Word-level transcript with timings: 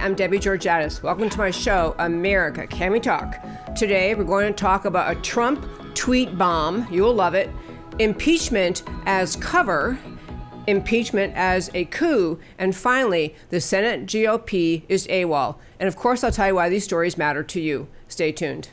I'm 0.00 0.14
Debbie 0.14 0.38
Georgatos. 0.38 1.02
Welcome 1.02 1.28
to 1.28 1.36
my 1.36 1.50
show, 1.50 1.94
America 1.98 2.66
Can 2.66 2.90
We 2.90 3.00
Talk? 3.00 3.36
Today 3.76 4.14
we're 4.14 4.24
going 4.24 4.46
to 4.46 4.58
talk 4.58 4.86
about 4.86 5.14
a 5.14 5.20
Trump 5.20 5.66
tweet 5.94 6.38
bomb. 6.38 6.86
You'll 6.90 7.12
love 7.12 7.34
it. 7.34 7.50
Impeachment 7.98 8.82
as 9.04 9.36
cover, 9.36 9.98
impeachment 10.66 11.34
as 11.36 11.70
a 11.74 11.84
coup, 11.84 12.40
and 12.58 12.74
finally, 12.74 13.34
the 13.50 13.60
Senate 13.60 14.06
GOP 14.06 14.84
is 14.88 15.06
AWOL. 15.08 15.56
And 15.78 15.86
of 15.86 15.96
course, 15.96 16.24
I'll 16.24 16.32
tell 16.32 16.46
you 16.46 16.54
why 16.54 16.70
these 16.70 16.84
stories 16.84 17.18
matter 17.18 17.42
to 17.42 17.60
you. 17.60 17.86
Stay 18.08 18.32
tuned. 18.32 18.70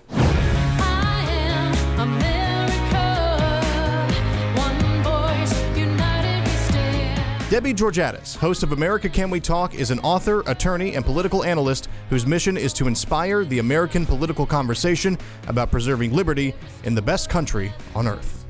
Debbie 7.50 7.74
Georgatos, 7.74 8.36
host 8.36 8.62
of 8.62 8.74
America 8.74 9.08
Can 9.08 9.30
We 9.30 9.40
Talk, 9.40 9.74
is 9.74 9.90
an 9.90 10.00
author, 10.00 10.42
attorney, 10.48 10.96
and 10.96 11.06
political 11.06 11.46
analyst 11.46 11.88
whose 12.10 12.28
mission 12.28 12.58
is 12.58 12.74
to 12.74 12.88
inspire 12.88 13.46
the 13.46 13.60
American 13.60 14.06
political 14.06 14.46
conversation 14.46 15.18
about 15.48 15.72
preserving 15.72 16.12
liberty 16.12 16.54
in 16.84 16.94
the 16.94 17.02
best 17.02 17.30
country 17.30 17.72
on 17.96 18.06
earth. 18.06 18.46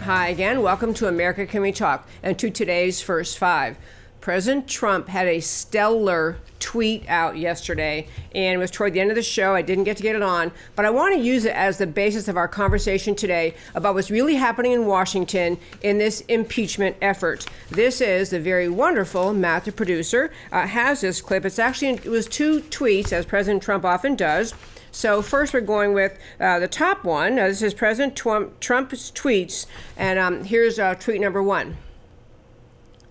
Hi 0.00 0.28
again. 0.28 0.60
Welcome 0.60 0.92
to 0.94 1.08
America 1.08 1.46
Can 1.46 1.62
We 1.62 1.72
Talk 1.72 2.06
and 2.22 2.38
to 2.38 2.50
today's 2.50 3.00
first 3.00 3.38
five. 3.38 3.78
President 4.20 4.68
Trump 4.68 5.08
had 5.08 5.26
a 5.26 5.40
stellar 5.40 6.36
tweet 6.58 7.08
out 7.08 7.38
yesterday, 7.38 8.06
and 8.34 8.54
it 8.54 8.58
was 8.58 8.70
toward 8.70 8.92
the 8.92 9.00
end 9.00 9.10
of 9.10 9.16
the 9.16 9.22
show. 9.22 9.54
I 9.54 9.62
didn't 9.62 9.84
get 9.84 9.96
to 9.96 10.02
get 10.02 10.14
it 10.14 10.22
on, 10.22 10.52
but 10.76 10.84
I 10.84 10.90
want 10.90 11.14
to 11.14 11.20
use 11.20 11.46
it 11.46 11.54
as 11.54 11.78
the 11.78 11.86
basis 11.86 12.28
of 12.28 12.36
our 12.36 12.46
conversation 12.46 13.14
today 13.14 13.54
about 13.74 13.94
what's 13.94 14.10
really 14.10 14.34
happening 14.34 14.72
in 14.72 14.86
Washington 14.86 15.58
in 15.82 15.96
this 15.96 16.20
impeachment 16.22 16.96
effort. 17.00 17.46
This 17.70 18.02
is 18.02 18.30
the 18.30 18.40
very 18.40 18.68
wonderful 18.68 19.32
Matt, 19.32 19.64
the 19.64 19.72
producer, 19.72 20.30
uh, 20.52 20.66
has 20.66 21.00
this 21.00 21.22
clip. 21.22 21.46
It's 21.46 21.58
actually 21.58 21.92
it 21.92 22.04
was 22.04 22.26
two 22.26 22.60
tweets, 22.60 23.12
as 23.12 23.24
President 23.24 23.62
Trump 23.62 23.84
often 23.86 24.16
does. 24.16 24.54
So 24.92 25.22
first, 25.22 25.54
we're 25.54 25.60
going 25.60 25.94
with 25.94 26.18
uh, 26.38 26.58
the 26.58 26.68
top 26.68 27.04
one. 27.04 27.38
Uh, 27.38 27.46
this 27.48 27.62
is 27.62 27.72
President 27.72 28.16
Trump, 28.16 28.60
Trump's 28.60 29.10
tweets, 29.12 29.66
and 29.96 30.18
um, 30.18 30.44
here's 30.44 30.78
uh, 30.78 30.94
tweet 30.96 31.20
number 31.20 31.42
one. 31.42 31.78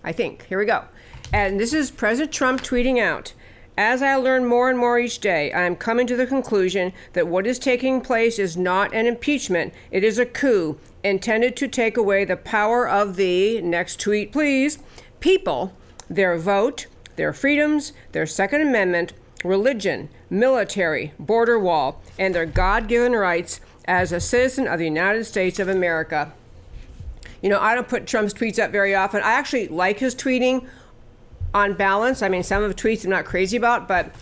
I 0.02 0.12
think. 0.12 0.46
Here 0.46 0.58
we 0.58 0.66
go. 0.66 0.84
And 1.32 1.60
this 1.60 1.72
is 1.72 1.92
President 1.92 2.32
Trump 2.32 2.60
tweeting 2.60 3.00
out. 3.00 3.34
As 3.78 4.02
I 4.02 4.16
learn 4.16 4.46
more 4.46 4.68
and 4.68 4.76
more 4.76 4.98
each 4.98 5.20
day, 5.20 5.52
I 5.52 5.62
am 5.62 5.76
coming 5.76 6.06
to 6.08 6.16
the 6.16 6.26
conclusion 6.26 6.92
that 7.12 7.28
what 7.28 7.46
is 7.46 7.58
taking 7.58 8.00
place 8.00 8.38
is 8.38 8.56
not 8.56 8.92
an 8.92 9.06
impeachment, 9.06 9.72
it 9.92 10.02
is 10.02 10.18
a 10.18 10.26
coup 10.26 10.78
intended 11.04 11.56
to 11.56 11.68
take 11.68 11.96
away 11.96 12.24
the 12.24 12.36
power 12.36 12.86
of 12.88 13.14
the, 13.14 13.62
next 13.62 14.00
tweet 14.00 14.32
please, 14.32 14.80
people, 15.20 15.72
their 16.10 16.36
vote, 16.36 16.86
their 17.14 17.32
freedoms, 17.32 17.92
their 18.10 18.26
Second 18.26 18.62
Amendment, 18.62 19.12
religion, 19.44 20.08
military, 20.28 21.12
border 21.18 21.58
wall, 21.58 22.02
and 22.18 22.34
their 22.34 22.44
God 22.44 22.88
given 22.88 23.12
rights 23.12 23.60
as 23.84 24.10
a 24.10 24.20
citizen 24.20 24.66
of 24.66 24.78
the 24.80 24.84
United 24.84 25.24
States 25.24 25.60
of 25.60 25.68
America. 25.68 26.32
You 27.40 27.48
know, 27.48 27.60
I 27.60 27.74
don't 27.74 27.88
put 27.88 28.06
Trump's 28.06 28.34
tweets 28.34 28.58
up 28.58 28.70
very 28.70 28.94
often. 28.94 29.22
I 29.22 29.32
actually 29.32 29.68
like 29.68 30.00
his 30.00 30.14
tweeting 30.14 30.66
on 31.54 31.74
balance. 31.74 32.22
I 32.22 32.28
mean, 32.28 32.42
some 32.42 32.62
of 32.62 32.68
the 32.68 32.80
tweets 32.80 33.04
I'm 33.04 33.10
not 33.10 33.24
crazy 33.24 33.56
about, 33.56 33.88
but 33.88 34.14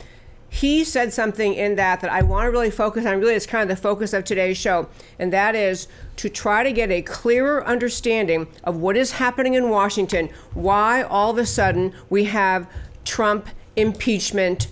he 0.51 0.83
said 0.83 1.13
something 1.13 1.55
in 1.55 1.77
that 1.77 2.01
that 2.01 2.11
I 2.11 2.23
want 2.23 2.47
to 2.47 2.51
really 2.51 2.71
focus 2.71 3.05
on. 3.05 3.21
Really, 3.21 3.35
it's 3.35 3.47
kind 3.47 3.69
of 3.71 3.77
the 3.77 3.81
focus 3.81 4.13
of 4.13 4.25
today's 4.25 4.57
show, 4.57 4.89
and 5.19 5.33
that 5.33 5.55
is 5.55 5.89
to 6.17 6.29
try 6.29 6.63
to 6.63 6.73
get 6.73 6.91
a 6.91 7.03
clearer 7.03 7.65
understanding 7.67 8.49
of 8.65 8.77
what 8.77 8.97
is 8.97 9.13
happening 9.13 9.55
in 9.55 9.69
Washington, 9.69 10.31
why 10.55 11.03
all 11.03 11.31
of 11.31 11.39
a 11.39 11.47
sudden 11.47 11.93
we 12.09 12.25
have 12.25 12.69
Trump 13.05 13.49
impeachment 13.77 14.69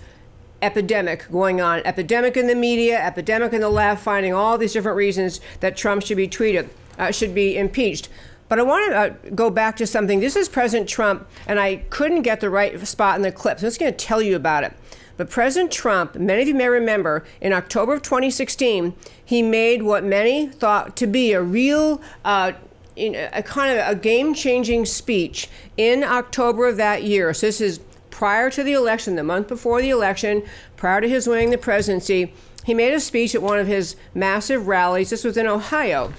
epidemic 0.61 1.29
going 1.31 1.61
on 1.61 1.79
epidemic 1.85 2.35
in 2.35 2.47
the 2.47 2.55
media 2.55 2.99
epidemic 2.99 3.53
in 3.53 3.61
the 3.61 3.69
left 3.69 4.03
finding 4.03 4.33
all 4.33 4.57
these 4.57 4.73
different 4.73 4.97
reasons 4.97 5.39
that 5.59 5.77
trump 5.77 6.03
should 6.03 6.17
be 6.17 6.27
treated 6.27 6.67
uh, 6.97 7.11
should 7.11 7.35
be 7.35 7.55
impeached 7.55 8.09
but 8.49 8.59
i 8.59 8.63
want 8.63 8.91
to 8.91 8.97
uh, 8.97 9.09
go 9.35 9.49
back 9.49 9.75
to 9.75 9.85
something 9.87 10.19
this 10.19 10.35
is 10.35 10.49
president 10.49 10.89
trump 10.89 11.27
and 11.47 11.59
i 11.59 11.77
couldn't 11.89 12.21
get 12.21 12.39
the 12.39 12.49
right 12.49 12.85
spot 12.87 13.15
in 13.15 13.21
the 13.21 13.31
clip 13.31 13.59
so 13.59 13.65
i'm 13.65 13.67
just 13.67 13.79
going 13.79 13.91
to 13.91 13.97
tell 13.97 14.21
you 14.21 14.35
about 14.35 14.63
it 14.63 14.73
but 15.17 15.29
president 15.29 15.71
trump 15.71 16.15
many 16.15 16.41
of 16.41 16.47
you 16.47 16.55
may 16.55 16.67
remember 16.67 17.23
in 17.41 17.53
october 17.53 17.93
of 17.93 18.01
2016 18.01 18.93
he 19.23 19.41
made 19.41 19.83
what 19.83 20.03
many 20.03 20.47
thought 20.47 20.95
to 20.95 21.07
be 21.07 21.33
a 21.33 21.41
real 21.41 22.01
uh, 22.25 22.51
a 22.99 23.43
kind 23.43 23.77
of 23.77 23.87
a 23.87 23.93
game-changing 23.93 24.83
speech 24.83 25.49
in 25.77 26.03
october 26.03 26.67
of 26.67 26.77
that 26.77 27.03
year 27.03 27.33
so 27.33 27.45
this 27.45 27.61
is 27.61 27.79
prior 28.17 28.49
to 28.49 28.63
the 28.63 28.73
election, 28.73 29.15
the 29.15 29.23
month 29.23 29.47
before 29.47 29.79
the 29.79 29.91
election, 29.91 30.41
prior 30.75 30.99
to 30.99 31.07
his 31.07 31.27
winning 31.27 31.51
the 31.51 31.57
presidency, 31.57 32.33
he 32.65 32.73
made 32.73 32.91
a 32.91 32.99
speech 32.99 33.35
at 33.35 33.43
one 33.43 33.59
of 33.59 33.67
his 33.67 33.95
massive 34.15 34.67
rallies. 34.67 35.11
This 35.11 35.23
was 35.23 35.37
in 35.37 35.45
Ohio. 35.45 36.11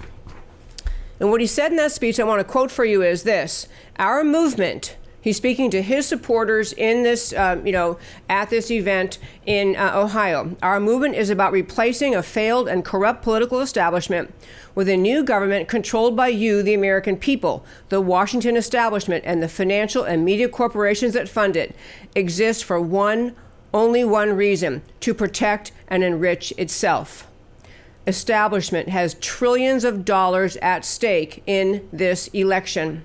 And 1.20 1.30
what 1.30 1.40
he 1.40 1.46
said 1.46 1.72
in 1.72 1.76
that 1.76 1.92
speech, 1.92 2.20
I 2.20 2.24
want 2.24 2.40
to 2.40 2.44
quote 2.44 2.70
for 2.70 2.84
you, 2.84 3.02
is 3.02 3.24
this 3.24 3.66
Our 3.98 4.22
movement, 4.22 4.96
he's 5.20 5.36
speaking 5.36 5.70
to 5.70 5.82
his 5.82 6.06
supporters 6.06 6.72
in 6.72 7.02
this, 7.02 7.32
um, 7.32 7.66
you 7.66 7.72
know, 7.72 7.98
at 8.28 8.50
this 8.50 8.70
event 8.70 9.18
in 9.44 9.74
uh, 9.74 9.92
Ohio. 9.94 10.56
Our 10.62 10.78
movement 10.78 11.16
is 11.16 11.28
about 11.28 11.52
replacing 11.52 12.14
a 12.14 12.22
failed 12.22 12.68
and 12.68 12.84
corrupt 12.84 13.22
political 13.22 13.60
establishment 13.60 14.32
with 14.74 14.88
a 14.88 14.96
new 14.96 15.24
government 15.24 15.68
controlled 15.68 16.16
by 16.16 16.28
you, 16.28 16.62
the 16.62 16.74
American 16.74 17.16
people. 17.16 17.64
The 17.88 18.00
Washington 18.00 18.56
establishment 18.56 19.24
and 19.26 19.42
the 19.42 19.48
financial 19.48 20.04
and 20.04 20.24
media 20.24 20.48
corporations 20.48 21.14
that 21.14 21.28
fund 21.28 21.56
it 21.56 21.74
exist 22.14 22.64
for 22.64 22.80
one, 22.80 23.34
only 23.74 24.04
one 24.04 24.34
reason 24.34 24.82
to 25.00 25.14
protect 25.14 25.72
and 25.88 26.04
enrich 26.04 26.52
itself 26.56 27.27
establishment 28.08 28.88
has 28.88 29.14
trillions 29.14 29.84
of 29.84 30.04
dollars 30.04 30.56
at 30.56 30.84
stake 30.84 31.42
in 31.46 31.86
this 31.92 32.26
election. 32.28 33.04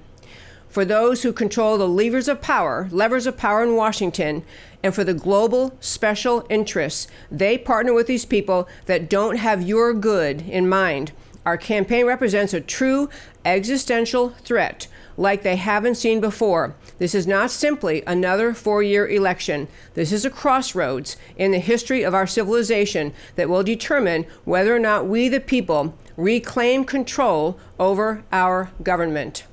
For 0.70 0.86
those 0.86 1.22
who 1.22 1.34
control 1.34 1.78
the 1.78 1.88
levers 1.88 2.28
of 2.28 2.42
power, 2.42 2.88
levers 2.90 3.28
of 3.28 3.38
power 3.38 3.62
in 3.62 3.76
Washington, 3.76 4.44
and 4.82 4.96
for 4.96 5.04
the 5.04 5.14
global 5.14 5.78
special 5.80 6.48
interests, 6.50 7.08
they 7.30 7.58
partner 7.58 7.94
with 7.94 8.08
these 8.08 8.26
people 8.26 8.68
that 8.86 9.10
don't 9.10 9.36
have 9.36 9.62
your 9.62 9.94
good 9.94 10.42
in 10.42 10.68
mind. 10.68 11.12
Our 11.46 11.58
campaign 11.58 12.06
represents 12.06 12.54
a 12.54 12.62
true 12.62 13.10
existential 13.46 14.30
threat 14.30 14.88
like 15.18 15.44
they 15.44 15.56
haven't 15.56 15.96
seen 15.96 16.20
before. 16.20 16.76
This 16.98 17.16
is 17.16 17.28
not 17.28 17.52
simply 17.52 18.04
another 18.06 18.54
four 18.54 18.84
year 18.84 19.08
election. 19.08 19.68
This 19.94 20.12
is 20.12 20.26
a 20.26 20.30
crossroads 20.30 21.18
in 21.38 21.52
the 21.52 21.60
history 21.60 22.04
of 22.04 22.14
our 22.14 22.28
civilization 22.28 23.14
that 23.36 23.50
will 23.50 23.64
determine 23.64 24.26
whether 24.46 24.76
or 24.76 24.80
not 24.80 25.08
we, 25.08 25.30
the 25.30 25.40
people, 25.40 25.98
reclaim 26.18 26.86
control 26.86 27.60
over 27.80 28.24
our 28.32 28.72
government. 28.82 29.46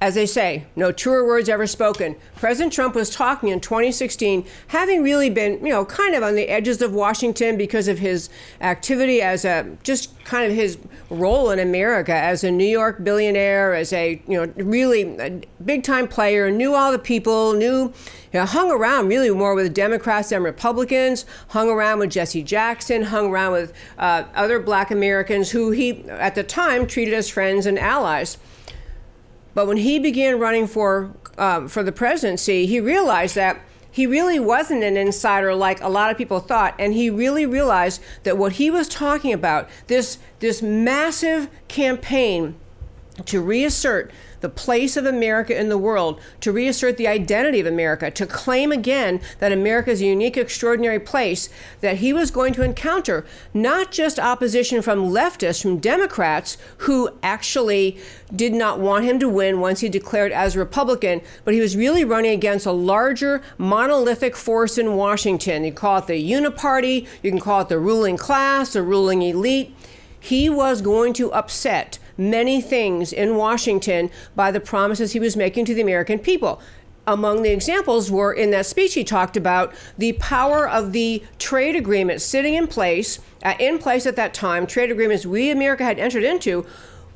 As 0.00 0.14
they 0.14 0.26
say, 0.26 0.64
no 0.76 0.92
truer 0.92 1.26
words 1.26 1.48
ever 1.48 1.66
spoken. 1.66 2.14
President 2.36 2.72
Trump 2.72 2.94
was 2.94 3.10
talking 3.10 3.48
in 3.48 3.58
2016, 3.58 4.46
having 4.68 5.02
really 5.02 5.28
been, 5.28 5.54
you 5.64 5.72
know, 5.72 5.84
kind 5.84 6.14
of 6.14 6.22
on 6.22 6.36
the 6.36 6.48
edges 6.48 6.80
of 6.80 6.94
Washington 6.94 7.56
because 7.56 7.88
of 7.88 7.98
his 7.98 8.28
activity 8.60 9.20
as 9.20 9.44
a 9.44 9.76
just 9.82 10.16
kind 10.24 10.48
of 10.48 10.56
his 10.56 10.78
role 11.10 11.50
in 11.50 11.58
America 11.58 12.14
as 12.14 12.44
a 12.44 12.50
New 12.50 12.66
York 12.66 13.02
billionaire, 13.02 13.74
as 13.74 13.92
a, 13.92 14.22
you 14.28 14.40
know, 14.40 14.52
really 14.62 15.42
big 15.64 15.82
time 15.82 16.06
player, 16.06 16.48
knew 16.48 16.74
all 16.74 16.92
the 16.92 16.98
people, 16.98 17.54
knew, 17.54 17.92
you 18.32 18.38
know, 18.38 18.46
hung 18.46 18.70
around 18.70 19.08
really 19.08 19.30
more 19.30 19.56
with 19.56 19.74
Democrats 19.74 20.28
than 20.28 20.44
Republicans, 20.44 21.26
hung 21.48 21.68
around 21.68 21.98
with 21.98 22.10
Jesse 22.10 22.44
Jackson, 22.44 23.02
hung 23.02 23.30
around 23.30 23.50
with 23.50 23.72
uh, 23.98 24.22
other 24.36 24.60
black 24.60 24.92
Americans 24.92 25.50
who 25.50 25.72
he, 25.72 26.08
at 26.08 26.36
the 26.36 26.44
time, 26.44 26.86
treated 26.86 27.14
as 27.14 27.28
friends 27.28 27.66
and 27.66 27.80
allies. 27.80 28.38
But 29.58 29.66
when 29.66 29.78
he 29.78 29.98
began 29.98 30.38
running 30.38 30.68
for 30.68 31.16
um, 31.36 31.66
for 31.66 31.82
the 31.82 31.90
presidency, 31.90 32.64
he 32.64 32.78
realized 32.78 33.34
that 33.34 33.60
he 33.90 34.06
really 34.06 34.38
wasn't 34.38 34.84
an 34.84 34.96
insider 34.96 35.52
like 35.52 35.80
a 35.82 35.88
lot 35.88 36.12
of 36.12 36.16
people 36.16 36.38
thought, 36.38 36.76
and 36.78 36.94
he 36.94 37.10
really 37.10 37.44
realized 37.44 38.00
that 38.22 38.38
what 38.38 38.52
he 38.52 38.70
was 38.70 38.88
talking 38.88 39.32
about 39.32 39.68
this 39.88 40.18
this 40.38 40.62
massive 40.62 41.48
campaign 41.66 42.54
to 43.26 43.40
reassert 43.40 44.10
the 44.40 44.48
place 44.48 44.96
of 44.96 45.04
America 45.04 45.58
in 45.58 45.68
the 45.68 45.78
world, 45.78 46.20
to 46.40 46.52
reassert 46.52 46.96
the 46.96 47.08
identity 47.08 47.58
of 47.60 47.66
America, 47.66 48.10
to 48.10 48.26
claim 48.26 48.70
again 48.70 49.20
that 49.40 49.52
America 49.52 49.90
is 49.90 50.00
a 50.00 50.06
unique, 50.06 50.36
extraordinary 50.36 51.00
place, 51.00 51.48
that 51.80 51.96
he 51.96 52.12
was 52.12 52.30
going 52.30 52.52
to 52.52 52.62
encounter 52.62 53.26
not 53.52 53.90
just 53.90 54.18
opposition 54.18 54.80
from 54.80 55.10
leftists, 55.10 55.62
from 55.62 55.78
Democrats 55.78 56.56
who 56.78 57.10
actually 57.22 57.98
did 58.34 58.52
not 58.52 58.78
want 58.78 59.04
him 59.04 59.18
to 59.18 59.28
win 59.28 59.60
once 59.60 59.80
he 59.80 59.88
declared 59.88 60.30
as 60.30 60.54
a 60.54 60.58
Republican, 60.58 61.20
but 61.44 61.54
he 61.54 61.60
was 61.60 61.76
really 61.76 62.04
running 62.04 62.32
against 62.32 62.66
a 62.66 62.72
larger 62.72 63.42
monolithic 63.56 64.36
force 64.36 64.78
in 64.78 64.94
Washington. 64.94 65.64
You 65.64 65.72
call 65.72 65.98
it 65.98 66.06
the 66.06 66.30
uniparty, 66.30 67.06
you 67.22 67.30
can 67.30 67.40
call 67.40 67.62
it 67.62 67.68
the 67.68 67.78
ruling 67.78 68.16
class, 68.16 68.72
the 68.72 68.82
ruling 68.82 69.22
elite. 69.22 69.74
He 70.20 70.50
was 70.50 70.82
going 70.82 71.12
to 71.14 71.32
upset 71.32 71.98
many 72.18 72.60
things 72.60 73.12
in 73.12 73.36
Washington 73.36 74.10
by 74.36 74.50
the 74.50 74.60
promises 74.60 75.12
he 75.12 75.20
was 75.20 75.36
making 75.36 75.64
to 75.64 75.74
the 75.74 75.80
American 75.80 76.18
people. 76.18 76.60
among 77.06 77.42
the 77.42 77.50
examples 77.50 78.10
were 78.10 78.34
in 78.34 78.50
that 78.50 78.66
speech 78.66 78.92
he 78.92 79.02
talked 79.02 79.34
about 79.34 79.72
the 79.96 80.12
power 80.14 80.68
of 80.68 80.92
the 80.92 81.22
trade 81.38 81.74
agreement 81.74 82.20
sitting 82.20 82.52
in 82.52 82.66
place, 82.66 83.18
uh, 83.42 83.54
in 83.58 83.78
place 83.78 84.04
at 84.04 84.14
that 84.16 84.34
time, 84.34 84.66
trade 84.66 84.90
agreements 84.90 85.24
we, 85.24 85.50
America, 85.50 85.84
had 85.84 85.98
entered 85.98 86.22
into 86.22 86.66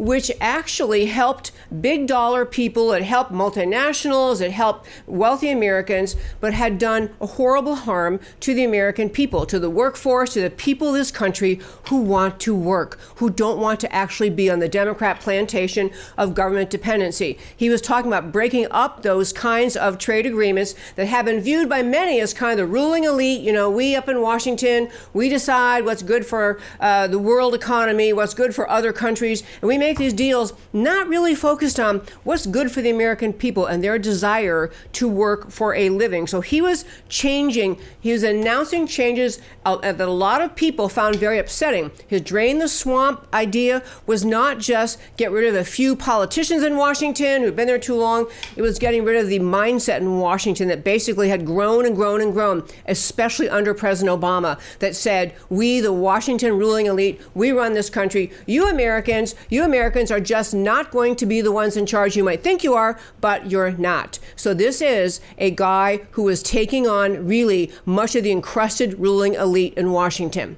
which 0.03 0.33
actually 0.41 1.07
helped 1.07 1.53
big 1.81 2.09
dollar 2.09 2.45
people, 2.45 2.91
it 2.93 3.05
helped 3.05 3.31
multinationals, 3.31 4.41
it 4.41 4.51
helped 4.51 4.85
wealthy 5.07 5.49
Americans, 5.49 6.17
but 6.41 6.53
had 6.53 6.77
done 6.77 7.11
a 7.21 7.27
horrible 7.27 7.77
harm 7.77 8.19
to 8.41 8.53
the 8.53 8.65
American 8.65 9.09
people, 9.09 9.47
to 9.47 9.61
the 9.61 9.71
workforce, 9.71 10.33
to 10.33 10.41
the 10.41 10.51
people 10.51 10.89
of 10.89 10.95
this 10.95 11.13
country 11.13 11.61
who 11.89 12.01
want 12.01 12.41
to 12.41 12.53
work, 12.53 12.99
who 13.17 13.31
don't 13.31 13.61
want 13.61 13.79
to 13.79 13.95
actually 13.95 14.29
be 14.29 14.51
on 14.51 14.59
the 14.59 14.69
Democrat 14.69 15.21
plantation 15.21 15.89
of 16.19 16.35
government 16.35 16.69
dependency. 16.69 17.39
He 17.57 17.71
was 17.71 17.81
talking 17.81 18.11
about 18.11 18.33
breaking 18.33 18.67
up 18.73 19.03
those 19.03 19.33
kinds 19.33 19.77
of 19.77 19.99
trade 19.99 20.27
agreements 20.27 20.75
that 20.97 21.07
have 21.07 21.27
been 21.27 21.41
viewed 21.41 21.69
by 21.69 21.85
many 21.85 22.21
as 22.21 22.35
kind 22.35 22.59
of 22.59 22.67
the 22.67 22.67
ruling 22.67 23.05
elite. 23.05 23.41
You 23.41 23.53
know, 23.53 23.71
we 23.71 23.95
up 23.95 24.09
in 24.09 24.21
Washington, 24.21 24.89
we 25.13 25.29
decide 25.29 25.85
what's 25.85 26.03
good 26.03 26.27
for 26.27 26.59
uh, 26.81 27.07
the 27.07 27.21
world 27.21 27.55
economy, 27.55 28.13
what's 28.13 28.35
good 28.35 28.53
for 28.53 28.69
other 28.69 28.93
countries, 28.93 29.45
and 29.61 29.69
we 29.69 29.79
make 29.79 29.92
these 29.99 30.13
deals 30.13 30.53
not 30.73 31.09
really 31.09 31.35
focused 31.35 31.79
on 31.79 32.03
what's 32.25 32.47
good 32.47 32.71
for 32.71 32.81
the 32.81 32.91
American 32.91 33.33
people 33.33 33.67
and 33.67 33.83
their 33.83 33.99
desire 33.99 34.71
to 34.93 35.09
work 35.09 35.51
for 35.51 35.75
a 35.75 35.89
living. 35.91 36.27
So 36.27 36.41
he 36.41 36.61
was 36.61 36.85
changing, 37.09 37.79
he 38.01 38.13
was 38.13 38.23
announcing 38.23 38.87
changes 38.87 39.41
uh, 39.65 39.77
that 39.77 40.01
a 40.01 40.11
lot 40.11 40.41
of 40.41 40.57
people 40.57 40.89
found 40.89 41.17
very 41.17 41.39
upsetting. 41.39 41.91
His 42.07 42.21
drain 42.21 42.59
the 42.59 42.69
swamp 42.69 43.27
idea 43.33 43.83
was 44.07 44.25
not 44.25 44.59
just 44.59 44.99
get 45.17 45.31
rid 45.31 45.49
of 45.49 45.55
a 45.55 45.65
few 45.65 45.97
politicians 45.97 46.63
in 46.63 46.77
Washington 46.77 47.43
who've 47.43 47.57
been 47.57 47.67
there 47.67 47.79
too 47.79 47.97
long, 47.97 48.27
it 48.57 48.63
was 48.63 48.79
getting 48.79 49.05
rid 49.05 49.23
of 49.23 49.29
the 49.29 49.39
mindset 49.39 49.99
in 49.99 50.19
Washington 50.19 50.69
that 50.69 50.85
basically 50.85 51.29
had 51.29 51.47
grown 51.47 51.87
and 51.87 51.97
grown 51.97 52.21
and 52.21 52.33
grown, 52.33 52.67
especially 52.87 53.49
under 53.49 53.75
President 53.75 54.21
Obama, 54.21 54.59
that 54.79 54.97
said, 54.97 55.35
We, 55.49 55.81
the 55.81 55.93
Washington 55.93 56.57
ruling 56.57 56.87
elite, 56.87 57.21
we 57.35 57.53
run 57.53 57.75
this 57.75 57.91
country. 57.91 58.31
You 58.47 58.69
Americans, 58.69 59.35
you 59.49 59.65
Americans 59.65 59.82
are 59.83 60.21
just 60.21 60.55
not 60.55 60.91
going 60.91 61.17
to 61.17 61.27
be 61.27 61.41
the 61.41 61.53
ones 61.53 61.77
in 61.77 61.87
charge. 61.87 62.17
You 62.17 62.25
might 62.25 62.43
think 62.43 62.63
you 62.63 62.75
are, 62.75 62.99
but 63.21 63.51
you're 63.51 63.73
not. 63.73 64.19
So 64.37 64.55
this 64.55 64.81
is 64.81 65.21
a 65.39 65.51
guy 65.51 66.01
who 66.13 66.29
is 66.29 66.43
taking 66.43 66.87
on 66.87 67.27
really 67.27 67.71
much 67.85 68.15
of 68.15 68.25
the 68.25 68.31
encrusted 68.31 68.99
ruling 68.99 69.35
elite 69.35 69.75
in 69.75 69.93
Washington. 69.93 70.57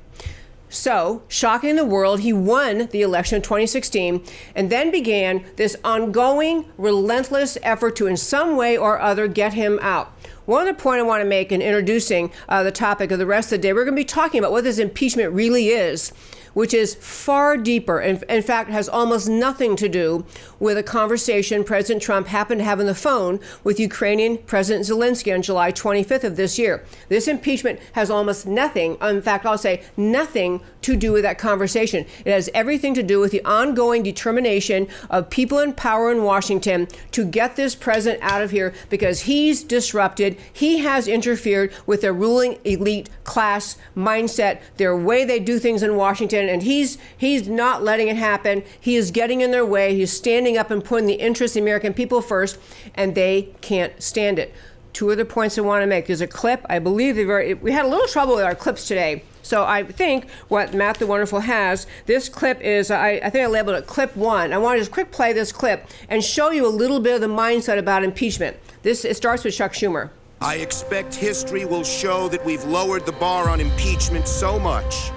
So, 0.69 1.23
shocking 1.29 1.77
the 1.77 1.85
world, 1.85 2.21
he 2.21 2.33
won 2.33 2.89
the 2.89 3.03
election 3.03 3.37
in 3.37 3.43
2016 3.43 4.25
and 4.57 4.71
then 4.71 4.91
began 4.91 5.45
this 5.55 5.77
ongoing, 5.85 6.65
relentless 6.77 7.57
effort 7.63 7.95
to, 7.97 8.09
in 8.09 8.17
some 8.17 8.57
way 8.57 8.77
or 8.77 8.99
other, 8.99 9.29
get 9.29 9.55
him 9.55 9.79
out. 9.81 10.13
One 10.47 10.63
other 10.63 10.75
point 10.75 10.99
I 10.99 11.05
want 11.05 11.23
to 11.23 11.29
make 11.29 11.53
in 11.53 11.63
introducing 11.63 12.33
uh, 12.49 12.65
the 12.65 12.73
topic 12.73 13.13
of 13.13 13.21
the 13.21 13.27
rest 13.27 13.53
of 13.53 13.61
the 13.61 13.69
day, 13.69 13.73
we're 13.73 13.85
going 13.85 13.95
to 13.95 14.01
be 14.01 14.05
talking 14.05 14.41
about 14.41 14.51
what 14.51 14.65
this 14.65 14.79
impeachment 14.79 15.33
really 15.33 15.69
is 15.69 16.13
which 16.55 16.73
is 16.73 16.95
far 16.95 17.57
deeper 17.57 17.99
and 17.99 18.23
in 18.29 18.43
fact 18.43 18.71
has 18.71 18.89
almost 18.89 19.29
nothing 19.29 19.77
to 19.77 19.89
do 19.89 20.25
with 20.59 20.79
a 20.79 20.83
conversation 20.83 21.63
President 21.63 22.03
Trump 22.03 22.29
happened 22.29 22.61
to 22.61 22.65
have 22.65 22.81
on 22.81 22.87
the 22.87 22.95
phone 22.95 23.39
with 23.63 23.79
Ukrainian 23.79 24.39
President 24.39 24.87
Zelensky 24.87 25.35
on 25.35 25.43
July 25.43 25.71
25th 25.71 26.25
of 26.25 26.37
this 26.37 26.59
year. 26.59 26.85
This 27.09 27.29
impeachment 27.29 27.81
has 27.93 28.11
almost 28.11 28.47
nothing, 28.47 28.97
in 29.03 29.23
fact, 29.23 29.45
I'll 29.45 29.59
say 29.59 29.83
nothing 29.97 30.61
to 30.83 30.97
do 30.97 31.13
with 31.13 31.23
that 31.23 31.39
conversation. 31.39 32.05
It 32.25 32.31
has 32.31 32.51
everything 32.55 32.95
to 32.95 33.03
do 33.03 33.19
with 33.19 33.33
the 33.33 33.45
ongoing 33.45 34.03
determination 34.03 34.87
of 35.11 35.31
people 35.31 35.59
in 35.59 35.73
power 35.73 36.13
in 36.13 36.23
Washington 36.23 36.89
to 37.13 37.25
get 37.25 37.57
this 37.57 37.75
president 37.75 38.23
out 38.23 38.43
of 38.43 38.51
here 38.51 38.75
because 38.91 39.23
he's 39.23 39.63
disrupted, 39.63 40.39
he 40.53 40.79
has 40.79 41.09
interfered 41.09 41.73
with 41.87 42.03
their 42.03 42.13
ruling 42.13 42.59
elite 42.65 43.09
class 43.25 43.77
mindset, 43.97 44.61
their 44.77 44.97
way 44.97 45.25
they 45.25 45.41
do 45.41 45.59
things 45.59 45.83
in 45.83 45.97
Washington, 45.97 46.44
and 46.49 46.63
he's 46.63 46.99
he's 47.17 47.49
not 47.49 47.83
letting 47.83 48.09
it 48.09 48.17
happen. 48.17 48.63
He 48.81 48.97
is 48.97 49.11
getting 49.11 49.41
in 49.41 49.51
their 49.51 49.67
way. 49.67 49.95
He's 49.95 50.13
standing 50.13 50.57
up 50.57 50.71
and 50.71 50.85
putting 50.85 51.07
the 51.07 51.15
interests 51.15 51.57
of 51.57 51.61
the 51.61 51.65
American 51.65 51.95
people 51.95 52.21
first, 52.21 52.59
and 52.95 53.15
they 53.15 53.55
can't 53.61 54.03
stand 54.03 54.39
it. 54.39 54.55
Two 54.93 55.11
other 55.11 55.25
points 55.25 55.59
I 55.59 55.63
want 55.63 55.83
to 55.83 55.87
make. 55.87 56.07
There's 56.07 56.21
a 56.21 56.27
clip. 56.27 56.65
I 56.69 56.79
believe 56.79 57.17
they 57.17 57.25
very, 57.25 57.55
we 57.55 57.73
had 57.73 57.85
a 57.85 57.89
little 57.89 58.07
trouble 58.07 58.37
with 58.37 58.45
our 58.45 58.55
clips 58.55 58.87
today. 58.87 59.25
So 59.43 59.65
I 59.65 59.83
think 59.83 60.31
what 60.49 60.73
Matt 60.73 60.99
the 60.99 61.07
Wonderful 61.07 61.41
has, 61.41 61.87
this 62.07 62.29
clip 62.29 62.61
is, 62.61 62.93
I, 62.93 63.15
I 63.23 63.29
think 63.29 63.45
I 63.45 63.47
labeled 63.49 63.77
it 63.77 63.87
clip 63.89 64.17
one. 64.17 64.53
I 64.53 64.59
want 64.59 64.77
to 64.77 64.81
just 64.81 64.93
quick 64.93 65.11
play 65.11 65.33
this 65.33 65.51
clip 65.51 65.89
and 66.09 66.25
show 66.25 66.51
you 66.51 66.65
a 66.65 66.71
little 66.71 67.01
bit 67.01 67.17
of 67.17 67.21
the 67.21 67.27
mindset 67.27 67.77
about 67.77 68.05
impeachment. 68.05 68.57
This 68.83 69.05
it 69.05 69.17
starts 69.17 69.43
with 69.43 69.55
Chuck 69.55 69.73
Schumer. 69.73 70.11
I 70.41 70.57
expect 70.57 71.15
history 71.15 71.65
will 71.65 71.85
show 71.85 72.29
that 72.29 72.45
we've 72.45 72.65
lowered 72.65 73.05
the 73.05 73.13
bar 73.13 73.49
on 73.49 73.61
impeachment 73.61 74.29
so 74.29 74.59
much. 74.61 75.11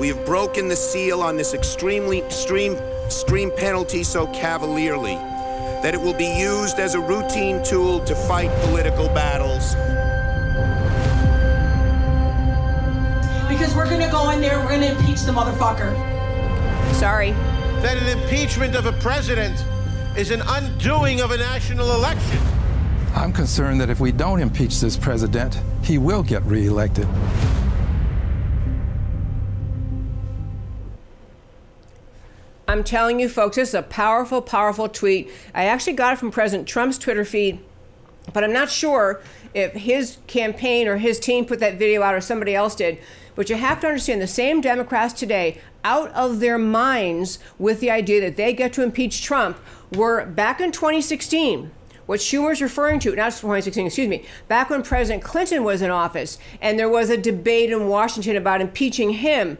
We 0.00 0.08
have 0.08 0.24
broken 0.24 0.66
the 0.66 0.76
seal 0.76 1.20
on 1.20 1.36
this 1.36 1.52
extremely 1.52 2.20
extreme, 2.20 2.72
extreme 3.04 3.50
penalty 3.50 4.02
so 4.02 4.28
cavalierly 4.28 5.16
that 5.82 5.92
it 5.92 6.00
will 6.00 6.14
be 6.14 6.38
used 6.38 6.78
as 6.78 6.94
a 6.94 7.00
routine 7.00 7.62
tool 7.62 8.02
to 8.06 8.14
fight 8.14 8.48
political 8.62 9.08
battles. 9.08 9.74
Because 13.46 13.76
we're 13.76 13.90
gonna 13.90 14.10
go 14.10 14.30
in 14.30 14.40
there, 14.40 14.60
we're 14.60 14.70
gonna 14.70 14.86
impeach 14.86 15.20
the 15.20 15.32
motherfucker. 15.32 15.94
Sorry. 16.94 17.32
that 17.82 17.98
an 17.98 18.18
impeachment 18.18 18.76
of 18.76 18.86
a 18.86 18.92
president 19.00 19.62
is 20.16 20.30
an 20.30 20.40
undoing 20.46 21.20
of 21.20 21.30
a 21.30 21.36
national 21.36 21.92
election. 21.92 22.38
I'm 23.14 23.34
concerned 23.34 23.82
that 23.82 23.90
if 23.90 24.00
we 24.00 24.12
don't 24.12 24.40
impeach 24.40 24.80
this 24.80 24.96
president, 24.96 25.60
he 25.82 25.98
will 25.98 26.22
get 26.22 26.42
reelected. 26.44 27.06
I'm 32.70 32.84
telling 32.84 33.18
you, 33.18 33.28
folks, 33.28 33.56
this 33.56 33.70
is 33.70 33.74
a 33.74 33.82
powerful, 33.82 34.40
powerful 34.40 34.88
tweet. 34.88 35.28
I 35.52 35.64
actually 35.64 35.94
got 35.94 36.12
it 36.12 36.20
from 36.20 36.30
President 36.30 36.68
Trump's 36.68 36.98
Twitter 36.98 37.24
feed, 37.24 37.58
but 38.32 38.44
I'm 38.44 38.52
not 38.52 38.70
sure 38.70 39.20
if 39.52 39.72
his 39.72 40.18
campaign 40.28 40.86
or 40.86 40.98
his 40.98 41.18
team 41.18 41.46
put 41.46 41.58
that 41.58 41.80
video 41.80 42.02
out 42.02 42.14
or 42.14 42.20
somebody 42.20 42.54
else 42.54 42.76
did. 42.76 43.00
But 43.34 43.50
you 43.50 43.56
have 43.56 43.80
to 43.80 43.88
understand 43.88 44.22
the 44.22 44.28
same 44.28 44.60
Democrats 44.60 45.14
today, 45.14 45.60
out 45.82 46.12
of 46.12 46.38
their 46.38 46.58
minds 46.58 47.40
with 47.58 47.80
the 47.80 47.90
idea 47.90 48.20
that 48.20 48.36
they 48.36 48.52
get 48.52 48.72
to 48.74 48.84
impeach 48.84 49.20
Trump, 49.20 49.58
were 49.92 50.24
back 50.24 50.60
in 50.60 50.70
2016 50.70 51.72
what 52.06 52.18
Schumer's 52.18 52.60
referring 52.60 52.98
to, 53.00 53.14
not 53.14 53.30
2016, 53.30 53.86
excuse 53.86 54.08
me, 54.08 54.24
back 54.48 54.68
when 54.68 54.82
President 54.82 55.22
Clinton 55.22 55.62
was 55.62 55.80
in 55.80 55.90
office 55.90 56.38
and 56.60 56.76
there 56.76 56.88
was 56.88 57.08
a 57.08 57.16
debate 57.16 57.70
in 57.70 57.86
Washington 57.86 58.36
about 58.36 58.60
impeaching 58.60 59.10
him. 59.10 59.58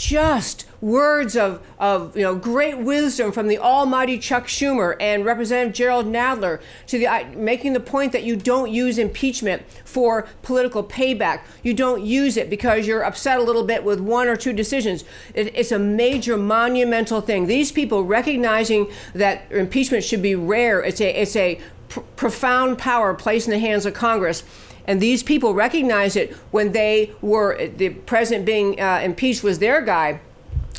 Just 0.00 0.64
words 0.80 1.36
of, 1.36 1.60
of 1.78 2.16
you 2.16 2.22
know 2.22 2.34
great 2.34 2.78
wisdom 2.78 3.32
from 3.32 3.48
the 3.48 3.58
almighty 3.58 4.18
Chuck 4.18 4.46
Schumer 4.46 4.96
and 4.98 5.26
Representative 5.26 5.74
Jerrold 5.74 6.06
Nadler 6.06 6.58
to 6.86 6.98
the 6.98 7.06
I- 7.06 7.24
making 7.34 7.74
the 7.74 7.80
point 7.80 8.12
that 8.12 8.22
you 8.22 8.34
don't 8.34 8.70
use 8.70 8.96
impeachment 8.96 9.62
for 9.84 10.26
political 10.40 10.82
payback. 10.82 11.42
You 11.62 11.74
don't 11.74 12.02
use 12.02 12.38
it 12.38 12.48
because 12.48 12.86
you're 12.86 13.02
upset 13.02 13.40
a 13.40 13.42
little 13.42 13.62
bit 13.62 13.84
with 13.84 14.00
one 14.00 14.26
or 14.26 14.36
two 14.36 14.54
decisions. 14.54 15.04
It, 15.34 15.54
it's 15.54 15.70
a 15.70 15.78
major 15.78 16.38
monumental 16.38 17.20
thing. 17.20 17.46
These 17.46 17.70
people 17.70 18.02
recognizing 18.04 18.90
that 19.14 19.52
impeachment 19.52 20.02
should 20.02 20.22
be 20.22 20.34
rare. 20.34 20.80
It's 20.80 21.02
a 21.02 21.10
it's 21.10 21.36
a 21.36 21.60
pr- 21.90 22.00
profound 22.16 22.78
power 22.78 23.12
placed 23.12 23.48
in 23.48 23.50
the 23.50 23.58
hands 23.58 23.84
of 23.84 23.92
Congress. 23.92 24.44
And 24.90 25.00
these 25.00 25.22
people 25.22 25.54
recognized 25.54 26.16
it 26.16 26.32
when 26.50 26.72
they 26.72 27.12
were 27.22 27.64
the 27.64 27.90
president 27.90 28.44
being 28.44 28.80
uh, 28.80 29.00
impeached 29.00 29.44
was 29.44 29.60
their 29.60 29.80
guy. 29.80 30.18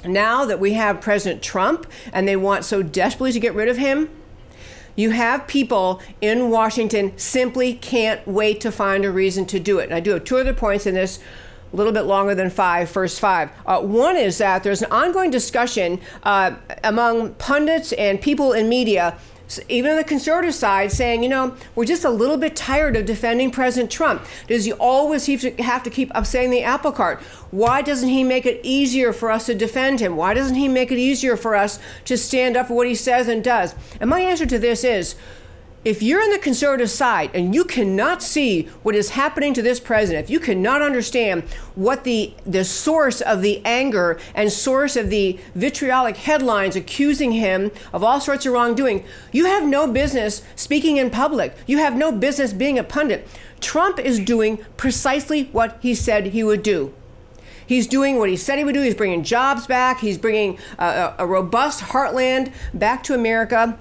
Now 0.04 0.44
that 0.44 0.60
we 0.60 0.74
have 0.74 1.00
President 1.00 1.42
Trump 1.42 1.88
and 2.12 2.28
they 2.28 2.36
want 2.36 2.66
so 2.66 2.84
desperately 2.84 3.32
to 3.32 3.40
get 3.40 3.56
rid 3.56 3.70
of 3.70 3.78
him, 3.78 4.10
you 4.98 5.12
have 5.12 5.48
people 5.48 6.02
in 6.20 6.50
Washington 6.50 7.18
simply 7.18 7.74
can't 7.74 8.28
wait 8.28 8.60
to 8.60 8.70
find 8.70 9.06
a 9.06 9.12
reason 9.12 9.46
to 9.46 9.62
do 9.62 9.80
it. 9.80 9.86
And 9.86 9.94
I 9.94 10.02
do 10.02 10.12
have 10.12 10.26
two 10.26 10.36
other 10.36 10.54
points 10.54 10.86
in 10.86 10.94
this. 10.94 11.20
A 11.72 11.78
little 11.78 11.94
bit 11.94 12.02
longer 12.02 12.36
than 12.36 12.50
five, 12.50 12.90
first 12.90 13.22
five. 13.22 13.50
Uh, 13.66 13.80
one 13.80 14.18
is 14.18 14.40
that 14.40 14.62
there's 14.62 14.82
an 14.82 14.92
ongoing 14.92 15.32
discussion 15.32 16.02
uh, 16.24 16.56
among 16.84 17.36
pundits 17.36 17.94
and 17.94 18.20
people 18.20 18.52
in 18.52 18.68
media 18.68 19.18
even 19.70 19.92
on 19.92 19.98
the 19.98 20.04
conservative 20.04 20.54
side, 20.54 20.92
saying, 20.92 21.24
you 21.24 21.30
know, 21.30 21.56
we're 21.76 21.86
just 21.86 22.06
a 22.06 22.10
little 22.10 22.38
bit 22.38 22.56
tired 22.56 22.96
of 22.96 23.06
defending 23.06 23.52
President 23.52 23.92
Trump. 23.92 24.24
Does 24.48 24.66
he 24.66 24.74
always 24.74 25.26
have 25.28 25.42
to, 25.42 25.64
have 25.64 25.84
to 25.84 25.90
keep 25.90 26.12
upsetting 26.14 26.52
the 26.52 26.64
apple 26.64 26.92
cart? 26.92 27.20
Why 27.52 27.82
doesn't 27.82 28.10
he 28.10 28.24
make 28.24 28.46
it 28.46 28.60
easier 28.64 29.12
for 29.14 29.30
us 29.32 29.46
to 29.48 29.56
defend 29.56 30.00
him? 30.00 30.16
Why 30.16 30.34
doesn't 30.34 30.56
he 30.56 30.68
make 30.68 30.92
it 30.92 30.98
easier 30.98 31.36
for 31.36 31.56
us 31.56 31.80
to 32.06 32.18
stand 32.18 32.56
up 32.56 32.68
for 32.68 32.76
what 32.76 32.88
he 32.88 32.96
says 32.96 33.28
and 33.28 33.44
does? 33.44 33.76
And 34.00 34.10
my 34.10 34.22
answer 34.22 34.46
to 34.46 34.60
this 34.60 34.84
is, 34.84 35.16
if 35.84 36.04
you're 36.04 36.22
on 36.22 36.30
the 36.30 36.38
conservative 36.38 36.92
side 36.92 37.32
and 37.34 37.56
you 37.56 37.64
cannot 37.64 38.22
see 38.22 38.64
what 38.84 38.96
is 38.96 39.12
happening 39.12 39.54
to 39.54 39.62
this 39.64 39.80
president, 39.80 40.26
if 40.26 40.30
you 40.30 40.40
cannot 40.40 40.82
understand 40.82 41.44
what 41.74 42.04
the 42.04 42.34
the 42.46 42.64
source 42.64 43.20
of 43.22 43.42
the 43.42 43.62
anger 43.66 44.20
and 44.36 44.52
source 44.52 44.96
of 44.96 45.10
the 45.10 45.40
vitriolic 45.56 46.18
headlines 46.18 46.76
accusing 46.76 47.32
him 47.32 47.72
of 47.94 48.04
all 48.04 48.22
sorts 48.22 48.46
of 48.46 48.54
wrongdoing, 48.54 49.04
you 49.32 49.46
have 49.46 49.66
no 49.66 49.92
business 49.92 50.44
speaking 50.56 50.98
in 50.98 51.10
public. 51.10 51.56
You 51.66 51.80
have 51.80 51.96
no 51.96 52.12
business 52.12 52.54
being 52.54 52.78
a 52.78 52.84
pundit. 52.84 53.28
Trump 53.60 54.00
is 54.00 54.20
doing 54.20 54.58
precisely 54.78 55.46
what 55.46 55.78
he 55.82 55.96
said 55.96 56.28
he 56.28 56.44
would 56.44 56.62
do. 56.64 56.94
He's 57.66 57.88
doing 57.88 58.18
what 58.18 58.30
he 58.30 58.36
said 58.36 58.58
he 58.58 58.64
would 58.64 58.74
do. 58.74 58.82
He's 58.82 58.96
bringing 58.96 59.24
jobs 59.24 59.66
back. 59.66 60.00
He's 60.02 60.18
bringing 60.18 60.60
a, 60.78 61.14
a 61.20 61.26
robust 61.26 61.82
heartland 61.86 62.52
back 62.74 63.02
to 63.04 63.14
America. 63.14 63.80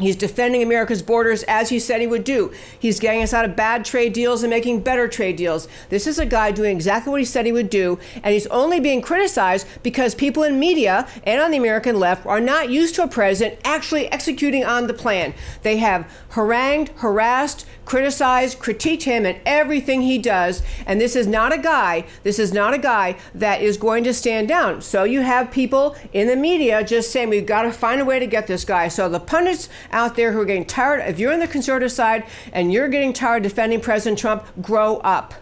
He's 0.00 0.16
defending 0.16 0.62
America's 0.62 1.02
borders 1.02 1.42
as 1.44 1.68
he 1.68 1.78
said 1.78 2.00
he 2.00 2.06
would 2.06 2.24
do. 2.24 2.52
He's 2.78 2.98
getting 2.98 3.22
us 3.22 3.34
out 3.34 3.44
of 3.44 3.54
bad 3.54 3.84
trade 3.84 4.12
deals 4.12 4.42
and 4.42 4.50
making 4.50 4.80
better 4.80 5.06
trade 5.08 5.36
deals. 5.36 5.68
This 5.88 6.06
is 6.06 6.18
a 6.18 6.26
guy 6.26 6.50
doing 6.50 6.74
exactly 6.74 7.10
what 7.10 7.20
he 7.20 7.24
said 7.24 7.46
he 7.46 7.52
would 7.52 7.70
do, 7.70 7.98
and 8.22 8.32
he's 8.32 8.46
only 8.46 8.80
being 8.80 9.02
criticized 9.02 9.66
because 9.82 10.14
people 10.14 10.42
in 10.42 10.58
media 10.58 11.06
and 11.24 11.40
on 11.40 11.50
the 11.50 11.58
American 11.58 11.98
left 11.98 12.26
are 12.26 12.40
not 12.40 12.70
used 12.70 12.94
to 12.96 13.02
a 13.02 13.08
president 13.08 13.60
actually 13.64 14.10
executing 14.10 14.64
on 14.64 14.86
the 14.86 14.94
plan. 14.94 15.34
They 15.62 15.76
have 15.76 16.10
harangued, 16.30 16.90
harassed, 16.96 17.66
criticized, 17.90 18.60
critique 18.60 19.02
him 19.02 19.26
and 19.26 19.36
everything 19.44 20.02
he 20.02 20.16
does, 20.16 20.62
and 20.86 21.00
this 21.00 21.16
is 21.16 21.26
not 21.26 21.52
a 21.52 21.58
guy, 21.58 22.04
this 22.22 22.38
is 22.38 22.52
not 22.52 22.72
a 22.72 22.78
guy 22.78 23.16
that 23.34 23.60
is 23.60 23.76
going 23.76 24.04
to 24.04 24.14
stand 24.14 24.46
down. 24.46 24.80
So 24.80 25.02
you 25.02 25.22
have 25.22 25.50
people 25.50 25.96
in 26.12 26.28
the 26.28 26.36
media 26.36 26.84
just 26.84 27.10
saying 27.10 27.30
we've 27.30 27.44
got 27.44 27.62
to 27.62 27.72
find 27.72 28.00
a 28.00 28.04
way 28.04 28.20
to 28.20 28.28
get 28.28 28.46
this 28.46 28.64
guy. 28.64 28.86
So 28.86 29.08
the 29.08 29.18
pundits 29.18 29.68
out 29.90 30.14
there 30.14 30.30
who 30.30 30.40
are 30.40 30.44
getting 30.44 30.66
tired, 30.66 31.00
if 31.00 31.18
you're 31.18 31.32
on 31.32 31.40
the 31.40 31.48
conservative 31.48 31.90
side 31.90 32.22
and 32.52 32.72
you're 32.72 32.86
getting 32.86 33.12
tired 33.12 33.42
defending 33.42 33.80
President 33.80 34.20
Trump, 34.20 34.44
grow 34.62 34.98
up. 34.98 35.34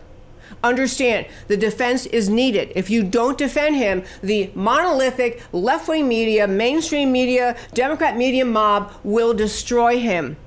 Understand 0.65 1.27
the 1.49 1.57
defense 1.59 2.07
is 2.07 2.31
needed. 2.31 2.73
If 2.75 2.89
you 2.89 3.05
don't 3.05 3.37
defend 3.37 3.77
him, 3.77 4.05
the 4.23 4.51
monolithic 4.55 5.43
left 5.53 5.87
wing 5.87 6.09
media, 6.09 6.49
mainstream 6.49 7.13
media, 7.13 7.59
Democrat 7.75 8.17
media 8.17 8.47
mob 8.47 8.91
will 9.05 9.35
destroy 9.35 9.99
him. 9.99 10.39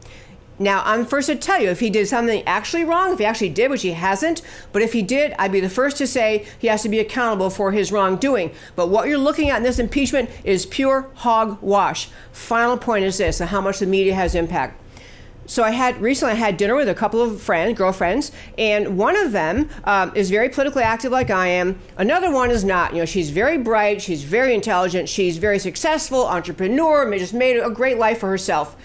Now, 0.61 0.83
I'm 0.85 1.07
first 1.07 1.25
to 1.25 1.35
tell 1.35 1.59
you 1.59 1.69
if 1.69 1.79
he 1.79 1.89
did 1.89 2.07
something 2.07 2.43
actually 2.45 2.83
wrong, 2.83 3.11
if 3.11 3.17
he 3.17 3.25
actually 3.25 3.49
did, 3.49 3.71
which 3.71 3.81
he 3.81 3.93
hasn't, 3.93 4.43
but 4.71 4.83
if 4.83 4.93
he 4.93 5.01
did, 5.01 5.33
I'd 5.39 5.51
be 5.51 5.59
the 5.59 5.69
first 5.69 5.97
to 5.97 6.05
say 6.05 6.45
he 6.59 6.67
has 6.67 6.83
to 6.83 6.89
be 6.89 6.99
accountable 6.99 7.49
for 7.49 7.71
his 7.71 7.91
wrongdoing. 7.91 8.51
But 8.75 8.89
what 8.89 9.07
you're 9.07 9.17
looking 9.17 9.49
at 9.49 9.57
in 9.57 9.63
this 9.63 9.79
impeachment 9.79 10.29
is 10.43 10.67
pure 10.67 11.09
hogwash. 11.15 12.09
Final 12.31 12.77
point 12.77 13.05
is 13.05 13.17
this 13.17 13.39
how 13.39 13.59
much 13.59 13.79
the 13.79 13.87
media 13.87 14.13
has 14.13 14.35
impact. 14.35 14.79
So 15.47 15.63
I 15.63 15.71
had 15.71 15.99
recently 15.99 16.33
I 16.33 16.37
had 16.37 16.57
dinner 16.57 16.75
with 16.75 16.87
a 16.87 16.93
couple 16.93 17.23
of 17.23 17.41
friends, 17.41 17.75
girlfriends, 17.75 18.31
and 18.55 18.99
one 18.99 19.17
of 19.17 19.31
them 19.31 19.67
um, 19.85 20.11
is 20.15 20.29
very 20.29 20.47
politically 20.47 20.83
active 20.83 21.11
like 21.11 21.31
I 21.31 21.47
am. 21.47 21.79
Another 21.97 22.31
one 22.31 22.51
is 22.51 22.63
not. 22.63 22.93
You 22.93 22.99
know, 22.99 23.05
she's 23.05 23.31
very 23.31 23.57
bright, 23.57 23.99
she's 23.99 24.23
very 24.23 24.53
intelligent, 24.53 25.09
she's 25.09 25.37
very 25.37 25.57
successful, 25.57 26.27
entrepreneur, 26.27 27.11
just 27.17 27.33
made 27.33 27.57
a 27.57 27.71
great 27.71 27.97
life 27.97 28.19
for 28.19 28.29
herself 28.29 28.77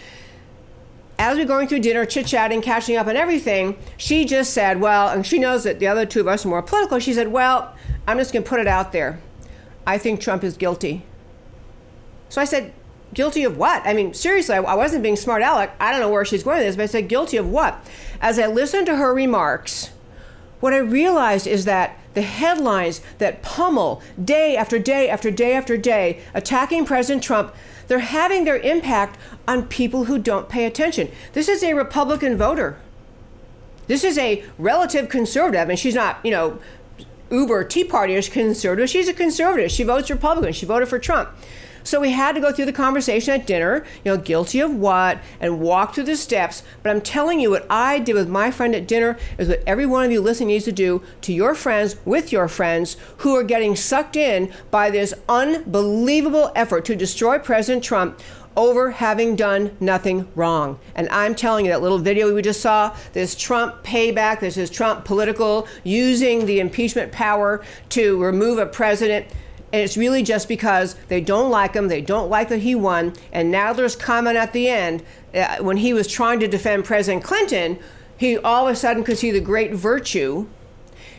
as 1.18 1.38
we're 1.38 1.46
going 1.46 1.66
through 1.68 1.80
dinner, 1.80 2.04
chit 2.04 2.26
chatting, 2.26 2.60
catching 2.60 2.96
up, 2.96 3.06
and 3.06 3.16
everything, 3.16 3.78
she 3.96 4.24
just 4.24 4.52
said, 4.52 4.80
Well, 4.80 5.08
and 5.08 5.26
she 5.26 5.38
knows 5.38 5.64
that 5.64 5.78
the 5.78 5.86
other 5.86 6.06
two 6.06 6.20
of 6.20 6.28
us 6.28 6.44
are 6.44 6.48
more 6.48 6.62
political. 6.62 6.98
She 6.98 7.14
said, 7.14 7.28
Well, 7.28 7.74
I'm 8.06 8.18
just 8.18 8.32
going 8.32 8.42
to 8.42 8.48
put 8.48 8.60
it 8.60 8.66
out 8.66 8.92
there. 8.92 9.18
I 9.86 9.98
think 9.98 10.20
Trump 10.20 10.44
is 10.44 10.56
guilty. 10.56 11.04
So 12.28 12.40
I 12.40 12.44
said, 12.44 12.72
Guilty 13.14 13.44
of 13.44 13.56
what? 13.56 13.82
I 13.86 13.94
mean, 13.94 14.12
seriously, 14.12 14.56
I 14.56 14.74
wasn't 14.74 15.02
being 15.02 15.16
smart 15.16 15.42
aleck. 15.42 15.74
I 15.80 15.90
don't 15.90 16.00
know 16.00 16.10
where 16.10 16.24
she's 16.24 16.42
going 16.42 16.58
with 16.58 16.66
this, 16.66 16.76
but 16.76 16.82
I 16.82 16.86
said, 16.86 17.08
Guilty 17.08 17.38
of 17.38 17.48
what? 17.48 17.78
As 18.20 18.38
I 18.38 18.46
listened 18.46 18.86
to 18.86 18.96
her 18.96 19.14
remarks, 19.14 19.90
what 20.60 20.74
I 20.74 20.78
realized 20.78 21.46
is 21.46 21.64
that 21.64 21.98
the 22.14 22.22
headlines 22.22 23.00
that 23.18 23.42
pummel 23.42 24.02
day 24.22 24.56
after 24.56 24.78
day 24.78 25.08
after 25.08 25.30
day 25.30 25.52
after 25.52 25.76
day 25.76 26.20
attacking 26.34 26.86
President 26.86 27.22
Trump 27.22 27.54
they're 27.86 28.00
having 28.00 28.44
their 28.44 28.58
impact 28.58 29.18
on 29.46 29.66
people 29.66 30.04
who 30.04 30.18
don't 30.18 30.48
pay 30.48 30.64
attention. 30.64 31.10
This 31.32 31.48
is 31.48 31.62
a 31.62 31.74
Republican 31.74 32.36
voter. 32.36 32.78
This 33.86 34.02
is 34.02 34.18
a 34.18 34.44
relative 34.58 35.08
conservative, 35.08 35.68
and 35.68 35.78
she's 35.78 35.94
not, 35.94 36.18
you 36.24 36.30
know, 36.30 36.58
uber 37.30 37.64
Tea 37.64 37.84
Party-ish 37.84 38.30
conservative. 38.30 38.90
She's 38.90 39.08
a 39.08 39.14
conservative. 39.14 39.70
She 39.70 39.84
votes 39.84 40.10
Republican. 40.10 40.52
She 40.52 40.66
voted 40.66 40.88
for 40.88 40.98
Trump. 40.98 41.30
So 41.86 42.00
we 42.00 42.10
had 42.10 42.34
to 42.34 42.40
go 42.40 42.50
through 42.50 42.64
the 42.64 42.72
conversation 42.72 43.32
at 43.32 43.46
dinner, 43.46 43.84
you 44.04 44.10
know, 44.10 44.20
guilty 44.20 44.58
of 44.58 44.74
what, 44.74 45.20
and 45.38 45.60
walk 45.60 45.94
through 45.94 46.04
the 46.04 46.16
steps. 46.16 46.64
But 46.82 46.90
I'm 46.90 47.00
telling 47.00 47.38
you, 47.38 47.50
what 47.50 47.64
I 47.70 48.00
did 48.00 48.16
with 48.16 48.28
my 48.28 48.50
friend 48.50 48.74
at 48.74 48.88
dinner 48.88 49.16
is 49.38 49.48
what 49.48 49.62
every 49.68 49.86
one 49.86 50.04
of 50.04 50.10
you 50.10 50.20
listening 50.20 50.48
needs 50.48 50.64
to 50.64 50.72
do 50.72 51.04
to 51.20 51.32
your 51.32 51.54
friends, 51.54 51.94
with 52.04 52.32
your 52.32 52.48
friends, 52.48 52.96
who 53.18 53.36
are 53.36 53.44
getting 53.44 53.76
sucked 53.76 54.16
in 54.16 54.52
by 54.72 54.90
this 54.90 55.14
unbelievable 55.28 56.50
effort 56.56 56.84
to 56.86 56.96
destroy 56.96 57.38
President 57.38 57.84
Trump 57.84 58.18
over 58.56 58.90
having 58.90 59.36
done 59.36 59.76
nothing 59.78 60.26
wrong. 60.34 60.80
And 60.96 61.08
I'm 61.10 61.36
telling 61.36 61.66
you, 61.66 61.70
that 61.70 61.82
little 61.82 61.98
video 61.98 62.34
we 62.34 62.42
just 62.42 62.60
saw, 62.60 62.96
this 63.12 63.36
Trump 63.36 63.84
payback, 63.84 64.40
this 64.40 64.56
is 64.56 64.70
Trump 64.70 65.04
political, 65.04 65.68
using 65.84 66.46
the 66.46 66.58
impeachment 66.58 67.12
power 67.12 67.64
to 67.90 68.20
remove 68.20 68.58
a 68.58 68.66
president 68.66 69.28
and 69.76 69.84
it's 69.84 69.98
really 69.98 70.22
just 70.22 70.48
because 70.48 70.94
they 71.08 71.20
don't 71.20 71.50
like 71.50 71.74
him, 71.74 71.88
they 71.88 72.00
don't 72.00 72.30
like 72.30 72.48
that 72.48 72.60
he 72.60 72.74
won. 72.74 73.12
And 73.30 73.50
now 73.50 73.74
there's 73.74 73.94
comment 73.94 74.38
at 74.38 74.54
the 74.54 74.70
end 74.70 75.02
uh, 75.34 75.58
when 75.58 75.76
he 75.76 75.92
was 75.92 76.08
trying 76.08 76.40
to 76.40 76.48
defend 76.48 76.86
President 76.86 77.22
Clinton, 77.22 77.78
he 78.16 78.38
all 78.38 78.66
of 78.66 78.72
a 78.72 78.74
sudden 78.76 79.04
could 79.04 79.18
see 79.18 79.30
the 79.30 79.38
great 79.38 79.74
virtue 79.74 80.46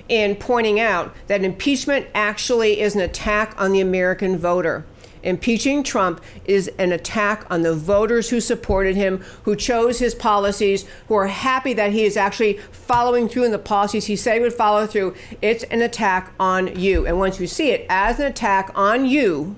in 0.10 0.36
pointing 0.38 0.80
out 0.80 1.16
that 1.28 1.44
impeachment 1.44 2.08
actually 2.16 2.82
is 2.82 2.96
an 2.96 3.02
attack 3.02 3.54
on 3.62 3.74
the 3.74 3.80
American 3.80 4.40
voter. 4.40 4.88
Impeaching 5.28 5.84
Trump 5.84 6.22
is 6.46 6.70
an 6.78 6.94
attack 6.94 7.46
on 7.50 7.62
the 7.62 7.76
voters 7.76 8.30
who 8.30 8.40
supported 8.40 8.96
him, 8.96 9.18
who 9.44 9.58
chose 9.58 10.00
his 10.00 10.16
policies, 10.16 10.86
who 11.10 11.16
are 11.16 11.28
happy 11.28 11.74
that 11.74 11.92
he 11.92 12.06
is 12.06 12.16
actually 12.16 12.54
following 12.72 13.28
through 13.28 13.44
in 13.44 13.52
the 13.52 13.60
policies 13.60 14.06
he 14.06 14.16
said 14.16 14.36
he 14.36 14.40
would 14.40 14.54
follow 14.54 14.88
through. 14.88 15.14
It's 15.42 15.66
an 15.66 15.82
attack 15.82 16.32
on 16.40 16.80
you. 16.80 17.06
And 17.06 17.20
once 17.20 17.42
you 17.42 17.48
see 17.48 17.72
it 17.72 17.86
as 17.90 18.22
an 18.22 18.26
attack 18.26 18.72
on 18.74 19.06
you, 19.06 19.58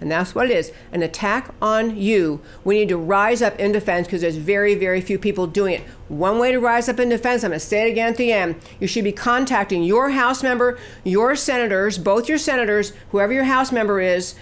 and 0.00 0.10
that's 0.10 0.34
what 0.34 0.50
it 0.50 0.56
is 0.56 0.72
an 0.92 1.02
attack 1.02 1.54
on 1.60 1.96
you. 1.96 2.40
We 2.64 2.78
need 2.78 2.88
to 2.88 2.96
rise 2.96 3.42
up 3.42 3.58
in 3.58 3.72
defense 3.72 4.06
because 4.06 4.20
there's 4.20 4.36
very, 4.36 4.74
very 4.74 5.00
few 5.00 5.18
people 5.18 5.46
doing 5.46 5.74
it. 5.74 5.82
One 6.08 6.38
way 6.38 6.52
to 6.52 6.58
rise 6.58 6.88
up 6.88 7.00
in 7.00 7.08
defense, 7.08 7.44
I'm 7.44 7.50
going 7.50 7.60
to 7.60 7.66
say 7.66 7.86
it 7.88 7.92
again 7.92 8.08
at 8.08 8.16
the 8.16 8.32
end, 8.32 8.56
you 8.80 8.86
should 8.86 9.04
be 9.04 9.12
contacting 9.12 9.82
your 9.82 10.10
House 10.10 10.42
member, 10.42 10.78
your 11.04 11.34
senators, 11.34 11.98
both 11.98 12.28
your 12.28 12.38
senators, 12.38 12.92
whoever 13.10 13.32
your 13.32 13.44
House 13.44 13.72
member 13.72 14.00
is, 14.00 14.34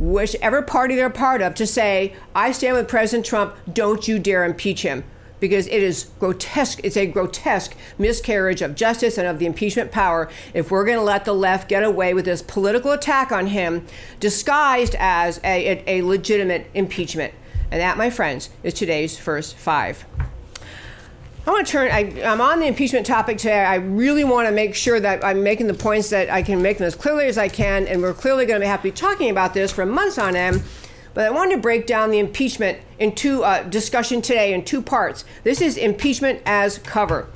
whichever 0.00 0.62
party 0.62 0.96
they're 0.96 1.10
part 1.10 1.42
of, 1.42 1.54
to 1.54 1.66
say, 1.66 2.14
I 2.34 2.52
stand 2.52 2.76
with 2.76 2.88
President 2.88 3.26
Trump, 3.26 3.54
don't 3.70 4.08
you 4.08 4.18
dare 4.18 4.44
impeach 4.44 4.82
him. 4.82 5.04
Because 5.40 5.66
it 5.68 5.82
is 5.82 6.10
grotesque, 6.18 6.80
it's 6.82 6.96
a 6.96 7.06
grotesque 7.06 7.74
miscarriage 7.98 8.60
of 8.60 8.74
justice 8.74 9.16
and 9.16 9.26
of 9.26 9.38
the 9.38 9.46
impeachment 9.46 9.90
power 9.90 10.28
if 10.52 10.70
we're 10.70 10.84
going 10.84 10.98
to 10.98 11.04
let 11.04 11.24
the 11.24 11.34
left 11.34 11.68
get 11.68 11.82
away 11.82 12.12
with 12.12 12.26
this 12.26 12.42
political 12.42 12.92
attack 12.92 13.32
on 13.32 13.46
him 13.46 13.86
disguised 14.20 14.96
as 14.98 15.40
a, 15.44 15.82
a, 15.86 16.02
legitimate 16.02 16.66
impeachment. 16.74 17.32
And 17.70 17.80
that, 17.80 17.96
my 17.96 18.10
friends, 18.10 18.50
is 18.62 18.74
today's 18.74 19.18
first 19.18 19.56
five. 19.56 20.04
I 21.46 21.50
want 21.50 21.66
to 21.66 21.72
turn. 21.72 21.90
I, 21.90 22.00
am 22.20 22.40
on 22.40 22.60
the 22.60 22.66
impeachment 22.66 23.06
topic 23.06 23.38
today. 23.38 23.64
I 23.64 23.76
really 23.76 24.24
want 24.24 24.46
to 24.46 24.52
make 24.52 24.74
sure 24.74 25.00
that 25.00 25.24
I'm 25.24 25.42
making 25.42 25.68
the 25.68 25.74
points 25.74 26.10
that 26.10 26.28
I 26.30 26.42
can 26.42 26.60
make 26.60 26.78
them 26.78 26.86
as 26.86 26.94
clearly 26.94 27.26
as 27.26 27.38
I 27.38 27.48
can, 27.48 27.86
and 27.86 28.02
we're 28.02 28.12
clearly 28.12 28.44
going 28.44 28.60
to 28.60 28.64
be 28.64 28.68
happy 28.68 28.90
talking 28.90 29.30
about 29.30 29.54
this 29.54 29.72
for 29.72 29.86
months 29.86 30.18
on 30.18 30.36
end. 30.36 30.62
But 31.14 31.26
I 31.26 31.30
wanted 31.30 31.56
to 31.56 31.62
break 31.62 31.86
down 31.86 32.10
the 32.10 32.18
impeachment 32.18 32.78
in 32.98 33.14
two 33.14 33.42
uh, 33.42 33.62
discussion 33.62 34.20
today 34.20 34.52
in 34.52 34.64
two 34.64 34.82
parts. 34.82 35.24
This 35.42 35.62
is 35.62 35.76
impeachment 35.76 36.42
as 36.44 36.78
cover. 36.78 37.26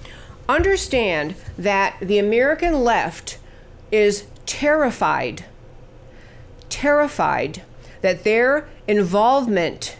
Understand 0.48 1.34
that 1.56 1.96
the 2.00 2.18
American 2.18 2.84
left 2.84 3.38
is 3.90 4.26
terrified, 4.44 5.46
terrified 6.68 7.62
that 8.02 8.22
their 8.22 8.68
involvement 8.86 9.96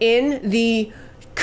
in 0.00 0.50
the 0.50 0.92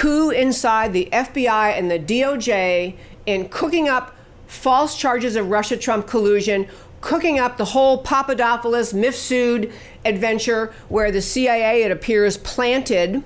coup 0.01 0.31
inside 0.31 0.93
the 0.93 1.07
FBI 1.11 1.77
and 1.77 1.91
the 1.91 1.99
DOJ 1.99 2.95
in 3.27 3.47
cooking 3.49 3.87
up 3.87 4.15
false 4.47 4.97
charges 4.97 5.35
of 5.35 5.51
Russia 5.51 5.77
Trump 5.77 6.07
collusion, 6.07 6.67
cooking 7.01 7.37
up 7.37 7.57
the 7.57 7.65
whole 7.65 7.99
Papadopoulos 7.99 8.93
Mifsud 8.93 9.71
adventure 10.03 10.73
where 10.89 11.11
the 11.11 11.21
CIA, 11.21 11.83
it 11.83 11.91
appears, 11.91 12.37
planted 12.37 13.23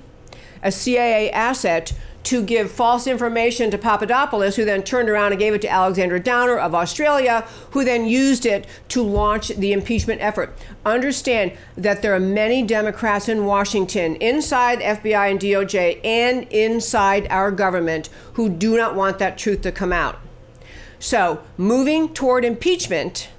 a 0.61 0.69
CIA 0.69 1.31
asset 1.31 1.93
to 2.25 2.43
give 2.43 2.71
false 2.71 3.07
information 3.07 3.71
to 3.71 3.77
Papadopoulos, 3.77 4.55
who 4.55 4.65
then 4.65 4.83
turned 4.83 5.09
around 5.09 5.31
and 5.31 5.39
gave 5.39 5.53
it 5.53 5.61
to 5.61 5.69
Alexander 5.69 6.19
Downer 6.19 6.57
of 6.57 6.73
Australia, 6.73 7.47
who 7.71 7.85
then 7.85 8.05
used 8.05 8.45
it 8.45 8.65
to 8.89 9.03
launch 9.03 9.49
the 9.49 9.71
impeachment 9.71 10.21
effort. 10.21 10.57
Understand 10.85 11.53
that 11.77 12.01
there 12.01 12.15
are 12.15 12.19
many 12.19 12.63
Democrats 12.63 13.29
in 13.29 13.45
Washington, 13.45 14.15
inside 14.15 14.79
FBI 14.79 15.31
and 15.31 15.39
DOJ, 15.39 16.03
and 16.03 16.43
inside 16.51 17.27
our 17.29 17.51
government, 17.51 18.09
who 18.33 18.49
do 18.49 18.75
not 18.75 18.95
want 18.95 19.19
that 19.19 19.37
truth 19.37 19.61
to 19.61 19.71
come 19.71 19.93
out. 19.93 20.19
So, 20.97 21.43
moving 21.57 22.13
toward 22.13 22.43
impeachment 22.43 23.29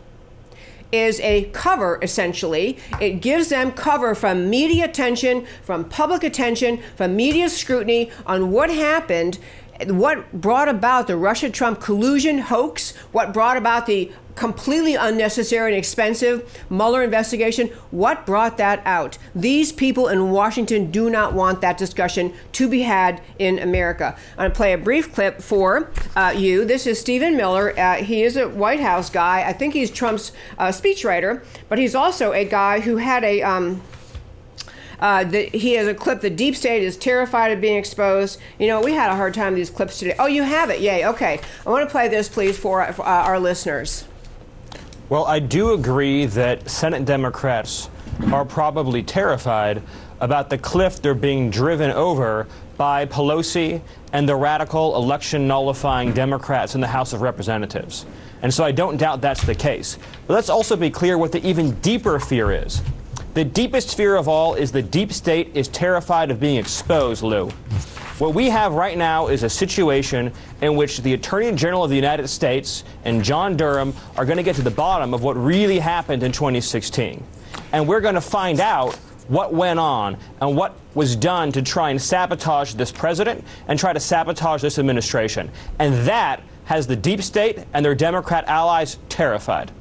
is 0.93 1.21
a 1.21 1.45
cover 1.52 1.99
essentially. 2.02 2.78
It 3.00 3.21
gives 3.21 3.49
them 3.49 3.73
cover 3.73 4.14
from 4.14 4.49
media 4.50 4.85
attention, 4.85 5.47
from 5.62 5.85
public 5.85 6.23
attention, 6.23 6.81
from 6.97 7.16
media 7.16 7.49
scrutiny 7.49 8.11
on 8.26 8.50
what 8.50 8.71
happened, 8.71 9.38
what 9.87 10.33
brought 10.33 10.69
about 10.69 11.07
the 11.07 11.16
Russia 11.16 11.50
Trump 11.50 11.81
collusion 11.81 12.38
hoax, 12.38 12.97
what 13.12 13.33
brought 13.33 13.57
about 13.57 13.87
the 13.87 14.11
completely 14.37 14.95
unnecessary 14.95 15.73
and 15.73 15.78
expensive 15.78 16.64
Mueller 16.71 17.02
investigation. 17.02 17.69
What 17.90 18.25
brought 18.25 18.59
that 18.59 18.83
out? 18.85 19.19
These 19.35 19.73
people 19.73 20.09
in 20.09 20.31
Washington 20.31 20.90
do 20.90 21.11
not 21.11 21.33
want 21.33 21.61
that 21.62 21.78
discussion 21.78 22.35
to 22.52 22.69
be 22.69 22.83
had 22.83 23.23
in 23.38 23.59
America. 23.59 24.16
I'm 24.33 24.37
going 24.37 24.50
to 24.50 24.57
play 24.57 24.73
a 24.75 24.78
brief 24.78 25.12
clip 25.12 25.43
for 25.43 25.90
uh, 26.14 26.35
you. 26.37 26.64
This 26.64 26.87
is 26.87 27.00
Stephen 27.00 27.37
Miller. 27.37 27.76
Uh, 27.78 27.97
he 27.97 28.23
is 28.23 28.37
a 28.37 28.49
White 28.49 28.81
House 28.81 29.11
guy. 29.11 29.43
I 29.43 29.52
think 29.52 29.75
he's 29.75 29.90
Trump's 29.90 30.33
uh, 30.59 30.69
speechwriter, 30.69 31.43
but 31.69 31.78
he's 31.78 31.95
also 31.95 32.33
a 32.33 32.45
guy 32.45 32.81
who 32.81 32.99
had 32.99 33.25
a. 33.25 33.43
Um, 33.43 33.83
uh, 34.99 35.25
the, 35.25 35.45
he 35.47 35.75
has 35.75 35.87
a 35.87 35.95
clip. 35.95 36.23
The 36.23 36.31
deep 36.31 36.57
state 36.57 36.83
is 36.83 36.97
terrified 36.97 37.52
of 37.52 37.61
being 37.61 37.76
exposed. 37.76 38.40
You 38.59 38.66
know, 38.66 38.81
we 38.81 38.93
had 38.93 39.11
a 39.11 39.14
hard 39.14 39.35
time 39.35 39.52
with 39.52 39.59
these 39.59 39.69
clips 39.69 39.99
today. 39.99 40.14
Oh, 40.19 40.26
you 40.26 40.43
have 40.43 40.71
it? 40.71 40.81
Yay. 40.81 41.07
Okay. 41.07 41.38
I 41.66 41.71
want 41.71 41.87
to 41.87 41.90
play 41.90 42.09
this, 42.09 42.31
please, 42.31 42.59
for, 42.59 42.90
for 42.95 43.02
uh, 43.02 43.25
our 43.25 43.38
listeners. 43.38 44.07
Well, 45.09 45.25
I 45.25 45.39
do 45.39 45.73
agree 45.73 46.27
that 46.27 46.69
Senate 46.69 47.05
Democrats 47.05 47.89
are 48.33 48.45
probably 48.45 49.05
terrified 49.05 49.81
about 50.19 50.51
the 50.51 50.59
cliff 50.59 51.01
they're 51.01 51.15
being 51.15 51.49
driven 51.49 51.93
over 51.93 52.49
by 52.77 53.07
Pelosi 53.07 53.81
and 54.13 54.29
the 54.29 54.35
radical 54.35 54.97
election 54.97 55.47
nullifying 55.47 56.13
Democrats 56.13 56.75
in 56.75 56.81
the 56.81 56.89
House 56.89 57.13
of 57.13 57.21
Representatives. 57.21 58.05
And 58.43 58.53
so 58.53 58.65
I 58.65 58.73
don't 58.73 58.97
doubt 58.97 59.21
that's 59.21 59.45
the 59.45 59.55
case. 59.55 59.97
But 60.27 60.35
let's 60.35 60.49
also 60.49 60.75
be 60.75 60.91
clear 60.91 61.19
what 61.19 61.31
the 61.31 61.47
even 61.47 61.79
deeper 61.83 62.19
fear 62.19 62.51
is. 62.51 62.83
The 63.35 63.45
deepest 63.45 63.97
fear 63.97 64.17
of 64.17 64.27
all 64.27 64.55
is 64.55 64.73
the 64.73 64.83
deep 64.83 65.13
state 65.13 65.53
is 65.55 65.69
terrified 65.69 66.33
of 66.33 66.41
being 66.41 66.57
exposed, 66.57 67.23
Lou. 67.23 67.53
What 68.18 68.32
we 68.32 68.49
have 68.49 68.73
right 68.73 68.96
now 68.96 69.28
is 69.28 69.42
a 69.42 69.50
situation 69.50 70.32
in 70.62 70.75
which 70.75 71.02
the 71.02 71.12
Attorney 71.12 71.52
General 71.52 71.85
of 71.85 71.90
the 71.90 71.96
United 71.96 72.28
States 72.28 72.82
and 73.04 73.23
John 73.23 73.58
Durham 73.58 73.92
are 74.16 74.25
going 74.25 74.38
to 74.38 74.42
get 74.42 74.56
to 74.56 74.62
the 74.62 74.70
bottom 74.70 75.12
of 75.12 75.23
what 75.23 75.37
really 75.37 75.78
happened 75.78 76.23
in 76.23 76.32
2016. 76.32 77.23
And 77.73 77.87
we're 77.87 78.00
going 78.00 78.14
to 78.14 78.23
find 78.23 78.58
out 78.58 78.94
what 79.28 79.52
went 79.52 79.78
on 79.78 80.16
and 80.40 80.56
what 80.56 80.76
was 80.94 81.14
done 81.14 81.52
to 81.52 81.61
try 81.61 81.90
and 81.90 82.00
sabotage 82.00 82.73
this 82.73 82.90
president 82.90 83.44
and 83.68 83.78
try 83.78 83.92
to 83.92 84.00
sabotage 84.00 84.62
this 84.62 84.78
administration. 84.78 85.50
And 85.78 85.92
that 86.06 86.42
has 86.64 86.87
the 86.87 86.96
deep 86.96 87.23
state 87.23 87.64
and 87.75 87.85
their 87.85 87.94
Democrat 87.94 88.46
allies 88.46 88.96
terrified. 89.11 89.73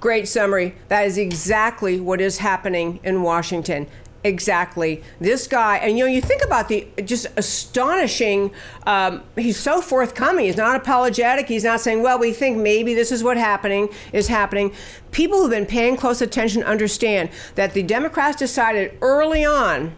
Great 0.00 0.28
summary. 0.28 0.74
That 0.88 1.06
is 1.06 1.18
exactly 1.18 2.00
what 2.00 2.20
is 2.20 2.38
happening 2.38 3.00
in 3.04 3.22
Washington. 3.22 3.86
Exactly. 4.24 5.02
This 5.20 5.46
guy, 5.46 5.76
and 5.76 5.98
you 5.98 6.04
know, 6.06 6.10
you 6.10 6.22
think 6.22 6.42
about 6.42 6.68
the 6.68 6.88
just 7.04 7.26
astonishing, 7.36 8.52
um, 8.86 9.22
he's 9.36 9.58
so 9.58 9.82
forthcoming. 9.82 10.46
He's 10.46 10.56
not 10.56 10.76
apologetic. 10.76 11.46
He's 11.46 11.64
not 11.64 11.80
saying, 11.80 12.02
well, 12.02 12.18
we 12.18 12.32
think 12.32 12.56
maybe 12.56 12.94
this 12.94 13.12
is 13.12 13.22
what 13.22 13.36
happening 13.36 13.90
is 14.14 14.28
happening. 14.28 14.72
People 15.10 15.42
who've 15.42 15.50
been 15.50 15.66
paying 15.66 15.98
close 15.98 16.22
attention 16.22 16.62
understand 16.62 17.28
that 17.56 17.74
the 17.74 17.82
Democrats 17.82 18.38
decided 18.38 18.96
early 19.02 19.44
on 19.44 19.94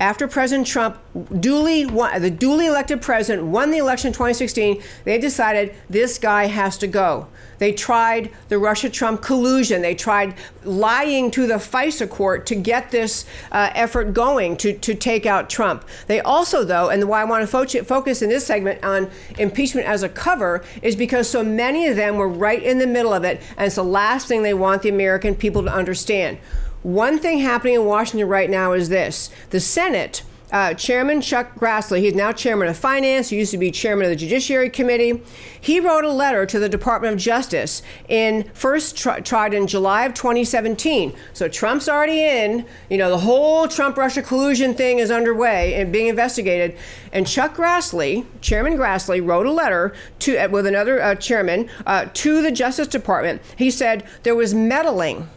after 0.00 0.26
President 0.26 0.66
Trump 0.66 0.98
duly 1.40 1.84
won, 1.84 2.22
the 2.22 2.30
duly 2.30 2.66
elected 2.66 3.02
president 3.02 3.46
won 3.46 3.70
the 3.70 3.76
election 3.76 4.08
in 4.08 4.12
2016, 4.14 4.82
they 5.04 5.18
decided 5.18 5.74
this 5.90 6.18
guy 6.18 6.46
has 6.46 6.78
to 6.78 6.86
go. 6.86 7.28
They 7.58 7.72
tried 7.74 8.30
the 8.48 8.58
Russia 8.58 8.88
Trump 8.88 9.20
collusion. 9.20 9.82
They 9.82 9.94
tried 9.94 10.34
lying 10.64 11.30
to 11.32 11.46
the 11.46 11.56
FISA 11.56 12.08
court 12.08 12.46
to 12.46 12.54
get 12.54 12.90
this 12.90 13.26
uh, 13.52 13.70
effort 13.74 14.14
going 14.14 14.56
to, 14.56 14.72
to 14.78 14.94
take 14.94 15.26
out 15.26 15.50
Trump. 15.50 15.84
They 16.06 16.20
also, 16.20 16.64
though, 16.64 16.88
and 16.88 17.06
why 17.06 17.20
I 17.20 17.24
want 17.24 17.42
to 17.42 17.46
fo- 17.46 17.84
focus 17.84 18.22
in 18.22 18.30
this 18.30 18.46
segment 18.46 18.82
on 18.82 19.10
impeachment 19.38 19.86
as 19.86 20.02
a 20.02 20.08
cover 20.08 20.64
is 20.80 20.96
because 20.96 21.28
so 21.28 21.44
many 21.44 21.86
of 21.86 21.96
them 21.96 22.16
were 22.16 22.28
right 22.28 22.62
in 22.62 22.78
the 22.78 22.86
middle 22.86 23.12
of 23.12 23.24
it, 23.24 23.42
and 23.58 23.66
it's 23.66 23.76
the 23.76 23.84
last 23.84 24.26
thing 24.26 24.42
they 24.42 24.54
want 24.54 24.80
the 24.80 24.88
American 24.88 25.34
people 25.34 25.62
to 25.62 25.70
understand. 25.70 26.38
One 26.82 27.18
thing 27.18 27.40
happening 27.40 27.74
in 27.74 27.84
Washington 27.84 28.28
right 28.28 28.48
now 28.48 28.72
is 28.72 28.88
this 28.88 29.30
the 29.50 29.60
Senate. 29.60 30.22
Uh, 30.52 30.74
chairman 30.74 31.20
Chuck 31.20 31.54
Grassley, 31.54 32.00
he's 32.00 32.16
now 32.16 32.32
chairman 32.32 32.66
of 32.66 32.76
finance, 32.76 33.28
he 33.28 33.38
used 33.38 33.52
to 33.52 33.58
be 33.58 33.70
chairman 33.70 34.06
of 34.06 34.10
the 34.10 34.16
Judiciary 34.16 34.68
Committee. 34.68 35.22
He 35.60 35.78
wrote 35.78 36.04
a 36.04 36.10
letter 36.10 36.44
to 36.44 36.58
the 36.58 36.68
Department 36.68 37.14
of 37.14 37.20
Justice 37.20 37.82
in 38.08 38.50
first 38.52 38.96
tr- 38.96 39.20
tried 39.20 39.54
in 39.54 39.68
July 39.68 40.06
of 40.06 40.14
2017. 40.14 41.14
So 41.34 41.46
Trump's 41.46 41.88
already 41.88 42.20
in, 42.24 42.66
you 42.88 42.98
know, 42.98 43.10
the 43.10 43.18
whole 43.18 43.68
Trump 43.68 43.96
Russia 43.96 44.22
collusion 44.22 44.74
thing 44.74 44.98
is 44.98 45.08
underway 45.08 45.74
and 45.74 45.92
being 45.92 46.08
investigated. 46.08 46.76
And 47.12 47.28
Chuck 47.28 47.54
Grassley, 47.54 48.26
Chairman 48.40 48.76
Grassley, 48.76 49.24
wrote 49.24 49.46
a 49.46 49.52
letter 49.52 49.94
to 50.20 50.36
uh, 50.36 50.48
with 50.48 50.66
another 50.66 51.00
uh, 51.00 51.14
chairman 51.14 51.70
uh, 51.86 52.06
to 52.12 52.42
the 52.42 52.50
Justice 52.50 52.88
Department. 52.88 53.40
He 53.56 53.70
said 53.70 54.04
there 54.24 54.34
was 54.34 54.52
meddling 54.52 55.28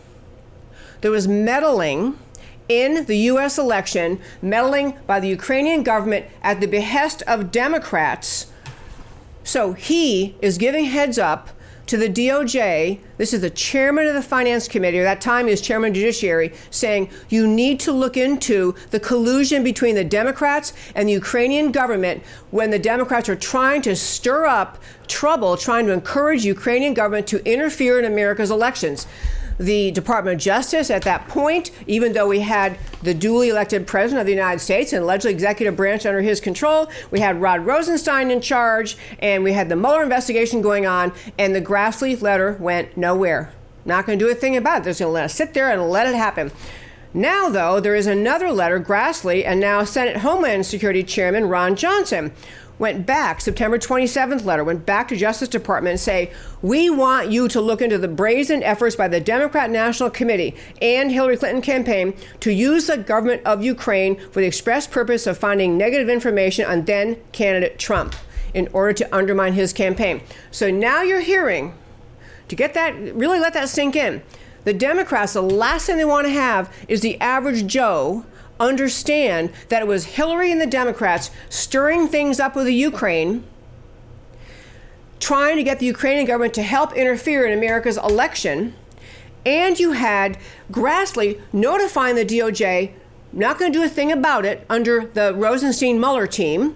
there 1.03 1.11
was 1.11 1.27
meddling 1.27 2.17
in 2.69 3.05
the 3.07 3.17
U.S. 3.17 3.57
election, 3.57 4.21
meddling 4.41 4.97
by 5.05 5.19
the 5.19 5.27
Ukrainian 5.27 5.83
government 5.83 6.27
at 6.41 6.61
the 6.61 6.67
behest 6.67 7.21
of 7.23 7.51
Democrats. 7.51 8.47
So 9.43 9.73
he 9.73 10.37
is 10.41 10.57
giving 10.57 10.85
heads 10.85 11.17
up 11.19 11.49
to 11.87 11.97
the 11.97 12.07
DOJ. 12.07 12.99
This 13.17 13.33
is 13.33 13.41
the 13.41 13.49
chairman 13.49 14.07
of 14.07 14.13
the 14.13 14.21
Finance 14.21 14.69
Committee, 14.69 14.97
or 14.97 15.03
that 15.03 15.19
time 15.19 15.47
he 15.47 15.51
was 15.51 15.59
chairman 15.59 15.89
of 15.89 15.95
Judiciary, 15.95 16.53
saying 16.69 17.09
you 17.27 17.45
need 17.45 17.81
to 17.81 17.91
look 17.91 18.15
into 18.15 18.73
the 18.91 18.99
collusion 19.01 19.61
between 19.61 19.95
the 19.95 20.05
Democrats 20.05 20.71
and 20.95 21.09
the 21.09 21.13
Ukrainian 21.13 21.73
government 21.73 22.23
when 22.49 22.69
the 22.69 22.79
Democrats 22.79 23.27
are 23.27 23.35
trying 23.35 23.81
to 23.81 23.93
stir 23.93 24.45
up 24.45 24.81
trouble, 25.09 25.57
trying 25.57 25.85
to 25.87 25.91
encourage 25.91 26.45
Ukrainian 26.45 26.93
government 26.93 27.27
to 27.27 27.45
interfere 27.45 27.99
in 27.99 28.05
America's 28.05 28.51
elections 28.51 29.05
the 29.57 29.91
Department 29.91 30.35
of 30.35 30.41
Justice 30.41 30.89
at 30.89 31.03
that 31.03 31.27
point, 31.27 31.71
even 31.87 32.13
though 32.13 32.27
we 32.27 32.39
had 32.39 32.77
the 33.01 33.13
duly 33.13 33.49
elected 33.49 33.87
president 33.87 34.21
of 34.21 34.25
the 34.25 34.33
United 34.33 34.59
States 34.59 34.93
and 34.93 35.05
legislative 35.05 35.37
executive 35.37 35.75
branch 35.75 36.05
under 36.05 36.21
his 36.21 36.39
control, 36.39 36.89
we 37.11 37.19
had 37.19 37.41
Rod 37.41 37.65
Rosenstein 37.65 38.31
in 38.31 38.41
charge, 38.41 38.97
and 39.19 39.43
we 39.43 39.53
had 39.53 39.69
the 39.69 39.75
Mueller 39.75 40.03
investigation 40.03 40.61
going 40.61 40.85
on, 40.85 41.11
and 41.37 41.55
the 41.55 41.61
Grassley 41.61 42.19
letter 42.21 42.57
went 42.59 42.95
nowhere. 42.97 43.53
Not 43.85 44.05
going 44.05 44.17
to 44.17 44.25
do 44.25 44.31
a 44.31 44.35
thing 44.35 44.55
about 44.55 44.79
it. 44.79 44.83
They're 44.85 44.93
going 44.93 45.09
to 45.09 45.13
let 45.13 45.25
us 45.25 45.33
sit 45.33 45.53
there 45.53 45.69
and 45.69 45.89
let 45.89 46.07
it 46.07 46.15
happen. 46.15 46.51
Now, 47.13 47.47
though, 47.47 47.79
there 47.79 47.93
is 47.93 48.07
another 48.07 48.51
letter, 48.51 48.79
Grassley, 48.79 49.45
and 49.45 49.59
now 49.59 49.83
Senate 49.83 50.17
Homeland 50.17 50.65
Security 50.65 51.03
Chairman 51.03 51.47
Ron 51.47 51.75
Johnson 51.75 52.31
went 52.83 53.05
back, 53.05 53.39
September 53.39 53.79
27th 53.79 54.43
letter, 54.43 54.61
went 54.61 54.85
back 54.85 55.07
to 55.07 55.15
Justice 55.15 55.47
Department 55.47 55.91
and 55.91 55.99
say, 56.01 56.33
we 56.61 56.89
want 56.89 57.31
you 57.31 57.47
to 57.47 57.61
look 57.61 57.81
into 57.81 57.97
the 57.97 58.09
brazen 58.09 58.61
efforts 58.61 58.97
by 58.97 59.07
the 59.07 59.21
Democrat 59.21 59.71
National 59.71 60.09
Committee 60.09 60.53
and 60.81 61.09
Hillary 61.09 61.37
Clinton 61.37 61.61
campaign 61.61 62.13
to 62.41 62.51
use 62.51 62.87
the 62.87 62.97
government 62.97 63.41
of 63.45 63.63
Ukraine 63.63 64.19
for 64.31 64.41
the 64.41 64.47
express 64.47 64.85
purpose 64.85 65.25
of 65.25 65.37
finding 65.37 65.77
negative 65.77 66.09
information 66.09 66.65
on 66.65 66.83
then 66.83 67.15
candidate 67.31 67.79
Trump 67.79 68.15
in 68.53 68.67
order 68.73 68.91
to 68.91 69.15
undermine 69.15 69.53
his 69.53 69.71
campaign. 69.71 70.21
So 70.51 70.69
now 70.69 71.03
you're 71.03 71.21
hearing, 71.21 71.73
to 72.49 72.55
get 72.57 72.73
that, 72.73 72.95
really 73.15 73.39
let 73.39 73.53
that 73.53 73.69
sink 73.69 73.95
in. 73.95 74.21
The 74.65 74.73
Democrats, 74.73 75.31
the 75.31 75.41
last 75.41 75.85
thing 75.85 75.95
they 75.95 76.03
want 76.03 76.27
to 76.27 76.33
have 76.33 76.69
is 76.89 76.99
the 76.99 77.19
average 77.21 77.65
Joe 77.65 78.25
understand 78.63 79.51
that 79.69 79.81
it 79.81 79.87
was 79.87 80.05
Hillary 80.05 80.51
and 80.51 80.61
the 80.61 80.65
Democrats 80.65 81.31
stirring 81.49 82.07
things 82.07 82.39
up 82.39 82.55
with 82.55 82.65
the 82.65 82.73
Ukraine, 82.73 83.43
trying 85.19 85.57
to 85.57 85.63
get 85.63 85.79
the 85.79 85.85
Ukrainian 85.85 86.25
government 86.25 86.53
to 86.55 86.63
help 86.63 86.93
interfere 86.93 87.45
in 87.45 87.57
America's 87.57 87.97
election, 87.97 88.73
and 89.45 89.79
you 89.79 89.91
had 89.91 90.37
Grassley 90.71 91.39
notifying 91.51 92.15
the 92.15 92.25
DOJ, 92.25 92.93
not 93.31 93.57
going 93.57 93.71
to 93.71 93.79
do 93.79 93.83
a 93.83 93.89
thing 93.89 94.11
about 94.11 94.45
it 94.45 94.65
under 94.69 95.05
the 95.05 95.33
Rosenstein 95.33 95.99
Mueller 95.99 96.27
team, 96.27 96.75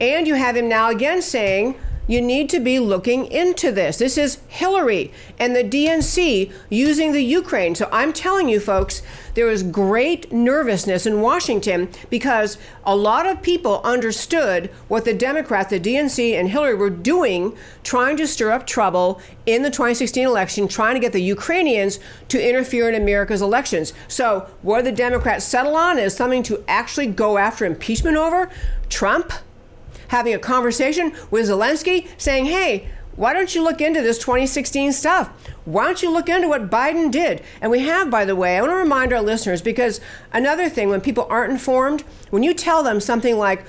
and 0.00 0.26
you 0.26 0.34
have 0.34 0.56
him 0.56 0.68
now 0.68 0.90
again 0.90 1.22
saying 1.22 1.74
you 2.06 2.20
need 2.20 2.48
to 2.50 2.60
be 2.60 2.78
looking 2.78 3.26
into 3.26 3.72
this. 3.72 3.98
This 3.98 4.16
is 4.16 4.38
Hillary 4.48 5.12
and 5.38 5.54
the 5.54 5.64
DNC 5.64 6.52
using 6.70 7.12
the 7.12 7.22
Ukraine. 7.22 7.74
So 7.74 7.88
I'm 7.92 8.12
telling 8.12 8.48
you, 8.48 8.60
folks, 8.60 9.02
there 9.34 9.46
was 9.46 9.62
great 9.62 10.32
nervousness 10.32 11.06
in 11.06 11.20
Washington 11.20 11.88
because 12.08 12.58
a 12.84 12.96
lot 12.96 13.26
of 13.26 13.42
people 13.42 13.80
understood 13.82 14.70
what 14.88 15.04
the 15.04 15.14
Democrats, 15.14 15.70
the 15.70 15.80
DNC, 15.80 16.32
and 16.32 16.48
Hillary 16.50 16.74
were 16.74 16.90
doing, 16.90 17.56
trying 17.82 18.16
to 18.16 18.26
stir 18.26 18.52
up 18.52 18.66
trouble 18.66 19.20
in 19.44 19.62
the 19.62 19.70
2016 19.70 20.24
election, 20.24 20.68
trying 20.68 20.94
to 20.94 21.00
get 21.00 21.12
the 21.12 21.22
Ukrainians 21.22 21.98
to 22.28 22.48
interfere 22.48 22.88
in 22.88 22.94
America's 22.94 23.42
elections. 23.42 23.92
So, 24.08 24.48
what 24.62 24.84
the 24.84 24.92
Democrats 24.92 25.44
settle 25.44 25.76
on 25.76 25.98
is 25.98 26.16
something 26.16 26.42
to 26.44 26.64
actually 26.68 27.08
go 27.08 27.38
after 27.38 27.64
impeachment 27.64 28.16
over 28.16 28.50
Trump 28.88 29.32
having 30.08 30.34
a 30.34 30.38
conversation 30.38 31.12
with 31.30 31.48
Zelensky 31.48 32.08
saying, 32.18 32.46
hey, 32.46 32.88
why 33.16 33.32
don't 33.32 33.54
you 33.54 33.62
look 33.62 33.80
into 33.80 34.02
this 34.02 34.18
2016 34.18 34.92
stuff? 34.92 35.28
Why 35.64 35.86
don't 35.86 36.02
you 36.02 36.10
look 36.10 36.28
into 36.28 36.48
what 36.48 36.70
Biden 36.70 37.10
did? 37.10 37.42
And 37.60 37.70
we 37.70 37.80
have, 37.80 38.10
by 38.10 38.24
the 38.24 38.36
way, 38.36 38.56
I 38.56 38.60
want 38.60 38.72
to 38.72 38.76
remind 38.76 39.12
our 39.12 39.22
listeners 39.22 39.62
because 39.62 40.00
another 40.32 40.68
thing, 40.68 40.90
when 40.90 41.00
people 41.00 41.26
aren't 41.30 41.52
informed, 41.52 42.02
when 42.30 42.42
you 42.42 42.52
tell 42.52 42.82
them 42.82 43.00
something 43.00 43.38
like, 43.38 43.64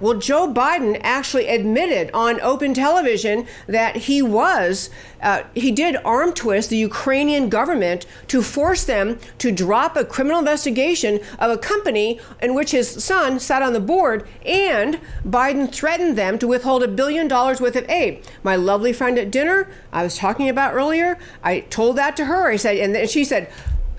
well, 0.00 0.14
Joe 0.14 0.52
Biden 0.52 1.00
actually 1.04 1.46
admitted 1.46 2.10
on 2.12 2.40
open 2.40 2.74
television 2.74 3.46
that 3.68 3.96
he 3.96 4.20
was, 4.22 4.90
uh, 5.22 5.44
he 5.54 5.70
did 5.70 5.96
arm 6.04 6.32
twist 6.32 6.70
the 6.70 6.76
Ukrainian 6.76 7.48
government 7.48 8.04
to 8.26 8.42
force 8.42 8.84
them 8.84 9.20
to 9.38 9.52
drop 9.52 9.96
a 9.96 10.04
criminal 10.04 10.40
investigation 10.40 11.20
of 11.38 11.50
a 11.52 11.58
company 11.58 12.20
in 12.42 12.54
which 12.54 12.72
his 12.72 13.04
son 13.04 13.38
sat 13.38 13.62
on 13.62 13.72
the 13.72 13.80
board, 13.80 14.26
and 14.44 14.98
Biden 15.24 15.72
threatened 15.72 16.18
them 16.18 16.38
to 16.40 16.48
withhold 16.48 16.82
a 16.82 16.88
billion 16.88 17.28
dollars 17.28 17.60
worth 17.60 17.76
of 17.76 17.88
aid. 17.88 18.26
My 18.42 18.56
lovely 18.56 18.92
friend 18.92 19.16
at 19.16 19.30
dinner, 19.30 19.70
I 19.92 20.02
was 20.02 20.18
talking 20.18 20.48
about 20.48 20.74
earlier, 20.74 21.18
I 21.42 21.60
told 21.60 21.96
that 21.96 22.16
to 22.16 22.24
her. 22.24 22.50
I 22.50 22.56
said, 22.56 22.78
and 22.78 22.94
then 22.94 23.06
she 23.06 23.24
said, 23.24 23.48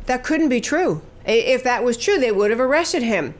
that 0.08 0.24
couldn't 0.24 0.50
be 0.50 0.62
true. 0.62 1.02
If 1.26 1.64
that 1.64 1.84
was 1.84 1.98
true, 1.98 2.20
they 2.20 2.32
would 2.32 2.52
have 2.52 2.60
arrested 2.60 3.02
him. 3.02 3.34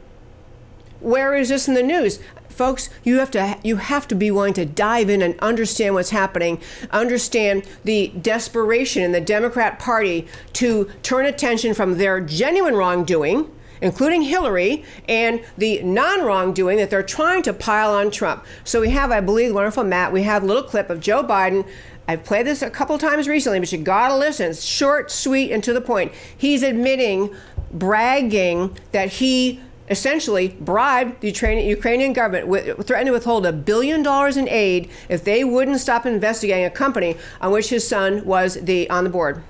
Where 1.00 1.34
is 1.34 1.50
this 1.50 1.68
in 1.68 1.74
the 1.74 1.82
news? 1.82 2.18
Folks 2.56 2.88
you 3.04 3.18
have 3.18 3.30
to 3.30 3.58
you 3.62 3.76
have 3.76 4.08
to 4.08 4.14
be 4.14 4.30
willing 4.30 4.54
to 4.54 4.64
dive 4.64 5.10
in 5.10 5.22
and 5.22 5.38
understand 5.40 5.94
what's 5.94 6.10
happening 6.10 6.60
understand 6.90 7.62
the 7.84 8.08
desperation 8.20 9.02
in 9.02 9.12
the 9.12 9.20
democrat 9.20 9.78
party 9.78 10.26
to 10.52 10.90
turn 11.02 11.26
attention 11.26 11.74
from 11.74 11.98
their 11.98 12.20
genuine 12.20 12.74
wrongdoing 12.74 13.50
including 13.80 14.22
Hillary, 14.22 14.84
and 15.08 15.44
the 15.58 15.82
non 15.82 16.24
wrongdoing 16.24 16.78
that 16.78 16.90
they're 16.90 17.02
trying 17.02 17.42
to 17.42 17.52
pile 17.52 17.92
on 17.92 18.10
Trump. 18.10 18.44
So 18.64 18.80
we 18.80 18.90
have, 18.90 19.10
I 19.10 19.20
believe, 19.20 19.54
wonderful 19.54 19.84
Matt, 19.84 20.12
we 20.12 20.22
have 20.22 20.42
a 20.42 20.46
little 20.46 20.62
clip 20.62 20.90
of 20.90 21.00
Joe 21.00 21.22
Biden. 21.22 21.68
I've 22.08 22.24
played 22.24 22.46
this 22.46 22.62
a 22.62 22.70
couple 22.70 22.96
times 22.98 23.26
recently, 23.26 23.58
but 23.58 23.70
you 23.72 23.78
gotta 23.78 24.16
listen. 24.16 24.50
It's 24.50 24.64
short, 24.64 25.10
sweet, 25.10 25.50
and 25.50 25.62
to 25.64 25.72
the 25.72 25.80
point. 25.80 26.12
He's 26.36 26.62
admitting, 26.62 27.34
bragging 27.72 28.78
that 28.92 29.14
he 29.14 29.60
essentially 29.88 30.48
bribed 30.60 31.20
the 31.20 31.28
Ukrainian, 31.28 32.12
government, 32.12 32.48
with, 32.48 32.86
threatened 32.86 33.06
to 33.06 33.12
withhold 33.12 33.46
a 33.46 33.52
billion 33.52 34.02
dollars 34.02 34.36
in 34.36 34.48
aid 34.48 34.90
if 35.08 35.24
they 35.24 35.44
wouldn't 35.44 35.80
stop 35.80 36.06
investigating 36.06 36.64
a 36.64 36.70
company 36.70 37.16
on 37.40 37.52
which 37.52 37.70
his 37.70 37.86
son 37.86 38.24
was 38.24 38.54
the 38.62 38.88
on 38.90 39.04
the 39.04 39.10
board. 39.10 39.42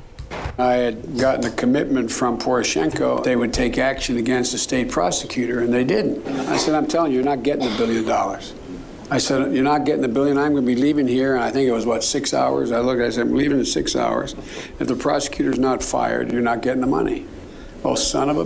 I 0.58 0.74
had 0.74 1.18
gotten 1.18 1.44
a 1.44 1.50
commitment 1.50 2.10
from 2.10 2.38
Poroshenko 2.38 3.22
they 3.22 3.36
would 3.36 3.52
take 3.52 3.78
action 3.78 4.16
against 4.16 4.52
the 4.52 4.58
state 4.58 4.90
prosecutor, 4.90 5.60
and 5.60 5.72
they 5.72 5.84
didn't. 5.84 6.26
I 6.48 6.56
said, 6.56 6.74
I'm 6.74 6.86
telling 6.86 7.12
you, 7.12 7.18
you're 7.18 7.24
not 7.24 7.42
getting 7.42 7.68
the 7.68 7.76
billion 7.76 8.04
dollars. 8.04 8.54
I 9.08 9.18
said, 9.18 9.54
You're 9.54 9.62
not 9.62 9.84
getting 9.84 10.02
the 10.02 10.08
billion. 10.08 10.36
I'm 10.36 10.52
going 10.52 10.64
to 10.64 10.66
be 10.66 10.74
leaving 10.80 11.06
here. 11.06 11.36
And 11.36 11.44
I 11.44 11.50
think 11.50 11.68
it 11.68 11.72
was, 11.72 11.86
what, 11.86 12.02
six 12.02 12.34
hours? 12.34 12.72
I 12.72 12.80
looked, 12.80 13.00
I 13.00 13.10
said, 13.10 13.28
I'm 13.28 13.36
leaving 13.36 13.58
in 13.58 13.64
six 13.64 13.94
hours. 13.94 14.34
If 14.80 14.88
the 14.88 14.96
prosecutor's 14.96 15.58
not 15.58 15.82
fired, 15.82 16.32
you're 16.32 16.42
not 16.42 16.60
getting 16.62 16.80
the 16.80 16.88
money. 16.88 17.26
Oh, 17.84 17.94
son 17.94 18.30
of 18.30 18.38
a 18.38 18.44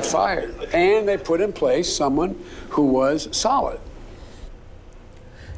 got 0.00 0.06
fired. 0.06 0.54
And 0.72 1.08
they 1.08 1.16
put 1.16 1.40
in 1.40 1.52
place 1.52 1.94
someone 1.94 2.42
who 2.70 2.84
was 2.84 3.28
solid. 3.36 3.80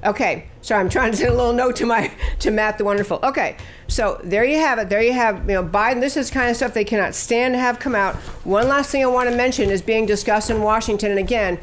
Okay, 0.03 0.47
so 0.63 0.75
I'm 0.75 0.89
trying 0.89 1.11
to 1.11 1.17
send 1.17 1.31
a 1.31 1.37
little 1.37 1.53
note 1.53 1.77
to 1.77 1.87
my 1.87 2.11
to 2.39 2.51
Matt 2.51 2.79
the 2.79 2.85
Wonderful. 2.85 3.21
Okay, 3.23 3.59
so 3.87 4.19
there 4.25 4.45
you 4.45 4.57
have 4.57 4.79
it. 4.79 4.89
There 4.89 5.03
you 5.03 5.13
have 5.13 5.41
you 5.41 5.55
know 5.57 5.65
Biden. 5.65 6.01
This 6.01 6.17
is 6.17 6.31
kind 6.31 6.49
of 6.49 6.57
stuff 6.57 6.73
they 6.73 6.87
cannot 6.87 7.15
stand 7.15 7.53
to 7.53 7.59
have 7.59 7.79
come 7.79 7.95
out. 7.95 8.17
One 8.45 8.67
last 8.67 8.91
thing 8.91 9.03
I 9.05 9.09
want 9.09 9.29
to 9.29 9.37
mention 9.37 9.69
is 9.69 9.83
being 9.83 10.07
discussed 10.07 10.49
in 10.49 10.63
Washington, 10.63 11.11
and 11.11 11.21
again, 11.21 11.59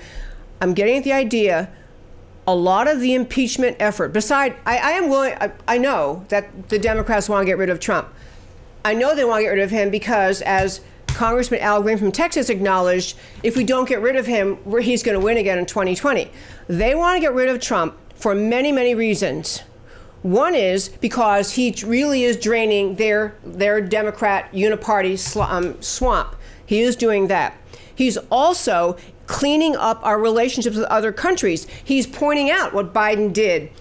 I'm 0.61 0.75
getting 0.75 0.97
at 0.97 1.03
the 1.03 1.13
idea. 1.13 1.71
A 2.49 2.55
lot 2.55 2.87
of 2.87 3.01
the 3.01 3.13
impeachment 3.13 3.75
effort, 3.77 4.13
beside, 4.13 4.55
I, 4.65 4.77
I 4.77 4.91
am 4.91 5.09
willing. 5.09 5.33
I, 5.33 5.51
I 5.67 5.77
know 5.77 6.23
that 6.29 6.69
the 6.69 6.79
Democrats 6.79 7.27
want 7.27 7.41
to 7.41 7.45
get 7.45 7.57
rid 7.57 7.69
of 7.69 7.79
Trump. 7.79 8.07
I 8.85 8.93
know 8.93 9.15
they 9.15 9.25
want 9.25 9.39
to 9.39 9.43
get 9.43 9.49
rid 9.49 9.63
of 9.63 9.71
him 9.71 9.89
because, 9.89 10.41
as 10.43 10.79
Congressman 11.17 11.59
Al 11.61 11.81
Green 11.81 11.97
from 11.97 12.11
Texas 12.11 12.47
acknowledged 12.47 13.17
if 13.41 13.57
we 13.57 13.63
don't 13.63 13.89
get 13.89 14.01
rid 14.01 14.15
of 14.15 14.27
him, 14.27 14.59
he's 14.79 15.01
going 15.01 15.19
to 15.19 15.25
win 15.25 15.37
again 15.37 15.57
in 15.57 15.65
2020. 15.65 16.29
They 16.67 16.93
want 16.93 17.17
to 17.17 17.19
get 17.19 17.33
rid 17.33 17.49
of 17.49 17.59
Trump 17.59 17.97
for 18.13 18.35
many, 18.35 18.71
many 18.71 18.93
reasons. 18.93 19.63
One 20.21 20.53
is 20.53 20.89
because 20.89 21.53
he 21.53 21.73
really 21.83 22.23
is 22.23 22.37
draining 22.37 22.95
their 22.95 23.33
their 23.43 23.81
Democrat 23.81 24.51
uniparty 24.51 25.17
um, 25.41 25.81
swamp. 25.81 26.35
He 26.63 26.81
is 26.81 26.95
doing 26.95 27.27
that. 27.27 27.57
He's 27.95 28.17
also 28.29 28.95
cleaning 29.25 29.75
up 29.75 29.99
our 30.05 30.19
relationships 30.19 30.75
with 30.75 30.85
other 30.85 31.11
countries. 31.11 31.65
He's 31.83 32.05
pointing 32.05 32.51
out 32.51 32.75
what 32.75 32.93
Biden 32.93 33.33
did 33.33 33.71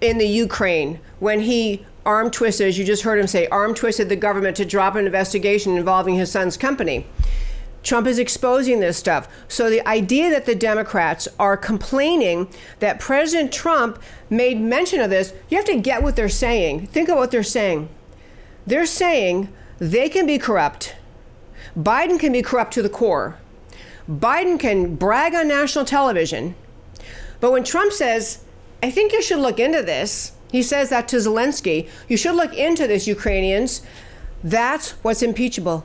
in 0.00 0.16
the 0.16 0.26
Ukraine 0.26 1.00
when 1.20 1.40
he 1.40 1.84
arm 2.04 2.30
twisted, 2.30 2.68
as 2.68 2.78
you 2.78 2.84
just 2.84 3.02
heard 3.02 3.18
him 3.18 3.26
say, 3.26 3.46
arm 3.48 3.74
twisted 3.74 4.08
the 4.08 4.16
government 4.16 4.56
to 4.56 4.64
drop 4.64 4.94
an 4.94 5.06
investigation 5.06 5.76
involving 5.76 6.14
his 6.14 6.30
son's 6.30 6.56
company. 6.56 7.06
Trump 7.82 8.06
is 8.06 8.18
exposing 8.18 8.80
this 8.80 8.96
stuff. 8.96 9.28
So 9.48 9.68
the 9.68 9.86
idea 9.88 10.30
that 10.30 10.46
the 10.46 10.54
Democrats 10.54 11.26
are 11.38 11.56
complaining 11.56 12.48
that 12.78 13.00
President 13.00 13.52
Trump 13.52 14.00
made 14.30 14.60
mention 14.60 15.00
of 15.00 15.10
this, 15.10 15.34
you 15.48 15.56
have 15.56 15.66
to 15.66 15.80
get 15.80 16.02
what 16.02 16.14
they're 16.14 16.28
saying. 16.28 16.86
Think 16.88 17.08
of 17.08 17.16
what 17.16 17.30
they're 17.30 17.42
saying. 17.42 17.88
They're 18.66 18.86
saying 18.86 19.52
they 19.78 20.08
can 20.08 20.26
be 20.26 20.38
corrupt. 20.38 20.94
Biden 21.76 22.20
can 22.20 22.32
be 22.32 22.42
corrupt 22.42 22.72
to 22.74 22.82
the 22.82 22.88
core. 22.88 23.38
Biden 24.08 24.58
can 24.60 24.94
brag 24.94 25.34
on 25.34 25.48
national 25.48 25.84
television. 25.84 26.54
But 27.40 27.50
when 27.50 27.64
Trump 27.64 27.92
says, 27.92 28.44
I 28.82 28.90
think 28.90 29.12
you 29.12 29.22
should 29.22 29.38
look 29.38 29.58
into 29.58 29.82
this, 29.82 30.32
he 30.52 30.62
says 30.62 30.90
that 30.90 31.08
to 31.08 31.16
Zelensky. 31.16 31.88
You 32.08 32.16
should 32.16 32.36
look 32.36 32.54
into 32.54 32.86
this, 32.86 33.06
Ukrainians. 33.08 33.82
That's 34.44 34.90
what's 35.02 35.22
impeachable. 35.22 35.84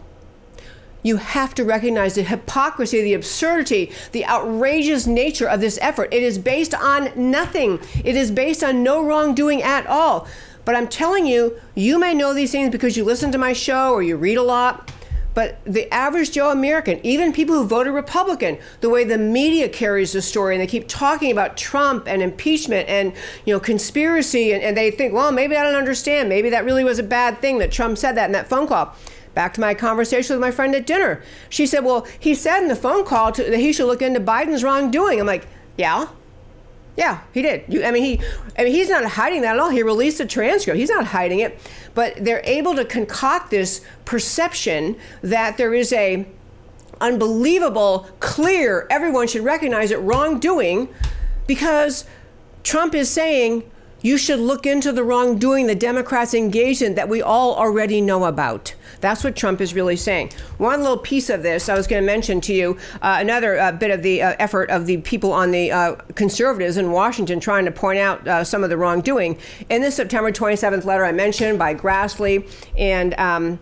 You 1.04 1.18
have 1.18 1.56
to 1.56 1.64
recognize 1.64 2.16
the 2.16 2.24
hypocrisy, 2.24 3.02
the 3.02 3.14
absurdity, 3.14 3.94
the 4.12 4.26
outrageous 4.26 5.08
nature 5.08 5.48
of 5.48 5.62
this 5.62 5.80
effort. 5.82 6.14
It 6.14 6.22
is 6.22 6.38
based 6.38 6.76
on 6.76 7.12
nothing, 7.16 7.80
it 8.04 8.18
is 8.18 8.30
based 8.30 8.64
on 8.64 8.84
no 8.84 9.04
wrongdoing 9.04 9.64
at 9.64 9.88
all. 9.88 10.28
But 10.66 10.76
I'm 10.76 10.90
telling 10.90 11.26
you, 11.26 11.58
you 11.76 11.98
may 11.98 12.14
know 12.14 12.34
these 12.34 12.52
things 12.52 12.72
because 12.72 12.98
you 12.98 13.06
listen 13.06 13.32
to 13.32 13.38
my 13.38 13.54
show 13.54 13.94
or 13.94 14.04
you 14.04 14.18
read 14.18 14.38
a 14.38 14.44
lot. 14.44 14.92
But 15.38 15.60
the 15.66 15.88
average 15.94 16.32
Joe 16.32 16.50
American, 16.50 17.00
even 17.06 17.32
people 17.32 17.54
who 17.54 17.68
voted 17.68 17.94
Republican, 17.94 18.58
the 18.82 18.90
way 18.90 19.04
the 19.04 19.20
media 19.20 19.70
carries 19.70 20.14
the 20.14 20.22
story 20.24 20.56
and 20.56 20.62
they 20.64 20.66
keep 20.66 20.88
talking 20.88 21.32
about 21.32 21.56
Trump 21.56 22.08
and 22.08 22.24
impeachment 22.24 22.90
and 22.90 23.14
you 23.46 23.54
know 23.54 23.60
conspiracy 23.60 24.52
and, 24.52 24.64
and 24.64 24.76
they 24.76 24.90
think, 24.90 25.14
well, 25.14 25.32
maybe 25.32 25.56
I 25.56 25.62
don't 25.62 25.76
understand. 25.76 26.28
Maybe 26.28 26.50
that 26.50 26.66
really 26.66 26.84
was 26.84 26.98
a 26.98 27.04
bad 27.04 27.38
thing 27.38 27.60
that 27.60 27.72
Trump 27.72 28.00
said 28.00 28.14
that 28.14 28.26
in 28.26 28.32
that 28.32 28.48
phone 28.48 28.66
call. 28.66 28.96
Back 29.36 29.54
to 29.54 29.62
my 29.62 29.76
conversation 29.76 30.34
with 30.34 30.42
my 30.42 30.50
friend 30.50 30.74
at 30.74 30.88
dinner. 30.88 31.22
She 31.50 31.68
said, 31.68 31.86
Well, 31.86 32.08
he 32.20 32.34
said 32.34 32.64
in 32.64 32.68
the 32.68 32.76
phone 32.76 33.06
call 33.06 33.32
to, 33.34 33.44
that 33.44 33.60
he 33.60 33.72
should 33.72 33.86
look 33.86 34.02
into 34.02 34.20
Biden's 34.20 34.64
wrongdoing. 34.64 35.20
I'm 35.20 35.28
like, 35.28 35.46
Yeah, 35.78 36.08
yeah, 36.98 37.22
he 37.32 37.42
did. 37.44 37.64
You, 37.68 37.84
I 37.86 37.92
mean, 37.92 38.04
he, 38.04 38.26
I 38.58 38.64
mean, 38.64 38.74
he's 38.74 38.90
not 38.90 39.06
hiding 39.06 39.44
that 39.44 39.54
at 39.54 39.60
all. 39.60 39.70
He 39.70 39.84
released 39.84 40.20
a 40.20 40.26
transcript. 40.26 40.78
He's 40.78 40.90
not 40.90 41.06
hiding 41.06 41.40
it, 41.40 41.60
but 41.94 42.16
they're 42.20 42.42
able 42.44 42.76
to 42.76 42.84
concoct 42.84 43.52
this 43.52 43.82
perception 44.04 44.98
that 45.22 45.58
there 45.58 45.74
is 45.74 45.94
a 45.94 46.28
unbelievable, 47.00 48.08
clear, 48.20 48.88
everyone 48.90 49.28
should 49.28 49.44
recognize 49.44 49.92
it 49.92 50.00
wrongdoing, 50.00 50.90
because 51.46 52.06
Trump 52.64 52.96
is 52.96 53.10
saying 53.10 53.70
you 54.02 54.18
should 54.18 54.40
look 54.40 54.66
into 54.66 54.92
the 54.92 55.04
wrongdoing 55.04 55.68
the 55.68 55.76
Democrats 55.76 56.34
engaged 56.34 56.82
in 56.82 56.96
that 56.96 57.10
we 57.10 57.22
all 57.22 57.56
already 57.56 58.00
know 58.02 58.26
about. 58.26 58.76
That's 59.02 59.24
what 59.24 59.36
Trump 59.36 59.62
is 59.62 59.74
really 59.74 59.96
saying. 59.96 60.32
One 60.58 60.82
little 60.82 60.98
piece 60.98 61.30
of 61.30 61.44
this 61.44 61.70
I 61.70 61.76
was 61.76 61.88
going 61.88 62.02
to 62.02 62.06
mention 62.06 62.42
to 62.42 62.54
you 62.54 62.78
uh, 63.02 63.18
another 63.20 63.60
uh, 63.60 63.72
bit 63.72 63.92
of 63.92 64.04
the 64.04 64.22
uh, 64.22 64.36
effort 64.40 64.70
of 64.70 64.86
the 64.86 64.98
people 64.98 65.32
on 65.32 65.52
the 65.52 65.72
uh, 65.72 65.96
conservatives 66.16 66.78
in 66.78 66.92
Washington 66.92 67.40
trying 67.40 67.66
to 67.66 67.72
point 67.72 68.00
out 68.00 68.28
uh, 68.28 68.44
some 68.44 68.64
of 68.64 68.70
the 68.70 68.78
wrongdoing. 68.78 69.38
In 69.70 69.82
this 69.82 69.96
September 69.96 70.32
27th 70.32 70.86
letter 70.86 71.06
I 71.06 71.12
mentioned 71.12 71.60
by 71.60 71.74
Grassley 71.76 72.50
and 72.78 73.14
um, 73.20 73.60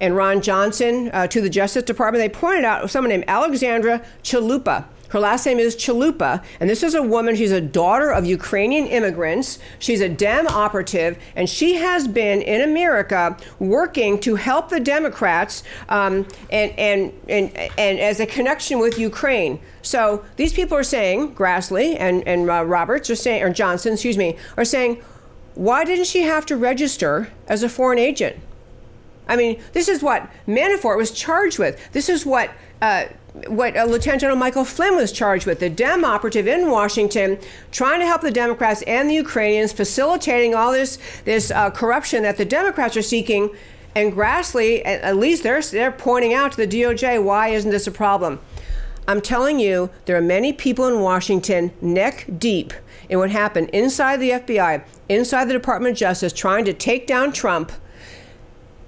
and 0.00 0.16
Ron 0.16 0.42
Johnson 0.42 1.10
uh, 1.12 1.26
to 1.28 1.40
the 1.40 1.48
Justice 1.48 1.84
Department, 1.84 2.20
they 2.20 2.28
pointed 2.28 2.64
out 2.64 2.90
someone 2.90 3.10
named 3.10 3.24
Alexandra 3.28 4.04
Chalupa. 4.22 4.84
Her 5.08 5.20
last 5.20 5.46
name 5.46 5.58
is 5.58 5.76
Chalupa, 5.76 6.42
and 6.58 6.68
this 6.68 6.82
is 6.82 6.94
a 6.94 7.02
woman. 7.02 7.36
She's 7.36 7.52
a 7.52 7.60
daughter 7.60 8.10
of 8.10 8.26
Ukrainian 8.26 8.86
immigrants. 8.86 9.58
She's 9.78 10.00
a 10.00 10.08
Dem 10.08 10.46
operative, 10.48 11.18
and 11.36 11.48
she 11.48 11.76
has 11.76 12.08
been 12.08 12.42
in 12.42 12.60
America 12.60 13.36
working 13.58 14.18
to 14.20 14.34
help 14.34 14.70
the 14.70 14.80
Democrats 14.80 15.62
um, 15.88 16.26
and, 16.50 16.72
and, 16.78 17.12
and, 17.28 17.56
and 17.56 18.00
as 18.00 18.18
a 18.18 18.26
connection 18.26 18.78
with 18.80 18.98
Ukraine. 18.98 19.60
So 19.82 20.24
these 20.36 20.52
people 20.52 20.76
are 20.76 20.82
saying, 20.82 21.34
Grassley 21.34 21.96
and, 21.98 22.26
and 22.26 22.50
uh, 22.50 22.64
Roberts 22.64 23.08
are 23.10 23.16
saying, 23.16 23.42
or 23.42 23.50
Johnson, 23.50 23.92
excuse 23.92 24.18
me, 24.18 24.36
are 24.56 24.64
saying, 24.64 25.02
why 25.54 25.84
didn't 25.84 26.06
she 26.06 26.22
have 26.22 26.44
to 26.46 26.56
register 26.56 27.30
as 27.46 27.62
a 27.62 27.68
foreign 27.68 27.98
agent? 27.98 28.36
I 29.28 29.36
mean, 29.36 29.62
this 29.72 29.88
is 29.88 30.02
what 30.02 30.28
Manafort 30.46 30.96
was 30.96 31.10
charged 31.10 31.58
with. 31.58 31.92
This 31.92 32.08
is 32.08 32.26
what 32.26 32.50
uh, 32.82 33.04
what 33.48 33.76
uh, 33.76 33.84
Lieutenant 33.84 34.20
General 34.20 34.38
Michael 34.38 34.64
Flynn 34.64 34.94
was 34.94 35.10
charged 35.10 35.44
with, 35.44 35.58
the 35.58 35.68
Dem 35.68 36.04
operative 36.04 36.46
in 36.46 36.70
Washington, 36.70 37.38
trying 37.72 37.98
to 37.98 38.06
help 38.06 38.20
the 38.22 38.30
Democrats 38.30 38.82
and 38.82 39.10
the 39.10 39.14
Ukrainians, 39.14 39.72
facilitating 39.72 40.54
all 40.54 40.70
this 40.70 40.98
this 41.24 41.50
uh, 41.50 41.70
corruption 41.70 42.22
that 42.22 42.36
the 42.36 42.44
Democrats 42.44 42.96
are 42.96 43.02
seeking. 43.02 43.50
And 43.96 44.12
Grassley, 44.12 44.82
at, 44.84 45.00
at 45.02 45.16
least 45.16 45.42
they're 45.42 45.62
they're 45.62 45.92
pointing 45.92 46.32
out 46.32 46.52
to 46.52 46.56
the 46.56 46.66
DOJ, 46.66 47.22
why 47.22 47.48
isn't 47.48 47.70
this 47.70 47.86
a 47.88 47.92
problem? 47.92 48.38
I'm 49.06 49.20
telling 49.20 49.58
you, 49.58 49.90
there 50.06 50.16
are 50.16 50.22
many 50.22 50.52
people 50.52 50.86
in 50.86 51.00
Washington 51.00 51.72
neck 51.80 52.26
deep 52.38 52.72
in 53.08 53.18
what 53.18 53.30
happened 53.30 53.68
inside 53.70 54.18
the 54.18 54.30
FBI, 54.30 54.82
inside 55.08 55.46
the 55.46 55.52
Department 55.52 55.92
of 55.92 55.98
Justice, 55.98 56.32
trying 56.32 56.64
to 56.64 56.72
take 56.72 57.06
down 57.06 57.32
Trump, 57.32 57.72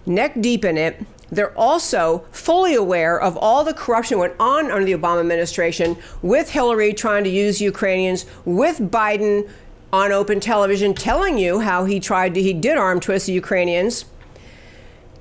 neck 0.07 0.41
deep 0.41 0.65
in 0.65 0.79
it. 0.79 1.05
They're 1.31 1.57
also 1.59 2.25
fully 2.31 2.75
aware 2.75 3.21
of 3.21 3.37
all 3.37 3.65
the 3.65 3.75
corruption 3.75 4.19
went 4.19 4.35
on 4.39 4.71
under 4.71 4.85
the 4.85 4.93
Obama 4.93 5.21
administration 5.21 5.97
with 6.23 6.51
Hillary 6.51 6.93
trying 6.93 7.25
to 7.25 7.31
use 7.31 7.61
Ukrainians, 7.61 8.27
with 8.45 8.79
Biden 8.79 9.49
on 9.93 10.13
open 10.13 10.41
television 10.41 10.95
telling 10.95 11.39
you 11.39 11.61
how 11.61 11.85
he 11.85 11.99
tried 11.99 12.35
to, 12.35 12.43
he 12.43 12.53
did 12.53 12.77
arm 12.77 13.01
twist 13.01 13.27
the 13.27 13.33
Ukrainians. 13.33 14.05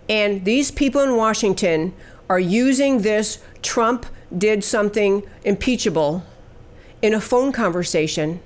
And 0.08 0.46
these 0.46 0.70
people 0.70 1.02
in 1.02 1.16
Washington 1.16 1.94
are 2.30 2.40
using 2.40 3.02
this 3.02 3.40
Trump 3.62 4.06
did 4.36 4.64
something 4.64 5.24
impeachable 5.44 6.24
in 7.02 7.14
a 7.14 7.22
phone 7.22 7.52
conversation, 7.52 8.42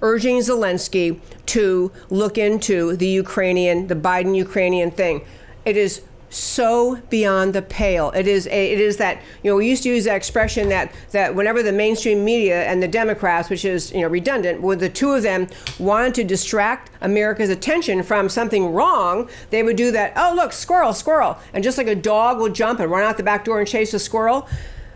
urging 0.00 0.38
Zelensky 0.38 1.20
to 1.46 1.92
look 2.10 2.38
into 2.38 2.96
the 2.96 3.06
Ukrainian, 3.06 3.86
the 3.86 3.94
Biden 3.94 4.34
Ukrainian 4.34 4.90
thing. 4.90 5.22
It 5.64 5.76
is 5.76 6.02
so 6.32 6.96
beyond 7.10 7.52
the 7.52 7.62
pale. 7.62 8.10
It 8.12 8.26
is 8.26 8.46
a, 8.46 8.72
it 8.72 8.80
is 8.80 8.96
that 8.96 9.22
you 9.42 9.50
know 9.50 9.56
we 9.56 9.68
used 9.68 9.82
to 9.82 9.90
use 9.90 10.04
that 10.04 10.16
expression 10.16 10.68
that 10.70 10.92
that 11.10 11.34
whenever 11.34 11.62
the 11.62 11.72
mainstream 11.72 12.24
media 12.24 12.64
and 12.64 12.82
the 12.82 12.88
Democrats, 12.88 13.50
which 13.50 13.64
is 13.64 13.92
you 13.92 14.00
know 14.00 14.08
redundant, 14.08 14.62
when 14.62 14.78
the 14.78 14.88
two 14.88 15.12
of 15.12 15.22
them 15.22 15.48
wanted 15.78 16.14
to 16.14 16.24
distract 16.24 16.90
America's 17.00 17.50
attention 17.50 18.02
from 18.02 18.28
something 18.28 18.72
wrong, 18.72 19.28
they 19.50 19.62
would 19.62 19.76
do 19.76 19.90
that. 19.92 20.14
Oh 20.16 20.32
look, 20.34 20.52
squirrel, 20.52 20.94
squirrel, 20.94 21.38
and 21.52 21.62
just 21.62 21.76
like 21.76 21.86
a 21.86 21.94
dog 21.94 22.38
will 22.38 22.52
jump 22.52 22.80
and 22.80 22.90
run 22.90 23.04
out 23.04 23.16
the 23.16 23.22
back 23.22 23.44
door 23.44 23.58
and 23.58 23.68
chase 23.68 23.92
a 23.92 23.98
squirrel. 23.98 24.48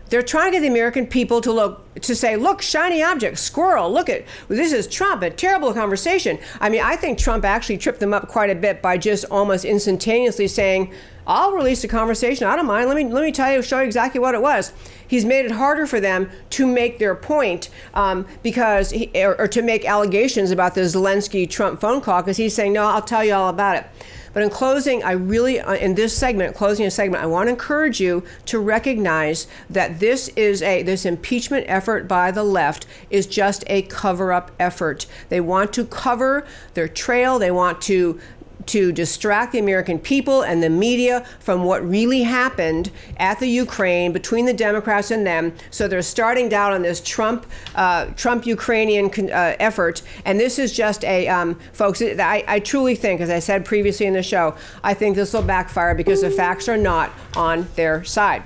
They're 0.09 0.23
trying 0.23 0.51
to 0.51 0.57
get 0.57 0.61
the 0.61 0.67
American 0.67 1.05
people 1.05 1.41
to 1.41 1.51
look 1.51 1.83
to 2.01 2.15
say, 2.15 2.37
look, 2.37 2.61
shiny 2.61 3.03
object, 3.03 3.37
squirrel, 3.37 3.91
look 3.91 4.09
at 4.09 4.23
this 4.47 4.71
is 4.71 4.87
Trump, 4.87 5.21
a 5.21 5.29
terrible 5.29 5.73
conversation. 5.73 6.39
I 6.61 6.69
mean, 6.69 6.81
I 6.81 6.95
think 6.95 7.17
Trump 7.19 7.43
actually 7.43 7.77
tripped 7.77 7.99
them 7.99 8.13
up 8.13 8.29
quite 8.29 8.49
a 8.49 8.55
bit 8.55 8.81
by 8.81 8.97
just 8.97 9.25
almost 9.25 9.65
instantaneously 9.65 10.47
saying, 10.47 10.93
I'll 11.27 11.51
release 11.51 11.83
a 11.83 11.89
conversation. 11.89 12.47
I 12.47 12.55
don't 12.55 12.65
mind. 12.65 12.87
Let 12.87 12.95
me 12.95 13.03
let 13.03 13.23
me 13.23 13.33
tell 13.33 13.51
you, 13.51 13.61
show 13.61 13.81
you 13.81 13.85
exactly 13.85 14.19
what 14.19 14.33
it 14.33 14.41
was. 14.41 14.71
He's 15.05 15.25
made 15.25 15.45
it 15.45 15.51
harder 15.51 15.85
for 15.85 15.99
them 15.99 16.29
to 16.51 16.65
make 16.65 16.99
their 16.99 17.15
point 17.15 17.69
um, 17.93 18.25
because, 18.43 18.91
he, 18.91 19.11
or, 19.15 19.39
or 19.39 19.47
to 19.49 19.61
make 19.61 19.85
allegations 19.85 20.51
about 20.51 20.73
the 20.73 20.81
Zelensky 20.81 21.49
Trump 21.49 21.81
phone 21.81 22.01
call 22.01 22.21
because 22.21 22.37
he's 22.37 22.53
saying, 22.53 22.73
no, 22.73 22.85
I'll 22.85 23.01
tell 23.01 23.23
you 23.23 23.33
all 23.33 23.49
about 23.49 23.75
it. 23.77 23.85
But 24.33 24.43
in 24.43 24.49
closing, 24.49 25.03
I 25.03 25.13
really, 25.13 25.59
uh, 25.59 25.73
in 25.73 25.95
this 25.95 26.15
segment, 26.15 26.55
closing 26.55 26.85
a 26.85 26.91
segment, 26.91 27.23
I 27.23 27.25
want 27.25 27.47
to 27.47 27.51
encourage 27.51 27.99
you 27.99 28.23
to 28.45 28.59
recognize 28.59 29.47
that 29.69 29.99
this 29.99 30.27
is 30.35 30.61
a, 30.61 30.83
this 30.83 31.05
impeachment 31.05 31.65
effort 31.67 32.07
by 32.07 32.29
the 32.31 32.43
left 32.43 32.85
is 33.09 33.25
just 33.25 33.63
a 33.67 33.81
cover 33.83 34.31
up 34.31 34.51
effort. 34.59 35.07
They 35.29 35.41
want 35.41 35.73
to 35.73 35.85
cover 35.85 36.45
their 36.75 36.87
trail. 36.87 37.39
They 37.39 37.49
want 37.49 37.81
to 37.83 38.19
to 38.67 38.91
distract 38.91 39.51
the 39.51 39.59
American 39.59 39.99
people 39.99 40.41
and 40.41 40.61
the 40.61 40.69
media 40.69 41.25
from 41.39 41.63
what 41.63 41.87
really 41.87 42.23
happened 42.23 42.91
at 43.17 43.39
the 43.39 43.47
Ukraine 43.47 44.11
between 44.11 44.45
the 44.45 44.53
Democrats 44.53 45.11
and 45.11 45.25
them. 45.25 45.53
So 45.71 45.87
they're 45.87 46.01
starting 46.01 46.49
down 46.49 46.73
on 46.73 46.81
this 46.81 47.01
Trump 47.01 47.45
uh, 47.75 48.05
Trump 48.15 48.45
Ukrainian 48.45 49.09
uh, 49.29 49.55
effort, 49.59 50.01
and 50.25 50.39
this 50.39 50.59
is 50.59 50.73
just 50.73 51.03
a 51.03 51.27
um, 51.27 51.55
folks. 51.73 52.01
I, 52.01 52.43
I 52.47 52.59
truly 52.59 52.95
think, 52.95 53.21
as 53.21 53.29
I 53.29 53.39
said 53.39 53.65
previously 53.65 54.05
in 54.05 54.13
the 54.13 54.23
show, 54.23 54.55
I 54.83 54.93
think 54.93 55.15
this 55.15 55.33
will 55.33 55.41
backfire 55.41 55.95
because 55.95 56.21
the 56.21 56.31
facts 56.31 56.67
are 56.67 56.77
not 56.77 57.11
on 57.35 57.67
their 57.75 58.03
side. 58.03 58.43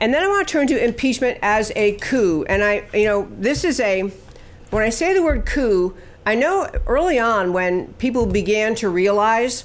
And 0.00 0.14
then 0.14 0.22
I 0.22 0.28
want 0.28 0.48
to 0.48 0.52
turn 0.52 0.66
to 0.68 0.82
impeachment 0.82 1.38
as 1.42 1.70
a 1.76 1.92
coup. 1.92 2.44
And 2.48 2.64
I, 2.64 2.84
you 2.94 3.04
know, 3.04 3.28
this 3.30 3.64
is 3.64 3.78
a, 3.80 4.10
when 4.70 4.82
I 4.82 4.88
say 4.88 5.12
the 5.12 5.22
word 5.22 5.44
coup, 5.44 5.94
I 6.30 6.36
know 6.36 6.70
early 6.86 7.18
on 7.18 7.52
when 7.52 7.92
people 7.94 8.24
began 8.24 8.76
to 8.76 8.88
realize 8.88 9.64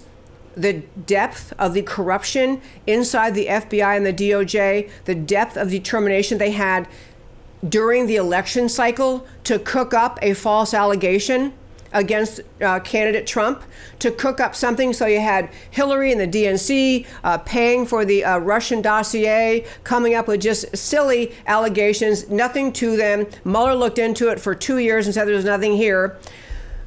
the 0.58 0.82
depth 1.06 1.54
of 1.60 1.76
the 1.76 1.84
corruption 1.84 2.60
inside 2.88 3.36
the 3.36 3.46
FBI 3.46 3.96
and 3.96 4.04
the 4.04 4.12
DOJ, 4.12 4.90
the 5.06 5.14
depth 5.14 5.58
of 5.58 5.70
determination 5.70 6.40
they 6.40 6.54
had 6.54 6.88
during 7.70 8.08
the 8.08 8.16
election 8.16 8.68
cycle 8.68 9.28
to 9.44 9.60
cook 9.60 9.94
up 9.94 10.18
a 10.24 10.34
false 10.34 10.74
allegation 10.74 11.54
against 11.94 12.42
uh, 12.62 12.80
candidate 12.80 13.28
Trump 13.28 13.62
to 14.00 14.10
cook 14.10 14.40
up 14.40 14.56
something 14.56 14.92
so 14.92 15.06
you 15.06 15.20
had 15.20 15.52
Hillary 15.70 16.12
and 16.12 16.20
the 16.20 16.28
DNC 16.28 17.06
uh, 17.24 17.38
paying 17.38 17.86
for 17.86 18.06
the 18.06 18.24
uh, 18.24 18.40
Russian 18.40 18.82
dossier, 18.82 19.68
coming 19.84 20.16
up 20.16 20.28
with 20.28 20.42
just 20.42 20.76
silly 20.76 21.32
allegations, 21.46 22.28
nothing 22.28 22.74
to 22.74 22.98
them. 22.98 23.28
Mueller 23.44 23.76
looked 23.76 24.00
into 24.00 24.30
it 24.30 24.40
for 24.40 24.56
two 24.56 24.80
years 24.80 25.06
and 25.06 25.14
said 25.14 25.28
there's 25.28 25.46
nothing 25.46 25.74
here. 25.74 26.18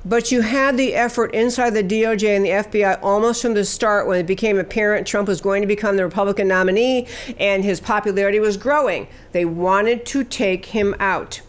But 0.08 0.32
you 0.32 0.40
had 0.40 0.78
the 0.78 0.94
effort 0.94 1.34
inside 1.34 1.70
the 1.70 1.84
DOJ 1.84 2.34
and 2.34 2.44
the 2.44 2.48
FBI 2.48 2.98
almost 3.02 3.42
from 3.42 3.52
the 3.52 3.64
start 3.64 4.06
when 4.06 4.18
it 4.18 4.26
became 4.26 4.58
apparent 4.58 5.06
Trump 5.06 5.28
was 5.28 5.42
going 5.42 5.60
to 5.60 5.68
become 5.68 5.98
the 5.98 6.04
Republican 6.04 6.48
nominee 6.48 7.06
and 7.38 7.62
his 7.62 7.78
popularity 7.78 8.40
was 8.40 8.56
growing. 8.56 9.06
They 9.32 9.44
wanted 9.44 10.06
to 10.06 10.24
take 10.24 10.66
him 10.66 10.96
out. 10.98 11.42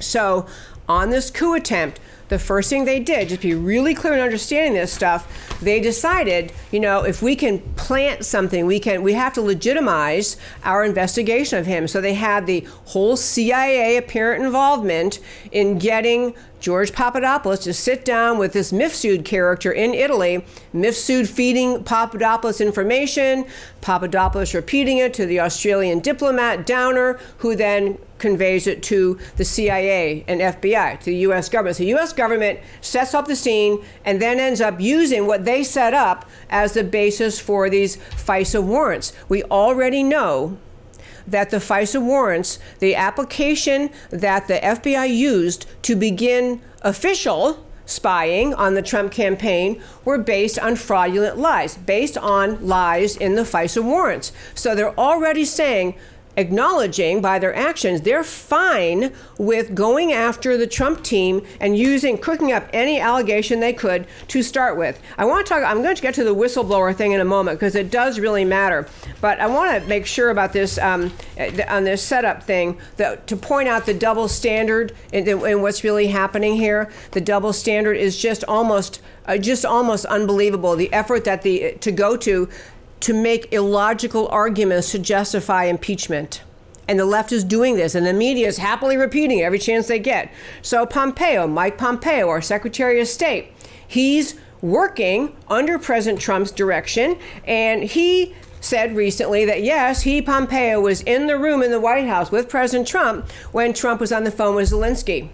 So, 0.00 0.44
on 0.88 1.10
this 1.10 1.30
coup 1.30 1.54
attempt, 1.54 2.00
the 2.28 2.38
first 2.38 2.70
thing 2.70 2.84
they 2.84 3.00
did, 3.00 3.28
just 3.28 3.42
be 3.42 3.54
really 3.54 3.94
clear 3.94 4.14
in 4.14 4.20
understanding 4.20 4.74
this 4.74 4.92
stuff, 4.92 5.58
they 5.60 5.80
decided, 5.80 6.52
you 6.70 6.80
know, 6.80 7.04
if 7.04 7.22
we 7.22 7.36
can 7.36 7.60
plant 7.76 8.24
something, 8.24 8.66
we 8.66 8.80
can 8.80 9.02
we 9.02 9.12
have 9.12 9.32
to 9.34 9.42
legitimize 9.42 10.36
our 10.64 10.84
investigation 10.84 11.58
of 11.58 11.66
him. 11.66 11.86
So 11.86 12.00
they 12.00 12.14
had 12.14 12.46
the 12.46 12.66
whole 12.86 13.16
CIA 13.16 13.96
apparent 13.96 14.44
involvement 14.44 15.20
in 15.52 15.78
getting 15.78 16.34
George 16.64 16.94
Papadopoulos 16.94 17.60
to 17.64 17.74
sit 17.74 18.06
down 18.06 18.38
with 18.38 18.54
this 18.54 18.72
Mifsud 18.72 19.26
character 19.26 19.70
in 19.70 19.92
Italy, 19.92 20.46
Mifsud 20.74 21.28
feeding 21.28 21.84
Papadopoulos 21.84 22.58
information, 22.58 23.44
Papadopoulos 23.82 24.54
repeating 24.54 24.96
it 24.96 25.12
to 25.12 25.26
the 25.26 25.40
Australian 25.40 26.00
diplomat 26.00 26.64
Downer, 26.64 27.20
who 27.38 27.54
then 27.54 27.98
conveys 28.18 28.66
it 28.66 28.82
to 28.84 29.18
the 29.36 29.44
CIA 29.44 30.24
and 30.28 30.40
FBI, 30.40 30.98
to 31.00 31.06
the 31.06 31.16
US 31.16 31.48
government. 31.48 31.76
So 31.76 31.82
the 31.82 31.94
US 31.94 32.12
government 32.12 32.60
sets 32.80 33.14
up 33.14 33.26
the 33.26 33.36
scene 33.36 33.84
and 34.04 34.20
then 34.20 34.38
ends 34.38 34.60
up 34.60 34.80
using 34.80 35.26
what 35.26 35.44
they 35.44 35.64
set 35.64 35.94
up 35.94 36.28
as 36.50 36.74
the 36.74 36.84
basis 36.84 37.40
for 37.40 37.68
these 37.68 37.96
FISA 37.96 38.62
warrants. 38.62 39.12
We 39.28 39.42
already 39.44 40.02
know 40.02 40.58
that 41.26 41.50
the 41.50 41.56
FISA 41.56 42.02
warrants, 42.02 42.58
the 42.80 42.94
application 42.94 43.90
that 44.10 44.46
the 44.46 44.54
FBI 44.54 45.14
used 45.14 45.66
to 45.82 45.96
begin 45.96 46.60
official 46.82 47.64
spying 47.86 48.54
on 48.54 48.74
the 48.74 48.82
Trump 48.82 49.12
campaign 49.12 49.82
were 50.04 50.18
based 50.18 50.58
on 50.58 50.76
fraudulent 50.76 51.38
lies, 51.38 51.76
based 51.76 52.16
on 52.16 52.66
lies 52.66 53.16
in 53.16 53.34
the 53.34 53.42
FISA 53.42 53.82
warrants. 53.82 54.32
So 54.54 54.74
they're 54.74 54.98
already 54.98 55.44
saying 55.44 55.96
acknowledging 56.36 57.20
by 57.20 57.38
their 57.38 57.54
actions 57.54 58.00
they're 58.02 58.24
fine 58.24 59.12
with 59.38 59.74
going 59.74 60.12
after 60.12 60.56
the 60.56 60.66
Trump 60.66 61.02
team 61.02 61.44
and 61.60 61.76
using 61.76 62.18
cooking 62.18 62.52
up 62.52 62.68
any 62.72 62.98
allegation 63.00 63.60
they 63.60 63.72
could 63.72 64.06
to 64.28 64.42
start 64.42 64.76
with. 64.76 65.00
I 65.18 65.24
want 65.24 65.46
to 65.46 65.52
talk 65.52 65.64
I'm 65.64 65.82
going 65.82 65.96
to 65.96 66.02
get 66.02 66.14
to 66.14 66.24
the 66.24 66.34
whistleblower 66.34 66.94
thing 66.94 67.12
in 67.12 67.20
a 67.20 67.24
moment 67.24 67.58
because 67.58 67.74
it 67.74 67.90
does 67.90 68.18
really 68.18 68.44
matter. 68.44 68.88
But 69.20 69.40
I 69.40 69.46
want 69.46 69.82
to 69.82 69.88
make 69.88 70.06
sure 70.06 70.30
about 70.30 70.52
this 70.52 70.78
um, 70.78 71.12
on 71.68 71.84
this 71.84 72.02
setup 72.02 72.42
thing 72.42 72.78
that, 72.96 73.26
to 73.28 73.36
point 73.36 73.68
out 73.68 73.86
the 73.86 73.94
double 73.94 74.28
standard 74.28 74.94
and, 75.12 75.62
what's 75.62 75.84
really 75.84 76.08
happening 76.08 76.56
here. 76.56 76.90
The 77.12 77.20
double 77.20 77.52
standard 77.52 77.96
is 77.96 78.20
just 78.20 78.44
almost 78.44 79.00
uh, 79.26 79.38
just 79.38 79.64
almost 79.64 80.04
unbelievable. 80.04 80.76
The 80.76 80.92
effort 80.92 81.24
that 81.24 81.42
the 81.42 81.76
to 81.80 81.92
go 81.92 82.16
to 82.18 82.48
to 83.04 83.12
make 83.12 83.52
illogical 83.52 84.28
arguments 84.28 84.90
to 84.90 84.98
justify 84.98 85.64
impeachment. 85.64 86.42
And 86.88 86.98
the 86.98 87.04
left 87.04 87.32
is 87.32 87.44
doing 87.44 87.76
this, 87.76 87.94
and 87.94 88.06
the 88.06 88.14
media 88.14 88.48
is 88.48 88.56
happily 88.56 88.96
repeating 88.96 89.40
it 89.40 89.42
every 89.42 89.58
chance 89.58 89.88
they 89.88 89.98
get. 89.98 90.32
So, 90.62 90.86
Pompeo, 90.86 91.46
Mike 91.46 91.76
Pompeo, 91.76 92.30
our 92.30 92.40
Secretary 92.40 92.98
of 93.02 93.06
State, 93.06 93.52
he's 93.86 94.36
working 94.62 95.36
under 95.48 95.78
President 95.78 96.18
Trump's 96.18 96.50
direction, 96.50 97.18
and 97.46 97.84
he 97.84 98.34
said 98.62 98.96
recently 98.96 99.44
that 99.44 99.62
yes, 99.62 100.00
he, 100.00 100.22
Pompeo, 100.22 100.80
was 100.80 101.02
in 101.02 101.26
the 101.26 101.36
room 101.36 101.62
in 101.62 101.70
the 101.70 101.80
White 101.80 102.06
House 102.06 102.30
with 102.30 102.48
President 102.48 102.88
Trump 102.88 103.30
when 103.52 103.74
Trump 103.74 104.00
was 104.00 104.12
on 104.12 104.24
the 104.24 104.30
phone 104.30 104.54
with 104.54 104.70
Zelensky. 104.70 105.28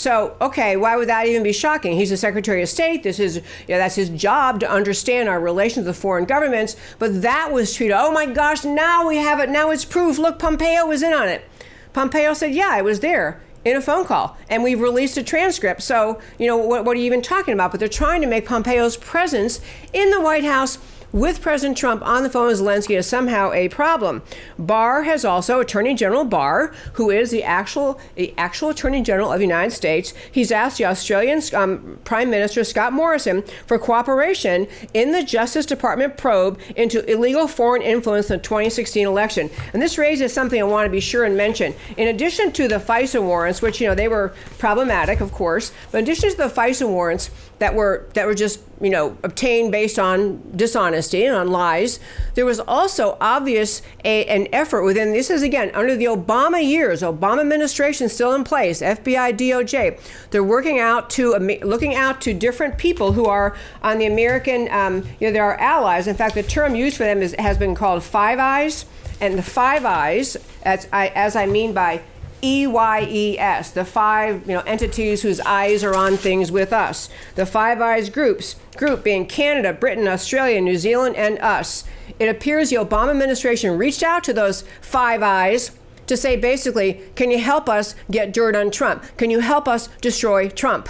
So, 0.00 0.34
okay, 0.40 0.76
why 0.76 0.96
would 0.96 1.10
that 1.10 1.26
even 1.26 1.42
be 1.42 1.52
shocking? 1.52 1.92
He's 1.92 2.08
the 2.08 2.16
Secretary 2.16 2.62
of 2.62 2.70
State. 2.70 3.02
This 3.02 3.20
is, 3.20 3.36
you 3.36 3.74
know, 3.74 3.78
that's 3.78 3.96
his 3.96 4.08
job 4.08 4.60
to 4.60 4.70
understand 4.70 5.28
our 5.28 5.38
relations 5.38 5.86
with 5.86 5.98
foreign 5.98 6.24
governments. 6.24 6.74
But 6.98 7.20
that 7.20 7.52
was 7.52 7.74
treated, 7.74 7.94
oh 7.94 8.10
my 8.10 8.24
gosh, 8.24 8.64
now 8.64 9.06
we 9.06 9.18
have 9.18 9.40
it. 9.40 9.50
Now 9.50 9.70
it's 9.70 9.84
proof. 9.84 10.16
Look, 10.16 10.38
Pompeo 10.38 10.86
was 10.86 11.02
in 11.02 11.12
on 11.12 11.28
it. 11.28 11.44
Pompeo 11.92 12.32
said, 12.32 12.54
yeah, 12.54 12.68
I 12.70 12.80
was 12.80 13.00
there 13.00 13.42
in 13.62 13.76
a 13.76 13.82
phone 13.82 14.06
call 14.06 14.38
and 14.48 14.62
we've 14.62 14.80
released 14.80 15.18
a 15.18 15.22
transcript. 15.22 15.82
So, 15.82 16.18
you 16.38 16.46
know, 16.46 16.56
what, 16.56 16.86
what 16.86 16.96
are 16.96 17.00
you 17.00 17.04
even 17.04 17.20
talking 17.20 17.52
about? 17.52 17.70
But 17.70 17.80
they're 17.80 17.88
trying 17.88 18.22
to 18.22 18.26
make 18.26 18.46
Pompeo's 18.46 18.96
presence 18.96 19.60
in 19.92 20.10
the 20.10 20.20
White 20.20 20.44
House 20.44 20.78
with 21.12 21.40
President 21.40 21.76
Trump 21.76 22.02
on 22.06 22.22
the 22.22 22.30
phone 22.30 22.46
with 22.46 22.60
Zelensky 22.60 22.96
is 22.96 23.06
somehow 23.06 23.52
a 23.52 23.68
problem. 23.68 24.22
Barr 24.58 25.02
has 25.02 25.24
also 25.24 25.60
Attorney 25.60 25.94
General 25.94 26.24
Barr, 26.24 26.72
who 26.94 27.10
is 27.10 27.30
the 27.30 27.42
actual 27.42 28.00
the 28.14 28.34
actual 28.36 28.70
Attorney 28.70 29.02
General 29.02 29.32
of 29.32 29.38
the 29.38 29.44
United 29.44 29.72
States. 29.72 30.14
He's 30.30 30.52
asked 30.52 30.78
the 30.78 30.86
Australian 30.86 31.42
um, 31.54 31.98
Prime 32.04 32.30
Minister 32.30 32.64
Scott 32.64 32.92
Morrison 32.92 33.42
for 33.66 33.78
cooperation 33.78 34.66
in 34.94 35.12
the 35.12 35.22
Justice 35.22 35.66
Department 35.66 36.16
probe 36.16 36.58
into 36.76 37.04
illegal 37.10 37.48
foreign 37.48 37.82
influence 37.82 38.30
in 38.30 38.36
the 38.36 38.42
2016 38.42 39.06
election. 39.06 39.50
And 39.72 39.82
this 39.82 39.98
raises 39.98 40.32
something 40.32 40.60
I 40.60 40.64
want 40.64 40.86
to 40.86 40.90
be 40.90 41.00
sure 41.00 41.24
and 41.24 41.36
mention. 41.36 41.74
In 41.96 42.08
addition 42.08 42.52
to 42.52 42.68
the 42.68 42.76
FISA 42.76 43.22
warrants, 43.22 43.62
which 43.62 43.80
you 43.80 43.88
know 43.88 43.94
they 43.94 44.08
were 44.08 44.32
problematic, 44.58 45.20
of 45.20 45.32
course, 45.32 45.72
but 45.90 45.98
in 45.98 46.04
addition 46.04 46.30
to 46.30 46.36
the 46.36 46.44
FISA 46.44 46.88
warrants 46.88 47.30
that 47.60 47.74
were 47.74 48.08
that 48.14 48.26
were 48.26 48.34
just 48.34 48.60
you 48.80 48.90
know 48.90 49.16
obtained 49.22 49.70
based 49.70 49.98
on 49.98 50.42
dishonesty 50.56 51.24
and 51.24 51.36
on 51.36 51.48
lies. 51.48 52.00
There 52.34 52.46
was 52.46 52.58
also 52.58 53.16
obvious 53.20 53.82
a, 54.04 54.24
an 54.26 54.48
effort 54.52 54.82
within 54.82 55.12
this 55.12 55.30
is 55.30 55.42
again 55.42 55.70
under 55.74 55.94
the 55.94 56.06
Obama 56.06 56.66
years, 56.66 57.02
Obama 57.02 57.42
administration 57.42 58.08
still 58.08 58.34
in 58.34 58.44
place, 58.44 58.80
FBI, 58.80 59.36
DOJ. 59.36 60.00
They're 60.30 60.42
working 60.42 60.78
out 60.78 61.10
to 61.10 61.34
looking 61.62 61.94
out 61.94 62.20
to 62.22 62.34
different 62.34 62.78
people 62.78 63.12
who 63.12 63.26
are 63.26 63.54
on 63.82 63.98
the 63.98 64.06
American. 64.06 64.68
Um, 64.70 65.06
you 65.20 65.28
know, 65.28 65.32
there 65.32 65.44
are 65.44 65.60
allies. 65.60 66.08
In 66.08 66.16
fact, 66.16 66.34
the 66.34 66.42
term 66.42 66.74
used 66.74 66.96
for 66.96 67.04
them 67.04 67.20
is, 67.20 67.34
has 67.38 67.58
been 67.58 67.74
called 67.74 68.02
Five 68.02 68.38
Eyes, 68.38 68.86
and 69.20 69.36
the 69.36 69.42
Five 69.42 69.84
Eyes, 69.84 70.38
as 70.62 70.88
I, 70.92 71.08
as 71.08 71.36
I 71.36 71.44
mean 71.44 71.74
by 71.74 72.00
EYES, 72.42 73.72
the 73.72 73.84
five 73.84 74.46
you 74.46 74.54
know, 74.54 74.60
entities 74.60 75.22
whose 75.22 75.40
eyes 75.40 75.84
are 75.84 75.94
on 75.94 76.16
things 76.16 76.50
with 76.50 76.72
us. 76.72 77.08
The 77.34 77.46
Five 77.46 77.80
Eyes 77.80 78.08
groups, 78.10 78.56
group 78.76 79.04
being 79.04 79.26
Canada, 79.26 79.72
Britain, 79.72 80.08
Australia, 80.08 80.60
New 80.60 80.76
Zealand, 80.76 81.16
and 81.16 81.38
us. 81.38 81.84
It 82.18 82.28
appears 82.28 82.70
the 82.70 82.76
Obama 82.76 83.10
administration 83.10 83.76
reached 83.76 84.02
out 84.02 84.24
to 84.24 84.32
those 84.32 84.62
Five 84.80 85.22
Eyes 85.22 85.72
to 86.06 86.16
say 86.16 86.36
basically, 86.36 87.02
can 87.14 87.30
you 87.30 87.38
help 87.38 87.68
us 87.68 87.94
get 88.10 88.32
dirt 88.32 88.56
on 88.56 88.70
Trump? 88.70 89.04
Can 89.16 89.30
you 89.30 89.40
help 89.40 89.68
us 89.68 89.88
destroy 90.00 90.48
Trump? 90.48 90.88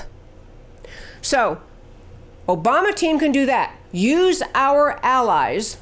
So, 1.21 1.61
Obama 2.49 2.95
team 2.95 3.19
can 3.19 3.31
do 3.31 3.45
that. 3.47 3.77
Use 3.93 4.43
our 4.55 4.99
allies 5.03 5.77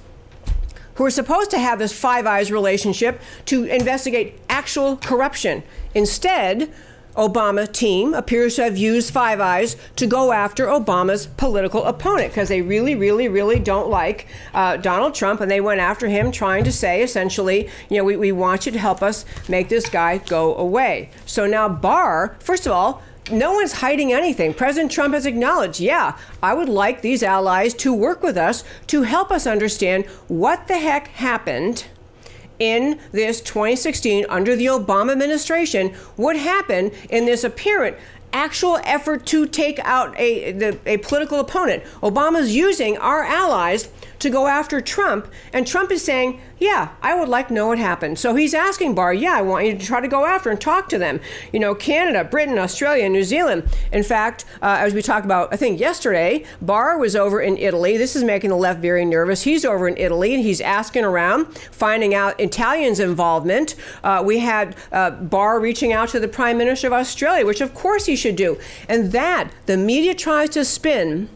who 0.98 1.04
are 1.04 1.10
supposed 1.10 1.50
to 1.52 1.58
have 1.58 1.78
this 1.78 1.92
Five 1.92 2.26
Eyes 2.26 2.50
relationship 2.50 3.20
to 3.46 3.64
investigate 3.64 4.38
actual 4.48 4.96
corruption. 4.96 5.62
Instead, 5.94 6.70
Obama 7.14 7.70
team 7.72 8.14
appears 8.14 8.56
to 8.56 8.64
have 8.64 8.76
used 8.76 9.12
Five 9.12 9.40
Eyes 9.40 9.76
to 9.94 10.06
go 10.06 10.32
after 10.32 10.66
Obama's 10.66 11.26
political 11.26 11.84
opponent 11.84 12.30
because 12.30 12.48
they 12.48 12.62
really, 12.62 12.96
really, 12.96 13.28
really 13.28 13.60
don't 13.60 13.88
like 13.88 14.26
uh, 14.52 14.76
Donald 14.76 15.14
Trump, 15.14 15.40
and 15.40 15.48
they 15.50 15.60
went 15.60 15.80
after 15.80 16.08
him, 16.08 16.32
trying 16.32 16.64
to 16.64 16.72
say 16.72 17.00
essentially, 17.02 17.68
you 17.88 17.98
know, 17.98 18.04
we, 18.04 18.16
we 18.16 18.32
want 18.32 18.66
you 18.66 18.72
to 18.72 18.78
help 18.78 19.00
us 19.00 19.24
make 19.48 19.68
this 19.68 19.88
guy 19.88 20.18
go 20.18 20.56
away. 20.56 21.10
So 21.26 21.46
now 21.46 21.68
Barr, 21.68 22.36
first 22.40 22.66
of 22.66 22.72
all, 22.72 23.02
no 23.30 23.52
one's 23.52 23.74
hiding 23.74 24.12
anything. 24.12 24.54
President 24.54 24.90
Trump 24.90 25.14
has 25.14 25.26
acknowledged, 25.26 25.80
yeah, 25.80 26.16
I 26.42 26.54
would 26.54 26.68
like 26.68 27.02
these 27.02 27.22
allies 27.22 27.74
to 27.74 27.92
work 27.92 28.22
with 28.22 28.36
us 28.36 28.64
to 28.88 29.02
help 29.02 29.30
us 29.30 29.46
understand 29.46 30.06
what 30.28 30.68
the 30.68 30.78
heck 30.78 31.08
happened 31.08 31.86
in 32.58 32.98
this 33.12 33.40
2016 33.40 34.26
under 34.28 34.56
the 34.56 34.66
Obama 34.66 35.12
administration, 35.12 35.90
what 36.16 36.36
happened 36.36 36.92
in 37.08 37.24
this 37.24 37.44
apparent 37.44 37.96
actual 38.32 38.78
effort 38.84 39.24
to 39.26 39.46
take 39.46 39.78
out 39.80 40.14
a, 40.18 40.52
the, 40.52 40.78
a 40.86 40.98
political 40.98 41.40
opponent. 41.40 41.82
Obama's 42.02 42.54
using 42.54 42.96
our 42.98 43.22
allies 43.22 43.88
to 44.18 44.30
go 44.30 44.46
after 44.46 44.80
Trump, 44.80 45.28
and 45.52 45.66
Trump 45.66 45.90
is 45.90 46.02
saying, 46.02 46.40
yeah, 46.58 46.90
I 47.02 47.14
would 47.14 47.28
like 47.28 47.48
to 47.48 47.54
know 47.54 47.68
what 47.68 47.78
happened. 47.78 48.18
So 48.18 48.34
he's 48.34 48.52
asking 48.52 48.94
Barr, 48.94 49.14
yeah, 49.14 49.36
I 49.36 49.42
want 49.42 49.66
you 49.66 49.78
to 49.78 49.86
try 49.86 50.00
to 50.00 50.08
go 50.08 50.24
after 50.24 50.50
and 50.50 50.60
talk 50.60 50.88
to 50.88 50.98
them. 50.98 51.20
You 51.52 51.60
know, 51.60 51.74
Canada, 51.74 52.24
Britain, 52.24 52.58
Australia, 52.58 53.08
New 53.08 53.22
Zealand. 53.22 53.64
In 53.92 54.02
fact, 54.02 54.44
uh, 54.60 54.76
as 54.80 54.92
we 54.92 55.02
talked 55.02 55.24
about, 55.24 55.52
I 55.52 55.56
think 55.56 55.78
yesterday, 55.78 56.44
Barr 56.60 56.98
was 56.98 57.14
over 57.14 57.40
in 57.40 57.56
Italy. 57.56 57.96
This 57.96 58.16
is 58.16 58.24
making 58.24 58.50
the 58.50 58.56
left 58.56 58.80
very 58.80 59.04
nervous. 59.04 59.42
He's 59.42 59.64
over 59.64 59.86
in 59.86 59.96
Italy 59.96 60.34
and 60.34 60.42
he's 60.42 60.60
asking 60.60 61.04
around, 61.04 61.46
finding 61.70 62.14
out 62.14 62.38
Italians' 62.40 62.98
involvement. 62.98 63.76
Uh, 64.02 64.22
we 64.24 64.40
had 64.40 64.76
uh, 64.90 65.10
Barr 65.10 65.60
reaching 65.60 65.92
out 65.92 66.08
to 66.10 66.20
the 66.20 66.28
Prime 66.28 66.58
Minister 66.58 66.88
of 66.88 66.92
Australia, 66.92 67.46
which 67.46 67.60
of 67.60 67.72
course 67.72 68.06
he 68.06 68.16
should 68.16 68.36
do. 68.36 68.58
And 68.88 69.12
that 69.12 69.52
the 69.66 69.76
media 69.76 70.14
tries 70.14 70.50
to 70.50 70.64
spin 70.64 71.28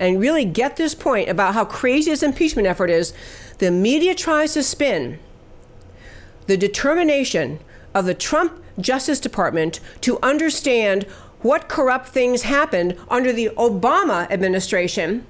and 0.00 0.18
really 0.18 0.44
get 0.44 0.76
this 0.76 0.94
point 0.94 1.28
about 1.28 1.54
how 1.54 1.64
crazy 1.64 2.10
this 2.10 2.24
impeachment 2.24 2.66
effort 2.66 2.90
is, 2.90 3.12
the 3.58 3.70
media 3.70 4.14
tries 4.14 4.54
to 4.54 4.62
spin 4.62 5.20
the 6.46 6.56
determination 6.56 7.60
of 7.94 8.06
the 8.06 8.14
Trump 8.14 8.60
Justice 8.80 9.20
Department 9.20 9.78
to 10.00 10.18
understand 10.20 11.04
what 11.42 11.68
corrupt 11.68 12.08
things 12.08 12.42
happened 12.42 12.96
under 13.08 13.32
the 13.32 13.50
Obama 13.56 14.28
administration. 14.30 15.26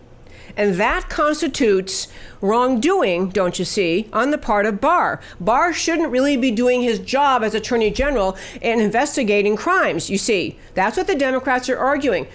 And 0.56 0.74
that 0.74 1.08
constitutes 1.08 2.08
wrongdoing, 2.40 3.30
don't 3.30 3.58
you 3.58 3.64
see, 3.64 4.08
on 4.12 4.30
the 4.30 4.38
part 4.38 4.66
of 4.66 4.80
Barr. 4.80 5.20
Barr 5.40 5.72
shouldn't 5.72 6.10
really 6.10 6.36
be 6.36 6.50
doing 6.50 6.82
his 6.82 6.98
job 6.98 7.42
as 7.42 7.54
Attorney 7.54 7.90
General 7.90 8.36
and 8.60 8.80
investigating 8.80 9.56
crimes, 9.56 10.10
you 10.10 10.18
see. 10.18 10.58
That's 10.74 10.96
what 10.96 11.06
the 11.06 11.14
Democrats 11.14 11.68
are 11.68 11.78
arguing. 11.78 12.26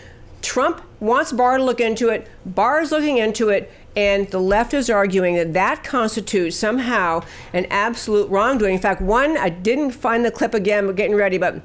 Trump 0.42 0.82
wants 1.00 1.32
Barr 1.32 1.58
to 1.58 1.64
look 1.64 1.80
into 1.80 2.10
it. 2.10 2.28
Barr 2.46 2.82
is 2.82 2.92
looking 2.92 3.18
into 3.18 3.50
it. 3.50 3.72
And 3.96 4.28
the 4.30 4.40
left 4.40 4.74
is 4.74 4.90
arguing 4.90 5.36
that 5.36 5.54
that 5.54 5.84
constitutes 5.84 6.58
somehow 6.58 7.22
an 7.54 7.66
absolute 7.70 8.30
wrongdoing. 8.30 8.74
In 8.76 8.82
fact, 8.82 9.02
one, 9.02 9.38
I 9.38 9.48
didn't 9.48 9.92
find 9.92 10.26
the 10.26 10.32
clip 10.32 10.54
again, 10.54 10.86
we're 10.86 10.94
getting 10.94 11.16
ready, 11.16 11.38
but 11.38 11.62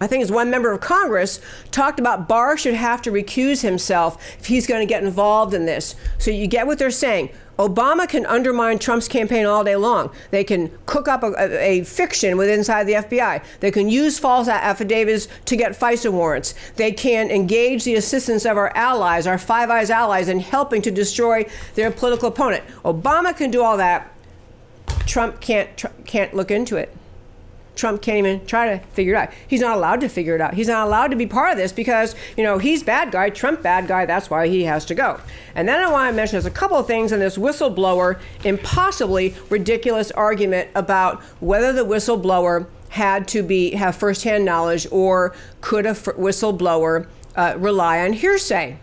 I 0.00 0.06
think 0.06 0.22
it's 0.22 0.30
one 0.30 0.50
member 0.50 0.70
of 0.70 0.80
Congress 0.80 1.40
talked 1.70 1.98
about 1.98 2.28
Barr 2.28 2.56
should 2.56 2.74
have 2.74 3.02
to 3.02 3.10
recuse 3.10 3.62
himself 3.62 4.16
if 4.38 4.46
he's 4.46 4.66
going 4.66 4.86
to 4.86 4.86
get 4.86 5.02
involved 5.02 5.54
in 5.54 5.66
this. 5.66 5.96
So 6.18 6.30
you 6.30 6.46
get 6.46 6.66
what 6.66 6.78
they're 6.78 6.90
saying. 6.90 7.30
Obama 7.58 8.08
can 8.08 8.26
undermine 8.26 8.78
Trump's 8.78 9.08
campaign 9.08 9.46
all 9.46 9.62
day 9.64 9.76
long. 9.76 10.10
They 10.30 10.44
can 10.44 10.76
cook 10.86 11.06
up 11.08 11.22
a, 11.22 11.34
a, 11.60 11.84
fiction 11.84 12.36
within 12.36 12.58
inside 12.58 12.84
the 12.84 12.94
FBI. 12.94 13.44
They 13.60 13.70
can 13.70 13.88
use 13.88 14.18
false 14.18 14.48
affidavits 14.48 15.28
to 15.44 15.56
get 15.56 15.72
FISA 15.72 16.10
warrants. 16.10 16.54
They 16.76 16.92
can 16.92 17.30
engage 17.30 17.84
the 17.84 17.94
assistance 17.94 18.44
of 18.44 18.56
our 18.56 18.74
allies, 18.76 19.26
our 19.26 19.38
Five 19.38 19.70
Eyes 19.70 19.90
allies, 19.90 20.28
in 20.28 20.40
helping 20.40 20.82
to 20.82 20.90
destroy 20.90 21.46
their 21.74 21.90
political 21.90 22.28
opponent. 22.28 22.64
Obama 22.84 23.36
can 23.36 23.50
do 23.50 23.62
all 23.62 23.76
that. 23.76 24.10
Trump 25.06 25.40
can't 25.40 25.76
tr- 25.76 25.88
can't 26.06 26.34
look 26.34 26.50
into 26.50 26.76
it. 26.76 26.96
Trump 27.74 28.02
can't 28.02 28.18
even 28.18 28.44
try 28.46 28.76
to 28.76 28.84
figure 28.88 29.14
it 29.14 29.16
out. 29.16 29.30
He's 29.46 29.60
not 29.60 29.76
allowed 29.76 30.00
to 30.02 30.08
figure 30.08 30.34
it 30.34 30.40
out. 30.40 30.54
He's 30.54 30.68
not 30.68 30.86
allowed 30.86 31.08
to 31.08 31.16
be 31.16 31.26
part 31.26 31.52
of 31.52 31.56
this 31.58 31.72
because, 31.72 32.14
you 32.36 32.44
know, 32.44 32.58
he's 32.58 32.82
bad 32.82 33.10
guy, 33.10 33.30
Trump 33.30 33.62
bad 33.62 33.88
guy, 33.88 34.06
that's 34.06 34.30
why 34.30 34.48
he 34.48 34.64
has 34.64 34.84
to 34.86 34.94
go. 34.94 35.20
And 35.54 35.68
then 35.68 35.80
I 35.80 35.90
want 35.90 36.10
to 36.10 36.16
mention 36.16 36.34
there's 36.34 36.46
a 36.46 36.50
couple 36.50 36.76
of 36.76 36.86
things 36.86 37.12
in 37.12 37.20
this 37.20 37.36
whistleblower 37.36 38.20
impossibly 38.44 39.34
ridiculous 39.50 40.10
argument 40.12 40.70
about 40.74 41.22
whether 41.40 41.72
the 41.72 41.84
whistleblower 41.84 42.66
had 42.90 43.26
to 43.26 43.42
be 43.42 43.72
have 43.72 43.96
firsthand 43.96 44.44
knowledge 44.44 44.86
or 44.92 45.34
could 45.60 45.84
a 45.84 45.94
whistleblower 45.94 47.08
uh, 47.34 47.54
rely 47.58 48.00
on 48.04 48.12
hearsay. 48.12 48.78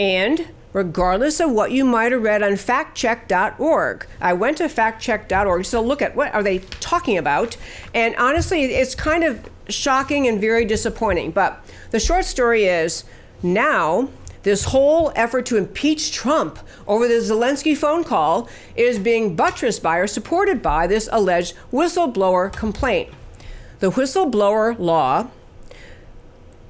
And 0.00 0.48
regardless 0.72 1.40
of 1.40 1.50
what 1.50 1.72
you 1.72 1.84
might 1.84 2.12
have 2.12 2.22
read 2.22 2.42
on 2.42 2.52
factcheck.org. 2.52 4.06
I 4.20 4.32
went 4.32 4.58
to 4.58 4.64
factcheck.org 4.64 5.64
to 5.64 5.80
look 5.80 6.02
at 6.02 6.16
what 6.16 6.34
are 6.34 6.42
they 6.42 6.58
talking 6.58 7.18
about, 7.18 7.56
and 7.94 8.16
honestly, 8.16 8.64
it's 8.64 8.94
kind 8.94 9.24
of 9.24 9.48
shocking 9.68 10.26
and 10.26 10.40
very 10.40 10.64
disappointing. 10.64 11.30
But 11.30 11.64
the 11.90 12.00
short 12.00 12.24
story 12.24 12.64
is 12.64 13.04
now 13.42 14.08
this 14.42 14.64
whole 14.64 15.12
effort 15.14 15.46
to 15.46 15.56
impeach 15.56 16.12
Trump 16.12 16.58
over 16.86 17.06
the 17.06 17.14
Zelensky 17.14 17.76
phone 17.76 18.02
call 18.02 18.48
is 18.74 18.98
being 18.98 19.36
buttressed 19.36 19.82
by 19.82 19.98
or 19.98 20.06
supported 20.06 20.62
by 20.62 20.86
this 20.86 21.08
alleged 21.12 21.54
whistleblower 21.72 22.52
complaint. 22.52 23.10
The 23.78 23.90
whistleblower 23.90 24.78
law 24.78 25.28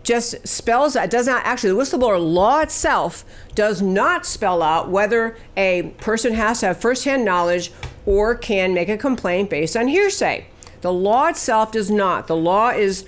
just 0.03 0.47
spells 0.47 0.97
out, 0.97 1.11
does 1.11 1.27
not 1.27 1.45
actually, 1.45 1.71
the 1.71 1.77
whistleblower 1.77 2.21
law 2.21 2.61
itself 2.61 3.25
does 3.55 3.81
not 3.81 4.27
spell 4.27 4.63
out 4.63 4.91
whether 4.91 5.37
a 5.57 5.95
person 5.99 6.35
has 6.35 6.61
to 6.61 6.67
have 6.67 6.79
firsthand 6.79 7.25
knowledge 7.25 7.73
or 8.07 8.35
can 8.35 8.75
make 8.75 8.89
a 8.89 8.97
complaint 8.97 9.51
based 9.51 9.77
on 9.77 9.89
hearsay. 9.89 10.47
The 10.81 10.93
law 10.93 11.29
itself 11.29 11.73
does 11.73 11.91
not. 11.91 12.27
The 12.27 12.37
law 12.37 12.71
is 12.71 13.05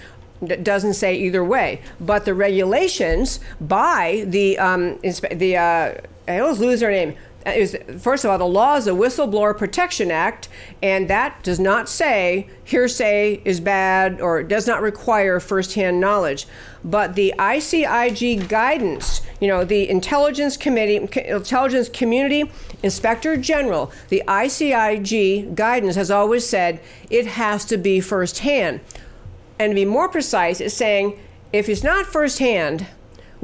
doesn't 0.63 0.95
say 0.95 1.15
either 1.17 1.43
way, 1.43 1.81
but 2.01 2.25
the 2.25 2.35
regulations 2.35 3.41
by 3.61 4.25
the 4.27 4.59
um, 4.59 4.99
the 5.01 5.57
uh, 5.57 5.95
I 6.29 6.39
always 6.39 6.59
lose 6.59 6.81
their 6.81 6.91
name. 6.91 7.17
Uh, 7.47 7.51
Is 7.51 7.77
first 7.99 8.25
of 8.25 8.31
all, 8.31 8.39
the 8.39 8.47
law 8.47 8.77
is 8.77 8.87
the 8.87 8.93
Whistleblower 8.93 9.57
Protection 9.57 10.11
Act, 10.11 10.49
and 10.83 11.09
that 11.09 11.43
does 11.43 11.61
not 11.61 11.89
say 11.89 12.49
hearsay 12.65 13.43
is 13.45 13.61
bad 13.61 14.21
or 14.21 14.43
does 14.43 14.67
not 14.67 14.81
require 14.81 15.41
firsthand 15.41 16.01
knowledge. 16.01 16.47
But 16.83 17.15
the 17.15 17.35
ICIG 17.39 18.49
guidance, 18.49 19.23
you 19.41 19.49
know, 19.49 19.65
the 19.65 19.89
Intelligence 19.89 20.57
Committee, 20.57 20.97
Intelligence 20.97 21.89
Community 21.89 22.51
Inspector 22.83 23.37
General, 23.39 23.93
the 24.09 24.23
ICIG 24.27 25.55
guidance 25.55 25.97
has 25.97 26.11
always 26.11 26.47
said 26.47 26.81
it 27.11 27.27
has 27.27 27.65
to 27.67 27.77
be 27.77 28.01
firsthand. 28.01 28.81
And 29.59 29.71
to 29.71 29.75
be 29.75 29.85
more 29.85 30.09
precise, 30.09 30.61
it's 30.61 30.75
saying 30.75 31.19
if 31.53 31.69
it's 31.69 31.85
not 31.85 32.07
firsthand, 32.07 32.87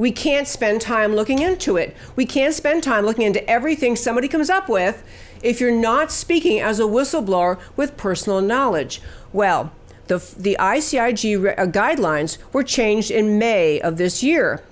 we 0.01 0.11
can't 0.11 0.47
spend 0.47 0.81
time 0.81 1.13
looking 1.13 1.43
into 1.43 1.77
it. 1.77 1.95
We 2.15 2.25
can't 2.25 2.55
spend 2.55 2.81
time 2.81 3.05
looking 3.05 3.23
into 3.23 3.47
everything 3.47 3.95
somebody 3.95 4.27
comes 4.27 4.49
up 4.49 4.67
with 4.67 5.03
if 5.43 5.61
you're 5.61 5.69
not 5.69 6.11
speaking 6.11 6.59
as 6.59 6.79
a 6.79 6.85
whistleblower 6.85 7.59
with 7.77 7.97
personal 7.97 8.41
knowledge. 8.41 8.99
Well, 9.31 9.71
the, 10.07 10.17
the 10.35 10.57
ICIG 10.59 11.55
uh, 11.55 11.67
guidelines 11.67 12.39
were 12.51 12.63
changed 12.63 13.11
in 13.11 13.37
May 13.37 13.79
of 13.79 13.97
this 13.97 14.23
year. 14.23 14.63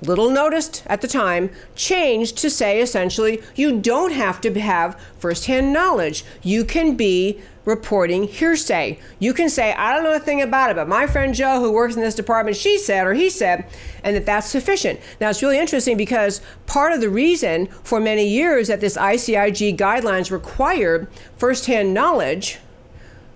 Little 0.00 0.30
noticed 0.30 0.84
at 0.86 1.00
the 1.00 1.08
time, 1.08 1.50
changed 1.74 2.36
to 2.38 2.50
say 2.50 2.80
essentially 2.80 3.42
you 3.56 3.80
don't 3.80 4.12
have 4.12 4.40
to 4.42 4.60
have 4.60 5.00
firsthand 5.18 5.72
knowledge. 5.72 6.24
You 6.42 6.64
can 6.64 6.96
be 6.96 7.40
reporting 7.64 8.24
hearsay. 8.24 8.98
You 9.18 9.34
can 9.34 9.50
say, 9.50 9.74
I 9.74 9.92
don't 9.92 10.02
know 10.02 10.14
a 10.14 10.20
thing 10.20 10.40
about 10.40 10.70
it, 10.70 10.76
but 10.76 10.88
my 10.88 11.06
friend 11.06 11.34
Joe, 11.34 11.60
who 11.60 11.70
works 11.70 11.96
in 11.96 12.00
this 12.00 12.14
department, 12.14 12.56
she 12.56 12.78
said 12.78 13.06
or 13.06 13.12
he 13.12 13.28
said, 13.28 13.66
and 14.02 14.16
that 14.16 14.24
that's 14.24 14.48
sufficient. 14.48 15.00
Now, 15.20 15.28
it's 15.30 15.42
really 15.42 15.58
interesting 15.58 15.96
because 15.96 16.40
part 16.66 16.92
of 16.92 17.00
the 17.00 17.10
reason 17.10 17.66
for 17.82 18.00
many 18.00 18.26
years 18.26 18.68
that 18.68 18.80
this 18.80 18.96
ICIG 18.96 19.76
guidelines 19.76 20.30
required 20.30 21.08
firsthand 21.36 21.92
knowledge 21.92 22.58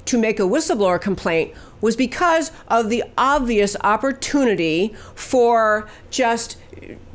to 0.06 0.18
make 0.18 0.40
a 0.40 0.44
whistleblower 0.44 1.00
complaint 1.00 1.52
was 1.82 1.94
because 1.96 2.50
of 2.68 2.88
the 2.88 3.04
obvious 3.18 3.76
opportunity 3.82 4.94
for 5.14 5.86
just 6.08 6.56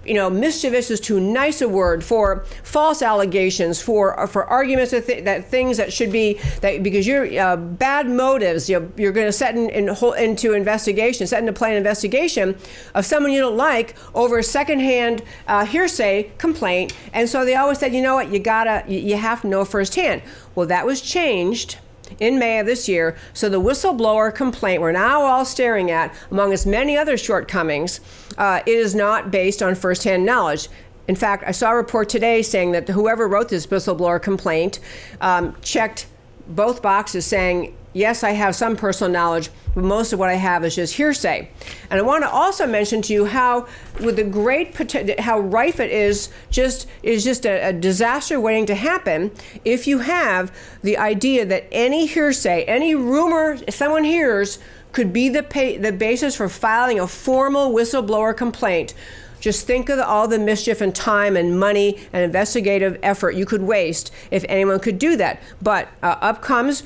you 0.08 0.14
know 0.14 0.30
mischievous 0.30 0.90
is 0.90 1.00
too 1.00 1.20
nice 1.20 1.62
a 1.62 1.68
word 1.68 2.04
for 2.04 2.46
false 2.64 3.02
allegations 3.02 3.82
for 3.82 4.26
for 4.28 4.46
arguments 4.46 4.92
that, 4.92 5.06
th- 5.06 5.26
that 5.26 5.46
things 5.46 5.78
that 5.78 5.92
should 5.92 6.12
be 6.12 6.40
that 6.62 6.82
because 6.82 7.06
you're 7.06 7.40
uh, 7.40 7.58
bad 7.58 8.08
motives 8.08 8.70
you're, 8.70 8.88
you're 8.96 9.12
going 9.12 9.28
to 9.28 9.32
set 9.34 9.56
in, 9.56 9.70
in, 9.70 9.90
into 10.18 10.54
investigation 10.54 11.28
set 11.28 11.40
into 11.40 11.52
play 11.52 11.72
an 11.72 11.78
investigation 11.78 12.56
of 12.96 13.06
someone 13.06 13.34
you 13.34 13.42
don't 13.42 13.58
like 13.58 13.96
over 14.16 14.38
a 14.40 14.44
secondhand 14.44 15.22
uh, 15.48 15.66
hearsay 15.66 16.32
complaint. 16.38 16.94
And 17.14 17.28
so 17.28 17.44
they 17.44 17.56
always 17.56 17.80
said 17.80 17.94
you 17.94 18.02
know 18.02 18.16
what? 18.16 18.32
You 18.32 18.40
gotta 18.40 18.84
you, 18.88 19.00
you 19.00 19.18
have 19.18 19.42
to 19.42 19.48
know 19.48 19.66
firsthand. 19.66 20.22
Well 20.56 20.68
that 20.68 20.86
was 20.86 21.02
changed 21.02 21.80
in 22.20 22.40
May 22.40 22.60
of 22.60 22.66
this 22.66 22.88
year. 22.88 23.16
So 23.34 23.50
the 23.50 23.62
whistleblower 23.62 24.34
complaint 24.34 24.82
we're 24.82 24.92
now 24.92 25.22
all 25.22 25.46
staring 25.46 25.92
at, 25.92 26.14
among 26.32 26.54
its 26.54 26.66
many 26.66 26.98
other 26.98 27.18
shortcomings, 27.18 28.00
uh, 28.38 28.62
is 28.66 28.96
not 28.96 29.32
based 29.32 29.62
on 29.62 29.76
firsthand 29.76 30.26
knowledge. 30.26 30.70
In 31.08 31.16
fact, 31.16 31.44
I 31.48 31.52
saw 31.52 31.72
a 31.72 31.76
report 31.76 32.10
today 32.10 32.42
saying 32.42 32.74
that 32.74 32.90
whoever 32.90 33.28
wrote 33.28 33.50
this 33.50 33.68
whistleblower 33.68 34.22
complaint 34.22 34.80
um, 35.22 35.56
checked 35.62 36.08
both 36.48 36.82
boxes 36.82 37.26
saying, 37.26 37.76
yes, 37.98 38.24
I 38.24 38.32
have 38.32 38.56
some 38.56 38.76
personal 38.76 39.12
knowledge, 39.12 39.50
but 39.74 39.84
most 39.84 40.14
of 40.14 40.20
what 40.20 40.30
I 40.30 40.36
have 40.36 40.64
is 40.64 40.76
just 40.76 40.96
hearsay. 40.96 41.50
And 41.90 42.00
I 42.00 42.04
want 42.04 42.24
to 42.24 42.30
also 42.30 42.68
mention 42.68 43.02
to 43.04 43.14
you 43.14 43.26
how, 43.26 43.68
with 44.00 44.16
the 44.16 44.24
great 44.24 44.76
how 45.20 45.40
rife 45.40 45.80
it 45.80 45.92
is, 45.92 46.30
just 46.50 46.88
is 47.04 47.24
just 47.24 47.46
a, 47.46 47.70
a 47.70 47.74
disaster 47.74 48.40
waiting 48.40 48.68
to 48.68 48.76
happen 48.76 49.32
if 49.66 49.88
you 49.88 50.00
have 50.00 50.56
the 50.84 50.98
idea 50.98 51.46
that 51.46 51.68
any 51.72 52.06
hearsay, 52.06 52.64
any 52.64 52.96
rumor 52.96 53.58
someone 53.70 54.04
hears, 54.04 54.60
could 54.92 55.12
be 55.12 55.30
the 55.30 55.44
pa- 55.44 55.80
the 55.80 55.92
basis 55.92 56.36
for 56.36 56.50
filing 56.50 57.00
a 57.00 57.08
formal 57.08 57.72
whistleblower 57.72 58.36
complaint. 58.36 58.94
Just 59.40 59.68
think 59.68 59.90
of 59.90 60.00
all 60.00 60.28
the 60.28 60.40
mischief 60.40 60.82
and 60.82 60.96
time 60.96 61.38
and 61.38 61.60
money 61.60 61.98
and 62.12 62.24
investigative 62.24 62.98
effort 63.04 63.32
you 63.32 63.46
could 63.46 63.62
waste 63.62 64.12
if 64.32 64.44
anyone 64.50 64.80
could 64.80 65.00
do 65.00 65.16
that. 65.18 65.42
But 65.62 65.90
uh, 66.02 66.18
up 66.22 66.42
comes 66.42 66.84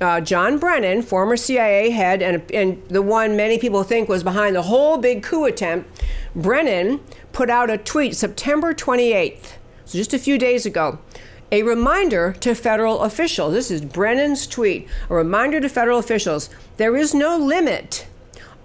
uh, 0.00 0.20
John 0.20 0.58
Brennan, 0.58 1.02
former 1.02 1.36
CIA 1.36 1.90
head, 1.90 2.22
and, 2.22 2.50
and 2.52 2.82
the 2.88 3.02
one 3.02 3.36
many 3.36 3.58
people 3.58 3.82
think 3.82 4.08
was 4.08 4.22
behind 4.22 4.54
the 4.54 4.62
whole 4.62 4.98
big 4.98 5.22
coup 5.22 5.44
attempt. 5.44 6.04
Brennan 6.34 7.00
put 7.32 7.50
out 7.50 7.70
a 7.70 7.78
tweet 7.78 8.14
September 8.16 8.74
28th, 8.74 9.54
so 9.84 9.98
just 9.98 10.14
a 10.14 10.18
few 10.18 10.38
days 10.38 10.66
ago. 10.66 10.98
A 11.52 11.62
reminder 11.62 12.32
to 12.40 12.54
federal 12.54 13.02
officials. 13.02 13.52
This 13.52 13.70
is 13.70 13.80
Brennan's 13.80 14.46
tweet. 14.46 14.88
A 15.08 15.14
reminder 15.14 15.60
to 15.60 15.68
federal 15.68 15.98
officials 15.98 16.50
there 16.78 16.96
is 16.96 17.14
no 17.14 17.36
limit 17.36 18.06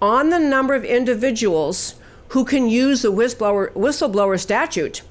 on 0.00 0.30
the 0.30 0.40
number 0.40 0.74
of 0.74 0.84
individuals 0.84 1.94
who 2.30 2.44
can 2.44 2.68
use 2.68 3.02
the 3.02 3.12
whistleblower, 3.12 3.72
whistleblower 3.72 4.38
statute. 4.38 5.02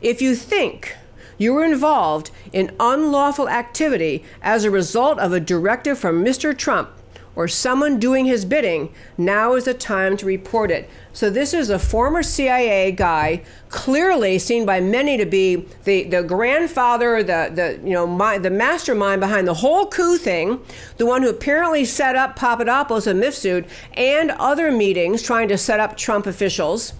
If 0.00 0.20
you 0.20 0.34
think 0.34 0.96
you 1.38 1.54
were 1.54 1.64
involved 1.64 2.30
in 2.52 2.74
unlawful 2.78 3.48
activity 3.48 4.24
as 4.42 4.64
a 4.64 4.70
result 4.70 5.18
of 5.18 5.32
a 5.32 5.40
directive 5.40 5.98
from 5.98 6.24
Mr. 6.24 6.56
Trump 6.56 6.90
or 7.36 7.48
someone 7.48 7.98
doing 7.98 8.24
his 8.24 8.44
bidding, 8.44 8.92
now 9.18 9.54
is 9.54 9.64
the 9.64 9.74
time 9.74 10.16
to 10.16 10.26
report 10.26 10.70
it. 10.70 10.88
So 11.12 11.30
this 11.30 11.52
is 11.54 11.70
a 11.70 11.78
former 11.78 12.22
CIA 12.22 12.92
guy, 12.92 13.42
clearly 13.68 14.38
seen 14.38 14.64
by 14.64 14.80
many 14.80 15.16
to 15.16 15.26
be 15.26 15.66
the, 15.84 16.04
the 16.04 16.22
grandfather, 16.22 17.22
the, 17.22 17.50
the 17.52 17.80
you 17.86 17.92
know 17.92 18.06
my, 18.06 18.38
the 18.38 18.50
mastermind 18.50 19.20
behind 19.20 19.46
the 19.46 19.54
whole 19.54 19.86
coup 19.86 20.16
thing, 20.16 20.60
the 20.96 21.06
one 21.06 21.22
who 21.22 21.28
apparently 21.28 21.84
set 21.84 22.16
up 22.16 22.36
Papadopoulos 22.36 23.06
and 23.06 23.22
Mifsud 23.22 23.66
and 23.94 24.30
other 24.32 24.70
meetings 24.70 25.22
trying 25.22 25.48
to 25.48 25.58
set 25.58 25.80
up 25.80 25.96
Trump 25.96 26.26
officials. 26.26 26.94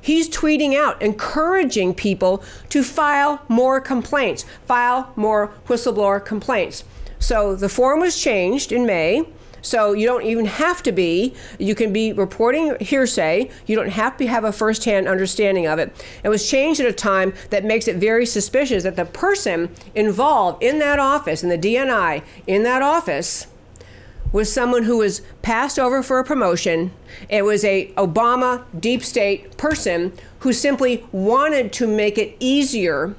He's 0.00 0.28
tweeting 0.28 0.76
out, 0.76 1.02
encouraging 1.02 1.92
people 1.92 2.44
to 2.68 2.84
file 2.84 3.42
more 3.48 3.80
complaints, 3.80 4.44
file 4.64 5.12
more 5.16 5.52
whistleblower 5.66 6.24
complaints. 6.24 6.84
So 7.18 7.56
the 7.56 7.68
form 7.68 7.98
was 7.98 8.20
changed 8.20 8.70
in 8.70 8.86
May. 8.86 9.24
So 9.66 9.94
you 9.94 10.06
don't 10.06 10.22
even 10.22 10.44
have 10.44 10.80
to 10.84 10.92
be. 10.92 11.34
You 11.58 11.74
can 11.74 11.92
be 11.92 12.12
reporting 12.12 12.76
hearsay. 12.78 13.50
You 13.66 13.74
don't 13.74 13.88
have 13.88 14.16
to 14.18 14.26
have 14.28 14.44
a 14.44 14.52
firsthand 14.52 15.08
understanding 15.08 15.66
of 15.66 15.80
it. 15.80 15.92
It 16.22 16.28
was 16.28 16.48
changed 16.48 16.78
at 16.78 16.86
a 16.86 16.92
time 16.92 17.34
that 17.50 17.64
makes 17.64 17.88
it 17.88 17.96
very 17.96 18.26
suspicious 18.26 18.84
that 18.84 18.94
the 18.94 19.04
person 19.04 19.74
involved 19.92 20.62
in 20.62 20.78
that 20.78 21.00
office, 21.00 21.42
in 21.42 21.48
the 21.48 21.58
DNI, 21.58 22.22
in 22.46 22.62
that 22.62 22.80
office, 22.80 23.48
was 24.30 24.52
someone 24.52 24.84
who 24.84 24.98
was 24.98 25.22
passed 25.42 25.80
over 25.80 26.00
for 26.00 26.20
a 26.20 26.24
promotion. 26.24 26.92
It 27.28 27.42
was 27.42 27.64
a 27.64 27.88
Obama 27.96 28.64
deep 28.78 29.02
state 29.02 29.56
person 29.56 30.12
who 30.40 30.52
simply 30.52 31.04
wanted 31.10 31.72
to 31.72 31.88
make 31.88 32.18
it 32.18 32.36
easier 32.38 33.16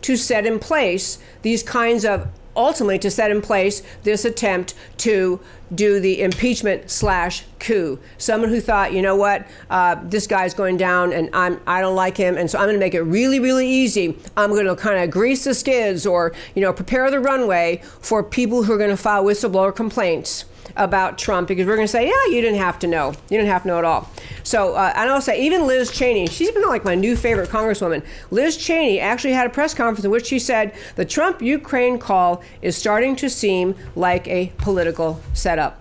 to 0.00 0.16
set 0.16 0.46
in 0.46 0.58
place 0.60 1.18
these 1.42 1.62
kinds 1.62 2.06
of 2.06 2.28
ultimately 2.60 2.98
to 3.00 3.10
set 3.10 3.30
in 3.30 3.40
place 3.40 3.82
this 4.02 4.24
attempt 4.24 4.74
to 4.98 5.40
do 5.74 6.00
the 6.00 6.20
impeachment 6.20 6.90
slash 6.90 7.44
coup. 7.58 7.98
Someone 8.18 8.50
who 8.50 8.60
thought, 8.60 8.92
you 8.92 9.02
know 9.02 9.16
what, 9.16 9.46
uh, 9.70 9.96
this 10.02 10.26
guy's 10.26 10.52
going 10.52 10.76
down, 10.76 11.12
and 11.12 11.30
I'm 11.32 11.60
I 11.66 11.80
don't 11.80 11.94
like 11.94 12.16
him, 12.16 12.36
and 12.36 12.50
so 12.50 12.58
I'm 12.58 12.66
going 12.66 12.74
to 12.74 12.80
make 12.80 12.94
it 12.94 13.02
really 13.02 13.40
really 13.40 13.68
easy. 13.68 14.18
I'm 14.36 14.50
going 14.50 14.66
to 14.66 14.76
kind 14.76 15.02
of 15.02 15.10
grease 15.10 15.44
the 15.44 15.54
skids 15.54 16.06
or 16.06 16.32
you 16.54 16.62
know 16.62 16.72
prepare 16.72 17.10
the 17.10 17.20
runway 17.20 17.82
for 18.00 18.22
people 18.22 18.64
who 18.64 18.72
are 18.72 18.78
going 18.78 18.90
to 18.90 18.96
file 18.96 19.24
whistleblower 19.24 19.74
complaints 19.74 20.44
about 20.76 21.18
Trump 21.18 21.48
because 21.48 21.66
we're 21.66 21.76
going 21.76 21.86
to 21.86 21.92
say, 21.92 22.06
yeah, 22.06 22.34
you 22.34 22.40
didn't 22.40 22.58
have 22.58 22.78
to 22.80 22.86
know. 22.86 23.10
You 23.28 23.38
didn't 23.38 23.48
have 23.48 23.62
to 23.62 23.68
know 23.68 23.78
at 23.78 23.84
all. 23.84 24.08
So, 24.42 24.74
uh, 24.74 24.92
and 24.96 25.10
I'll 25.10 25.20
say, 25.20 25.42
even 25.42 25.66
Liz 25.66 25.90
Cheney, 25.90 26.26
she's 26.26 26.50
been 26.50 26.66
like 26.66 26.84
my 26.84 26.94
new 26.94 27.16
favorite 27.16 27.50
congresswoman. 27.50 28.04
Liz 28.30 28.56
Cheney 28.56 29.00
actually 29.00 29.32
had 29.32 29.46
a 29.46 29.50
press 29.50 29.74
conference 29.74 30.04
in 30.04 30.10
which 30.10 30.26
she 30.26 30.38
said 30.38 30.74
the 30.96 31.04
Trump 31.04 31.42
Ukraine 31.42 31.98
call 31.98 32.42
is 32.62 32.76
starting 32.76 33.16
to 33.16 33.28
seem 33.30 33.74
like 33.94 34.26
a 34.28 34.52
political 34.58 35.20
setup. 35.32 35.80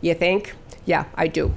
You 0.00 0.14
think? 0.14 0.54
Yeah, 0.84 1.06
I 1.14 1.28
do. 1.28 1.54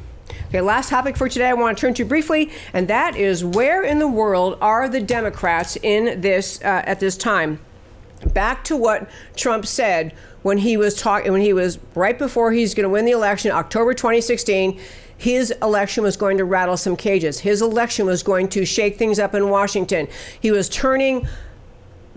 Okay, 0.48 0.62
last 0.62 0.90
topic 0.90 1.18
for 1.18 1.28
today 1.28 1.48
I 1.48 1.54
want 1.54 1.78
to 1.78 1.82
turn 1.82 1.94
to 1.96 2.06
briefly, 2.06 2.50
and 2.72 2.88
that 2.88 3.18
is 3.18 3.44
where 3.44 3.84
in 3.84 4.00
the 4.00 4.08
world 4.08 4.58
are 4.62 4.88
the 4.88 5.02
Democrats 5.02 5.78
in 5.84 6.22
this 6.22 6.62
uh, 6.62 6.84
at 6.86 7.02
this 7.02 7.18
time? 7.18 7.60
Back 8.34 8.64
to 8.66 8.78
what 8.78 9.10
Trump 9.36 9.66
said 9.66 10.16
when 10.44 10.60
he 10.60 10.78
was 10.78 10.96
talking 10.96 11.32
when 11.32 11.42
he 11.42 11.54
was 11.54 11.80
right 11.96 12.18
before 12.18 12.52
he's 12.52 12.74
going 12.74 12.84
to 12.84 12.90
win 12.90 13.06
the 13.06 13.12
election, 13.12 13.52
October 13.52 13.94
2016. 13.94 14.80
His 15.20 15.52
election 15.64 16.04
was 16.04 16.16
going 16.16 16.38
to 16.38 16.46
rattle 16.46 16.78
some 16.78 16.96
cages. 16.96 17.40
His 17.40 17.62
election 17.62 18.06
was 18.06 18.22
going 18.22 18.50
to 18.50 18.66
shake 18.66 18.98
things 18.98 19.18
up 19.18 19.34
in 19.34 19.50
Washington. 19.50 20.08
He 20.40 20.52
was 20.52 20.70
turning 20.70 21.28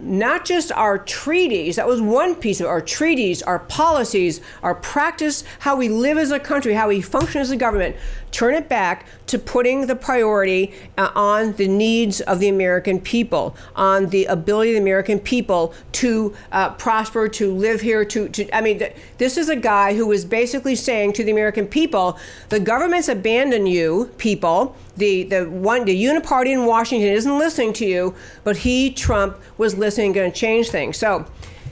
not 0.03 0.45
just 0.45 0.73
our 0.73 0.99
treaties, 0.99 1.77
that 1.77 1.87
was 1.87 2.01
one 2.01 2.35
piece 2.35 2.61
of 2.61 2.67
our 2.67 2.81
treaties, 2.81 3.43
our 3.43 3.59
policies, 3.59 4.41
our 4.63 4.75
practice, 4.75 5.45
how 5.61 5.77
we 5.77 5.89
live 5.89 6.17
as 6.17 6.31
a 6.31 6.41
country, 6.41 6.73
how 6.73 6.89
we 6.89 7.01
function 7.01 7.41
as 7.41 7.51
a 7.51 7.57
government, 7.57 7.97
turn 8.33 8.55
it 8.55 8.69
back 8.69 9.07
to 9.27 9.39
putting 9.39 9.87
the 9.87 9.97
priority 9.97 10.73
uh, 10.99 11.11
on 11.15 11.53
the 11.55 11.69
needs 11.69 12.21
of 12.23 12.41
the 12.41 12.49
American 12.49 13.01
people, 13.01 13.57
on 13.77 14.09
the 14.09 14.25
ability 14.27 14.71
of 14.71 14.75
the 14.75 14.83
American 14.83 15.19
people 15.19 15.75
to 15.93 16.35
uh, 16.53 16.71
prosper, 16.71 17.29
to 17.29 17.53
live 17.53 17.81
here, 17.81 18.05
to, 18.05 18.29
to 18.29 18.57
I 18.57 18.61
mean, 18.61 18.79
th- 18.79 18.97
this 19.19 19.37
is 19.37 19.49
a 19.49 19.57
guy 19.57 19.95
who 19.95 20.11
is 20.13 20.25
basically 20.25 20.75
saying 20.75 21.13
to 21.15 21.25
the 21.25 21.31
American 21.31 21.67
people, 21.67 22.19
the 22.49 22.61
government's 22.61 23.09
abandoned 23.09 23.69
you, 23.69 24.11
people, 24.19 24.77
the 24.97 25.25
the 25.25 25.49
one 25.49 25.85
the 25.85 26.05
uniparty 26.05 26.53
in 26.53 26.67
Washington 26.67 27.09
isn't 27.09 27.39
listening 27.39 27.73
to 27.75 27.87
you, 27.87 28.15
but 28.45 28.59
he 28.59 28.93
Trump 28.93 29.39
was 29.59 29.77
listening, 29.77 30.13
going 30.13 30.31
to 30.31 30.37
change 30.37 30.69
things. 30.69 30.97
So 30.97 31.27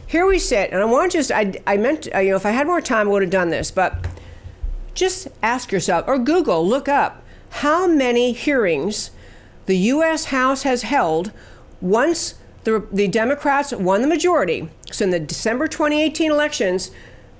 here 0.06 0.26
we 0.26 0.38
sit, 0.38 0.70
and 0.72 0.80
I 0.80 0.84
want 0.86 1.12
to 1.12 1.18
just 1.18 1.30
I 1.30 1.52
I 1.66 1.76
meant 1.76 2.09
uh, 2.14 2.18
you 2.18 2.30
know 2.30 2.36
if 2.36 2.46
I 2.46 2.50
had 2.50 2.66
more 2.66 2.80
time 2.80 3.09
I 3.09 3.11
would 3.12 3.22
have 3.22 3.30
done 3.30 3.50
this, 3.50 3.70
but 3.70 4.06
just 4.99 5.28
ask 5.42 5.70
yourself 5.70 6.05
or 6.09 6.18
Google 6.18 6.66
look 6.66 6.88
up 6.88 7.22
how 7.51 7.86
many 7.86 8.32
hearings 8.32 9.11
the 9.66 9.76
U.S. 9.76 10.26
House 10.26 10.64
has 10.64 10.82
held 10.82 11.30
once 11.80 12.34
the 12.64 12.86
the 12.90 13.07
Democrats 13.07 13.72
won 13.72 14.03
the 14.03 14.09
majority. 14.09 14.68
So 14.90 15.05
in 15.05 15.11
the 15.11 15.20
December 15.20 15.68
2018 15.68 16.30
elections, 16.30 16.90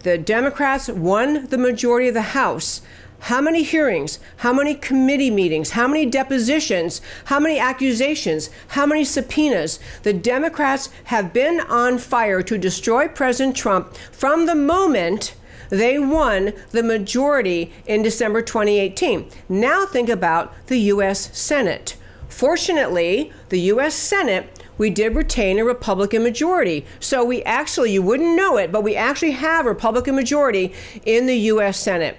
the 0.01 0.17
Democrats 0.17 0.89
won 0.89 1.47
the 1.49 1.59
majority 1.59 2.09
of 2.09 2.15
the 2.15 2.23
House. 2.23 2.81
How 3.23 3.41
many 3.41 3.65
hearings? 3.65 4.21
How 4.39 4.53
many 4.53 4.77
committee 4.77 5.31
meetings? 5.31 5.71
How 5.71 5.89
many 5.89 6.07
depositions? 6.07 7.01
How 7.25 7.41
many 7.41 7.59
accusations? 7.59 8.49
How 8.69 8.87
many 8.87 9.03
subpoenas? 9.03 9.81
The 10.05 10.13
Democrats 10.13 10.91
have 11.05 11.33
been 11.33 11.59
on 11.61 11.99
fire 11.99 12.43
to 12.45 12.57
destroy 12.57 13.09
President 13.09 13.57
Trump 13.57 13.97
from 14.13 14.47
the 14.47 14.55
moment 14.55 15.35
they 15.69 15.99
won 15.99 16.53
the 16.71 16.83
majority 16.83 17.73
in 17.87 18.03
December 18.03 18.43
2018. 18.43 19.29
Now 19.49 19.87
think 19.87 20.09
about 20.09 20.53
the 20.67 20.79
U.S. 20.79 21.37
Senate. 21.37 21.97
Fortunately, 22.29 23.33
the 23.49 23.61
U.S. 23.61 23.95
Senate 23.95 24.51
we 24.79 24.91
did 24.91 25.17
retain 25.17 25.59
a 25.59 25.65
Republican 25.65 26.23
majority. 26.23 26.87
So 27.01 27.25
we 27.25 27.43
actually, 27.43 27.93
you 27.93 28.01
wouldn't 28.01 28.37
know 28.37 28.57
it, 28.57 28.71
but 28.71 28.85
we 28.85 28.95
actually 28.95 29.33
have 29.33 29.67
a 29.67 29.71
Republican 29.71 30.15
majority 30.15 30.73
in 31.05 31.27
the 31.27 31.37
U.S. 31.37 31.79
Senate. 31.79 32.17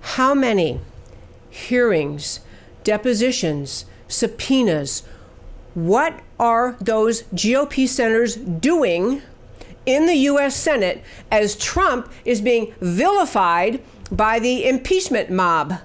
How 0.00 0.34
many 0.34 0.80
hearings, 1.48 2.40
depositions, 2.84 3.86
subpoenas, 4.06 5.02
what 5.74 6.20
are 6.38 6.76
those 6.80 7.22
GOP 7.34 7.88
senators 7.88 8.36
doing 8.36 9.22
in 9.88 10.04
the 10.04 10.14
U.S. 10.14 10.54
Senate 10.54 11.02
as 11.32 11.56
Trump 11.56 12.12
is 12.26 12.42
being 12.42 12.74
vilified 12.80 13.82
by 14.12 14.38
the 14.38 14.68
impeachment 14.68 15.30
mob? 15.30 15.80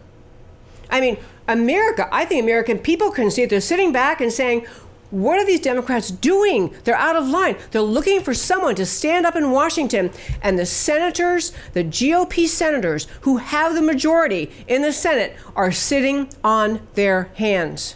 I 0.89 0.99
mean, 0.99 1.17
America, 1.47 2.09
I 2.11 2.25
think 2.25 2.43
American 2.43 2.79
people 2.79 3.11
can 3.11 3.31
see 3.31 3.43
it. 3.43 3.49
They're 3.49 3.61
sitting 3.61 3.93
back 3.93 4.19
and 4.19 4.31
saying, 4.31 4.67
what 5.09 5.39
are 5.39 5.45
these 5.45 5.61
Democrats 5.61 6.11
doing? 6.11 6.73
They're 6.83 6.95
out 6.95 7.15
of 7.15 7.27
line. 7.27 7.55
They're 7.71 7.81
looking 7.81 8.21
for 8.21 8.33
someone 8.33 8.75
to 8.75 8.85
stand 8.85 9.25
up 9.25 9.35
in 9.35 9.51
Washington. 9.51 10.11
And 10.41 10.59
the 10.59 10.65
senators, 10.65 11.53
the 11.71 11.83
GOP 11.83 12.47
senators 12.47 13.07
who 13.21 13.37
have 13.37 13.73
the 13.73 13.81
majority 13.81 14.51
in 14.67 14.81
the 14.81 14.91
Senate, 14.91 15.35
are 15.55 15.71
sitting 15.71 16.29
on 16.43 16.85
their 16.95 17.25
hands. 17.35 17.95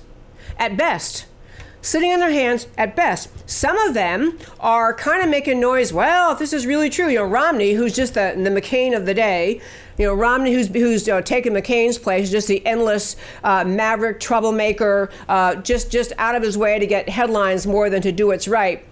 At 0.57 0.77
best, 0.77 1.25
sitting 1.87 2.11
on 2.11 2.19
their 2.19 2.31
hands 2.31 2.67
at 2.77 2.95
best. 2.95 3.29
Some 3.49 3.77
of 3.77 3.93
them 3.93 4.37
are 4.59 4.93
kind 4.93 5.23
of 5.23 5.29
making 5.29 5.59
noise. 5.59 5.93
Well, 5.93 6.33
if 6.33 6.39
this 6.39 6.51
is 6.51 6.65
really 6.65 6.89
true, 6.89 7.07
you 7.07 7.19
know, 7.19 7.23
Romney, 7.23 7.73
who's 7.73 7.95
just 7.95 8.13
the, 8.13 8.33
the 8.35 8.49
McCain 8.49 8.95
of 8.95 9.05
the 9.05 9.13
day, 9.13 9.61
you 9.97 10.05
know, 10.05 10.13
Romney, 10.13 10.53
who's 10.53 10.67
who's 10.67 11.07
uh, 11.07 11.21
taken 11.21 11.53
McCain's 11.53 11.97
place, 11.97 12.29
just 12.29 12.47
the 12.47 12.63
endless 12.65 13.15
uh, 13.43 13.63
maverick 13.63 14.19
troublemaker, 14.19 15.09
uh, 15.27 15.55
just 15.55 15.89
just 15.89 16.13
out 16.17 16.35
of 16.35 16.43
his 16.43 16.57
way 16.57 16.77
to 16.77 16.85
get 16.85 17.09
headlines 17.09 17.65
more 17.65 17.89
than 17.89 18.01
to 18.01 18.11
do 18.11 18.27
what's 18.27 18.47
right. 18.47 18.85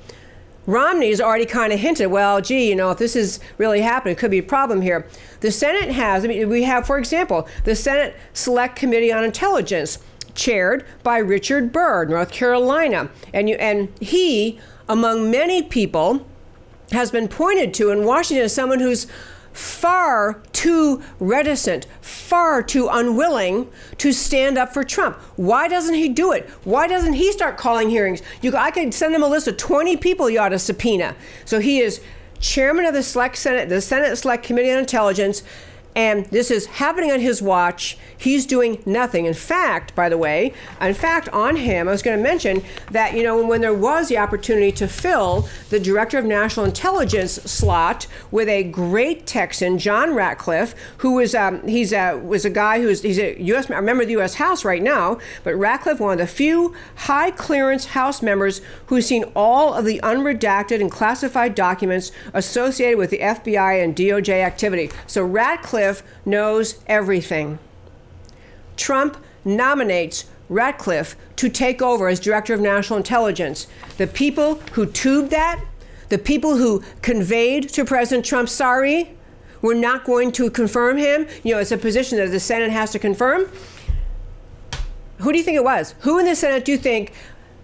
Romney's 0.65 1.21
already 1.21 1.45
kind 1.45 1.71
of 1.71 1.79
hinted, 1.79 2.07
well, 2.07 2.41
gee, 2.41 2.69
you 2.69 2.75
know, 2.75 2.89
if 2.89 2.97
this 2.97 3.15
is 3.15 3.39
really 3.59 3.81
happening, 3.81 4.13
it 4.13 4.17
could 4.17 4.31
be 4.31 4.39
a 4.39 4.43
problem 4.43 4.81
here. 4.81 5.07
The 5.41 5.51
Senate 5.51 5.91
has, 5.91 6.25
I 6.25 6.27
mean, 6.27 6.49
we 6.49 6.63
have, 6.63 6.87
for 6.87 6.97
example, 6.97 7.47
the 7.65 7.75
Senate 7.75 8.15
Select 8.33 8.75
Committee 8.75 9.11
on 9.11 9.23
Intelligence, 9.23 9.99
chaired 10.35 10.85
by 11.03 11.17
Richard 11.17 11.71
Burr, 11.71 12.05
North 12.05 12.31
Carolina, 12.31 13.09
and 13.33 13.49
you, 13.49 13.55
and 13.55 13.89
he, 13.99 14.59
among 14.87 15.31
many 15.31 15.63
people, 15.63 16.25
has 16.91 17.11
been 17.11 17.27
pointed 17.27 17.73
to 17.75 17.89
in 17.89 18.05
Washington 18.05 18.45
as 18.45 18.53
someone 18.53 18.79
who's 18.79 19.07
far 19.53 20.41
too 20.51 21.01
reticent, 21.19 21.87
far 22.01 22.61
too 22.61 22.89
unwilling 22.91 23.69
to 23.97 24.11
stand 24.11 24.57
up 24.57 24.73
for 24.73 24.83
Trump. 24.83 25.15
Why 25.37 25.67
doesn't 25.67 25.95
he 25.95 26.09
do 26.09 26.33
it? 26.33 26.49
Why 26.65 26.87
doesn't 26.87 27.13
he 27.13 27.31
start 27.31 27.57
calling 27.57 27.89
hearings? 27.89 28.21
You, 28.41 28.55
I 28.55 28.71
could 28.71 28.93
send 28.93 29.15
him 29.15 29.23
a 29.23 29.27
list 29.27 29.47
of 29.47 29.55
20 29.55 29.95
people 29.97 30.29
you 30.29 30.39
ought 30.39 30.49
to 30.49 30.59
subpoena. 30.59 31.15
So 31.45 31.59
he 31.59 31.79
is 31.79 32.01
chairman 32.39 32.85
of 32.85 32.93
the 32.93 33.01
Select 33.01 33.37
Senate, 33.37 33.69
the 33.69 33.81
Senate 33.81 34.15
Select 34.17 34.43
Committee 34.43 34.71
on 34.71 34.77
Intelligence. 34.77 35.41
And 35.95 36.25
this 36.25 36.51
is 36.51 36.65
happening 36.65 37.11
on 37.11 37.21
his 37.21 37.41
watch. 37.41 37.97
He's 38.17 38.45
doing 38.45 38.83
nothing. 38.85 39.25
In 39.25 39.33
fact, 39.33 39.95
by 39.95 40.09
the 40.09 40.17
way, 40.17 40.53
in 40.81 40.93
fact, 40.93 41.29
on 41.29 41.55
him, 41.55 41.87
I 41.87 41.91
was 41.91 42.01
going 42.01 42.17
to 42.17 42.23
mention 42.23 42.63
that, 42.91 43.13
you 43.13 43.23
know, 43.23 43.45
when 43.45 43.61
there 43.61 43.73
was 43.73 44.09
the 44.09 44.17
opportunity 44.17 44.73
to 44.73 44.87
fill 44.89 45.47
the 45.69 45.79
Director 45.79 46.17
of 46.17 46.25
National 46.25 46.65
Intelligence 46.65 47.33
slot 47.33 48.07
with 48.29 48.49
a 48.49 48.63
great 48.63 49.25
Texan, 49.25 49.77
John 49.77 50.13
Ratcliffe, 50.13 50.75
who 50.97 51.13
was, 51.13 51.33
um, 51.33 51.65
he's 51.65 51.93
a, 51.93 52.15
was 52.15 52.43
a 52.43 52.49
guy 52.49 52.81
who's, 52.81 53.01
he's 53.01 53.19
a 53.19 53.41
U.S., 53.41 53.69
member 53.69 54.01
of 54.01 54.07
the 54.07 54.13
U.S. 54.13 54.35
House 54.35 54.65
right 54.65 54.83
now, 54.83 55.17
but 55.45 55.55
Ratcliffe, 55.55 56.01
one 56.01 56.13
of 56.13 56.17
the 56.17 56.27
few 56.27 56.75
high 56.95 57.31
clearance 57.31 57.85
House 57.85 58.21
members 58.21 58.59
who's 58.87 59.05
seen 59.05 59.23
all 59.33 59.73
of 59.73 59.85
the 59.85 60.01
unredacted 60.03 60.81
and 60.81 60.91
classified 60.91 61.55
documents 61.55 62.11
associated 62.33 62.97
with 62.97 63.11
the 63.11 63.19
FBI 63.19 63.81
and 63.81 63.95
DOJ 63.95 64.43
activity. 64.43 64.89
So 65.07 65.23
Ratcliffe 65.23 65.84
knows 66.25 66.83
everything. 66.87 67.59
Trump 68.77 69.17
nominates 69.43 70.25
Ratcliffe 70.47 71.15
to 71.37 71.49
take 71.49 71.81
over 71.81 72.07
as 72.07 72.19
Director 72.19 72.53
of 72.53 72.61
National 72.61 72.97
Intelligence. 72.97 73.67
The 73.97 74.07
people 74.07 74.55
who 74.73 74.85
tubed 74.85 75.31
that, 75.31 75.63
the 76.09 76.17
people 76.17 76.57
who 76.57 76.83
conveyed 77.01 77.69
to 77.69 77.83
President 77.83 78.25
Trump, 78.25 78.49
sorry, 78.49 79.11
we're 79.61 79.73
not 79.73 80.05
going 80.05 80.31
to 80.33 80.51
confirm 80.51 80.97
him, 80.97 81.27
you 81.43 81.53
know, 81.53 81.59
it's 81.59 81.71
a 81.71 81.77
position 81.77 82.19
that 82.19 82.29
the 82.29 82.39
Senate 82.39 82.71
has 82.71 82.91
to 82.91 82.99
confirm. 82.99 83.49
Who 85.19 85.31
do 85.31 85.37
you 85.37 85.43
think 85.43 85.55
it 85.55 85.63
was? 85.63 85.95
Who 86.01 86.19
in 86.19 86.25
the 86.25 86.35
Senate 86.35 86.65
do 86.65 86.71
you 86.71 86.77
think 86.77 87.13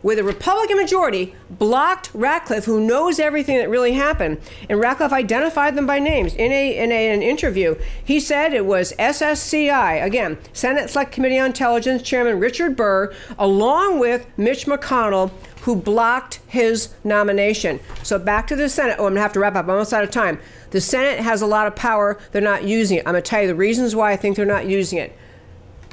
with 0.04 0.20
a 0.20 0.24
Republican 0.24 0.78
majority, 0.78 1.36
blocked 1.50 2.10
Ratcliffe, 2.14 2.66
who 2.66 2.86
knows 2.86 3.20
everything 3.20 3.58
that 3.58 3.70
really 3.70 3.94
happened. 3.94 4.40
And 4.70 4.80
Ratcliffe 4.80 5.14
identified 5.14 5.76
them 5.76 5.86
by 5.86 6.00
names 6.00 6.34
in, 6.36 6.52
a, 6.52 6.78
in 6.78 6.92
a, 6.92 7.10
an 7.10 7.22
interview. 7.22 7.76
He 8.04 8.20
said 8.20 8.54
it 8.54 8.66
was 8.66 8.94
SSCI, 9.00 10.04
again, 10.04 10.38
Senate 10.54 10.90
Select 10.90 11.12
Committee 11.12 11.40
on 11.40 11.48
Intelligence 11.48 12.02
Chairman 12.02 12.40
Richard 12.40 12.76
Burr, 12.76 13.14
along 13.38 14.00
with 14.00 14.26
Mitch 14.38 14.66
McConnell, 14.66 15.32
who 15.62 15.76
blocked 15.76 16.40
his 16.48 16.90
nomination. 17.04 17.80
So 18.04 18.18
back 18.18 18.48
to 18.48 18.56
the 18.56 18.68
Senate. 18.68 18.96
Oh, 18.98 19.06
I'm 19.06 19.14
going 19.14 19.16
to 19.16 19.22
have 19.22 19.34
to 19.34 19.40
wrap 19.40 19.56
up. 19.56 19.66
I'm 19.66 19.72
almost 19.72 19.94
out 19.94 20.04
of 20.04 20.10
time. 20.10 20.40
The 20.72 20.82
Senate 20.82 21.20
has 21.20 21.42
a 21.42 21.48
lot 21.48 21.68
of 21.68 21.76
power. 21.76 22.18
They're 22.32 22.42
not 22.42 22.64
using 22.64 22.98
it. 22.98 23.02
I'm 23.06 23.14
going 23.14 23.24
to 23.24 23.30
tell 23.30 23.42
you 23.42 23.48
the 23.48 23.56
reasons 23.56 23.96
why 23.96 24.12
I 24.12 24.16
think 24.16 24.36
they're 24.36 24.46
not 24.46 24.66
using 24.66 24.98
it. 24.98 25.16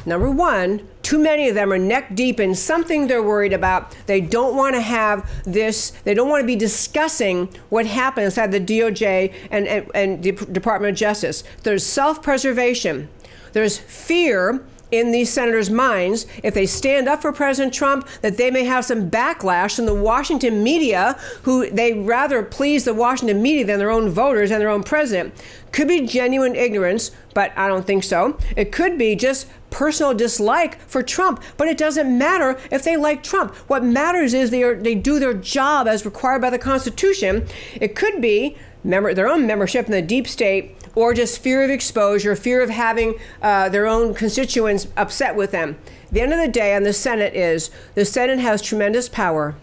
Number 0.09 0.31
one, 0.31 0.89
too 1.03 1.19
many 1.19 1.51
of 1.51 1.55
them 1.55 1.71
are 1.71 1.79
neck 1.79 2.15
deep 2.15 2.41
in 2.41 2.55
something 2.55 3.07
they're 3.07 3.23
worried 3.23 3.53
about. 3.53 3.95
They 4.07 4.23
don't 4.23 4.57
want 4.57 4.75
to 4.75 4.81
have 4.81 5.31
this, 5.45 5.91
they 6.05 6.15
don't 6.15 6.31
want 6.31 6.41
to 6.41 6.47
be 6.47 6.57
discussing 6.57 7.55
what 7.69 7.85
happened 7.85 8.25
inside 8.25 8.51
the 8.51 8.61
DOJ 8.61 9.35
and, 9.51 9.69
and, 9.69 9.91
and 9.95 10.23
the 10.23 10.33
Department 10.33 10.93
of 10.93 10.97
Justice. 10.97 11.45
There's 11.63 11.85
self 11.85 12.23
preservation, 12.23 13.11
there's 13.53 13.77
fear 13.77 14.65
in 14.91 15.13
these 15.13 15.31
senators' 15.31 15.71
minds, 15.71 16.27
if 16.43 16.55
they 16.55 16.67
stand 16.67 17.09
up 17.09 17.23
for 17.23 17.33
President 17.33 17.75
Trump, 17.75 18.09
that 18.23 18.37
they 18.37 18.51
may 18.51 18.65
have 18.65 18.85
some 18.85 19.11
backlash 19.11 19.77
from 19.77 19.87
the 19.87 19.95
Washington 19.95 20.63
media, 20.63 21.19
who 21.43 21.69
they 21.71 21.93
rather 21.93 22.43
please 22.43 22.85
the 22.85 22.95
Washington 22.95 23.43
media 23.43 23.65
than 23.65 23.79
their 23.79 23.91
own 23.91 24.09
voters 24.09 24.51
and 24.51 24.61
their 24.61 24.71
own 24.71 24.83
president. 24.83 25.35
Could 25.73 25.89
be 25.89 26.07
genuine 26.07 26.57
ignorance, 26.57 27.11
but 27.35 27.53
I 27.57 27.69
don't 27.69 27.87
think 27.87 28.05
so. 28.05 28.39
It 28.57 28.73
could 28.73 28.97
be 28.97 29.15
just 29.15 29.47
personal 29.71 30.15
dislike 30.15 30.81
for 30.81 31.03
Trump, 31.03 31.43
but 31.59 31.69
it 31.69 31.77
doesn't 31.77 32.17
matter 32.17 32.59
if 32.71 32.85
they 32.85 32.97
like 32.97 33.23
Trump. 33.23 33.55
What 33.69 33.85
matters 33.85 34.33
is 34.33 34.51
they 34.51 34.63
are, 34.63 34.75
they 34.75 34.95
do 34.95 35.19
their 35.19 35.35
job 35.35 35.87
as 35.87 36.07
required 36.07 36.41
by 36.41 36.51
the 36.51 36.59
Constitution. 36.59 37.47
It 37.75 37.95
could 37.95 38.23
be 38.23 38.57
member, 38.83 39.13
their 39.13 39.29
own 39.29 39.47
membership 39.47 39.87
in 39.87 39.93
the 39.93 40.03
deep 40.03 40.27
state 40.27 40.75
or 40.99 41.15
just 41.15 41.39
fear 41.39 41.63
of 41.63 41.71
exposure, 41.71 42.35
fear 42.35 42.61
of 42.61 42.71
having 42.71 43.15
uh, 43.41 43.69
their 43.69 43.87
own 43.87 44.13
constituents 44.15 44.89
upset 44.97 45.37
with 45.37 45.53
them. 45.53 45.79
The 46.11 46.21
end 46.21 46.33
of 46.33 46.41
the 46.41 46.49
day 46.49 46.75
on 46.75 46.83
the 46.83 46.93
Senate 46.93 47.37
is 47.37 47.71
the 47.95 48.05
Senate 48.05 48.41
has 48.41 48.61
tremendous 48.61 49.09
power 49.09 49.55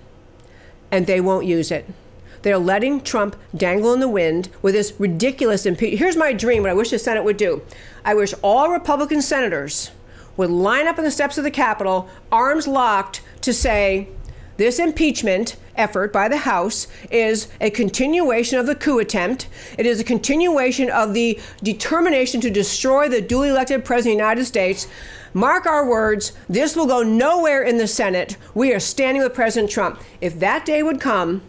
and 0.90 1.08
they 1.08 1.20
won't 1.20 1.46
use 1.46 1.72
it. 1.72 1.90
They're 2.44 2.58
letting 2.58 3.02
Trump 3.02 3.36
dangle 3.54 3.92
in 3.92 4.00
the 4.00 4.08
wind 4.08 4.48
with 4.62 4.76
this 4.76 4.94
ridiculous 4.98 5.66
impeachment. 5.66 6.00
Here's 6.00 6.16
my 6.16 6.32
dream, 6.32 6.64
what 6.64 6.70
I 6.70 6.74
wish 6.74 6.92
the 6.92 7.00
Senate 7.00 7.26
would 7.26 7.36
do. 7.38 7.64
I 8.06 8.16
wish 8.16 8.34
all 8.42 8.72
Republican 8.72 9.22
senators 9.22 9.92
would 10.38 10.50
line 10.50 10.88
up 10.88 10.98
on 10.98 11.04
the 11.04 11.12
steps 11.12 11.38
of 11.38 11.44
the 11.44 11.52
Capitol, 11.52 12.08
arms 12.32 12.66
locked, 12.66 13.22
to 13.42 13.52
say, 13.52 14.08
this 14.58 14.80
impeachment 14.80 15.56
effort 15.76 16.14
by 16.14 16.28
the 16.28 16.38
House 16.38 16.88
is 17.12 17.48
a 17.60 17.70
continuation 17.70 18.58
of 18.58 18.66
the 18.66 18.76
coup 18.76 19.00
attempt. 19.00 19.48
It 19.78 19.86
is 19.86 20.00
a 20.00 20.06
continuation 20.06 20.90
of 20.90 21.14
the 21.14 21.40
determination 21.62 22.42
to 22.42 22.50
destroy 22.50 23.10
the 23.10 23.22
duly 23.22 23.50
elected 23.50 23.84
President 23.84 24.14
of 24.14 24.18
the 24.18 24.24
United 24.24 24.46
States. 24.46 24.88
Mark 25.34 25.66
our 25.66 25.86
words, 25.86 26.32
this 26.48 26.76
will 26.76 26.88
go 26.88 27.04
nowhere 27.04 27.62
in 27.62 27.78
the 27.78 27.88
Senate. 27.88 28.38
We 28.54 28.74
are 28.74 28.80
standing 28.80 29.22
with 29.22 29.34
President 29.34 29.70
Trump. 29.70 30.02
If 30.22 30.40
that 30.40 30.66
day 30.66 30.82
would 30.82 31.02
come, 31.02 31.42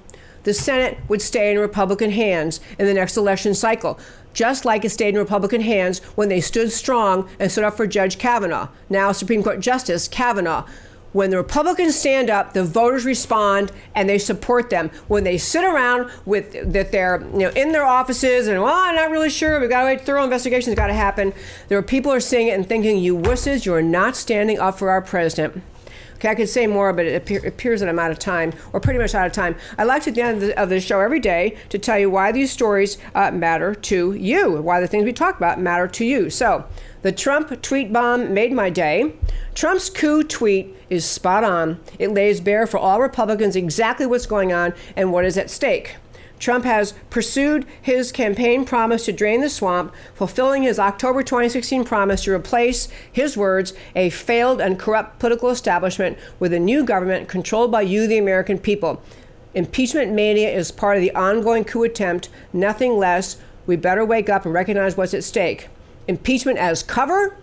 the 0.42 0.54
Senate 0.54 0.98
would 1.08 1.22
stay 1.22 1.52
in 1.52 1.58
Republican 1.58 2.10
hands 2.10 2.60
in 2.78 2.86
the 2.86 2.94
next 2.94 3.16
election 3.16 3.54
cycle, 3.54 3.98
just 4.32 4.64
like 4.64 4.84
it 4.84 4.90
stayed 4.90 5.10
in 5.10 5.16
Republican 5.16 5.60
hands 5.60 6.00
when 6.14 6.28
they 6.28 6.40
stood 6.40 6.70
strong 6.70 7.28
and 7.38 7.50
stood 7.50 7.64
up 7.64 7.76
for 7.76 7.86
Judge 7.86 8.18
Kavanaugh, 8.18 8.68
now 8.90 9.12
Supreme 9.12 9.42
Court 9.42 9.60
Justice 9.60 10.08
Kavanaugh. 10.08 10.64
When 11.16 11.30
the 11.30 11.38
Republicans 11.38 11.98
stand 11.98 12.28
up, 12.28 12.52
the 12.52 12.62
voters 12.62 13.06
respond 13.06 13.72
and 13.94 14.06
they 14.06 14.18
support 14.18 14.68
them. 14.68 14.90
When 15.08 15.24
they 15.24 15.38
sit 15.38 15.64
around 15.64 16.10
with 16.26 16.70
that 16.70 16.92
they're 16.92 17.22
you 17.32 17.38
know 17.38 17.48
in 17.56 17.72
their 17.72 17.86
offices 17.86 18.48
and 18.48 18.62
well, 18.62 18.74
I'm 18.74 18.94
not 18.96 19.10
really 19.10 19.30
sure. 19.30 19.58
We've 19.58 19.70
got 19.70 19.80
to 19.80 19.86
wait. 19.86 20.02
Thorough 20.02 20.24
investigations 20.24 20.76
got 20.76 20.88
to 20.88 20.92
happen. 20.92 21.32
There 21.68 21.78
are 21.78 21.82
people 21.82 22.12
are 22.12 22.20
seeing 22.20 22.48
it 22.48 22.50
and 22.50 22.68
thinking, 22.68 22.98
"You 22.98 23.16
wusses, 23.16 23.64
you 23.64 23.72
are 23.72 23.80
not 23.80 24.14
standing 24.14 24.58
up 24.58 24.78
for 24.78 24.90
our 24.90 25.00
president." 25.00 25.62
Okay, 26.16 26.28
I 26.28 26.34
could 26.34 26.50
say 26.50 26.66
more, 26.66 26.92
but 26.92 27.06
it 27.06 27.14
appear, 27.14 27.46
appears 27.46 27.80
that 27.80 27.88
I'm 27.88 27.98
out 27.98 28.10
of 28.10 28.18
time, 28.18 28.52
or 28.72 28.80
pretty 28.80 28.98
much 28.98 29.14
out 29.14 29.26
of 29.26 29.32
time. 29.32 29.54
I 29.78 29.84
like 29.84 30.02
to 30.02 30.10
at 30.10 30.16
the 30.16 30.22
end 30.22 30.42
of 30.42 30.48
the, 30.48 30.62
of 30.62 30.68
the 30.68 30.80
show 30.80 31.00
every 31.00 31.20
day 31.20 31.56
to 31.70 31.78
tell 31.78 31.98
you 31.98 32.10
why 32.10 32.32
these 32.32 32.50
stories 32.50 32.98
uh, 33.14 33.30
matter 33.30 33.74
to 33.74 34.12
you, 34.12 34.52
why 34.60 34.80
the 34.80 34.86
things 34.86 35.04
we 35.04 35.12
talk 35.12 35.36
about 35.36 35.60
matter 35.60 35.88
to 35.88 36.04
you. 36.04 36.30
So, 36.30 36.64
the 37.06 37.12
Trump 37.12 37.62
tweet 37.62 37.92
bomb 37.92 38.34
made 38.34 38.52
my 38.52 38.68
day. 38.68 39.12
Trump's 39.54 39.88
coup 39.88 40.24
tweet 40.24 40.76
is 40.90 41.04
spot 41.04 41.44
on. 41.44 41.78
It 42.00 42.10
lays 42.10 42.40
bare 42.40 42.66
for 42.66 42.78
all 42.78 43.00
Republicans 43.00 43.54
exactly 43.54 44.06
what's 44.06 44.26
going 44.26 44.52
on 44.52 44.74
and 44.96 45.12
what 45.12 45.24
is 45.24 45.38
at 45.38 45.48
stake. 45.48 45.98
Trump 46.40 46.64
has 46.64 46.94
pursued 47.08 47.64
his 47.80 48.10
campaign 48.10 48.64
promise 48.64 49.04
to 49.04 49.12
drain 49.12 49.40
the 49.40 49.48
swamp, 49.48 49.94
fulfilling 50.16 50.64
his 50.64 50.80
October 50.80 51.22
2016 51.22 51.84
promise 51.84 52.24
to 52.24 52.34
replace 52.34 52.88
his 53.12 53.36
words, 53.36 53.72
a 53.94 54.10
failed 54.10 54.60
and 54.60 54.76
corrupt 54.76 55.20
political 55.20 55.48
establishment, 55.48 56.18
with 56.40 56.52
a 56.52 56.58
new 56.58 56.82
government 56.82 57.28
controlled 57.28 57.70
by 57.70 57.82
you, 57.82 58.08
the 58.08 58.18
American 58.18 58.58
people. 58.58 59.00
Impeachment 59.54 60.10
mania 60.10 60.50
is 60.50 60.72
part 60.72 60.96
of 60.96 61.02
the 61.02 61.14
ongoing 61.14 61.62
coup 61.62 61.84
attempt, 61.84 62.30
nothing 62.52 62.98
less. 62.98 63.36
We 63.64 63.76
better 63.76 64.04
wake 64.04 64.28
up 64.28 64.44
and 64.44 64.52
recognize 64.52 64.96
what's 64.96 65.14
at 65.14 65.22
stake. 65.22 65.68
Impeachment 66.08 66.58
as 66.58 66.82
cover? 66.82 67.36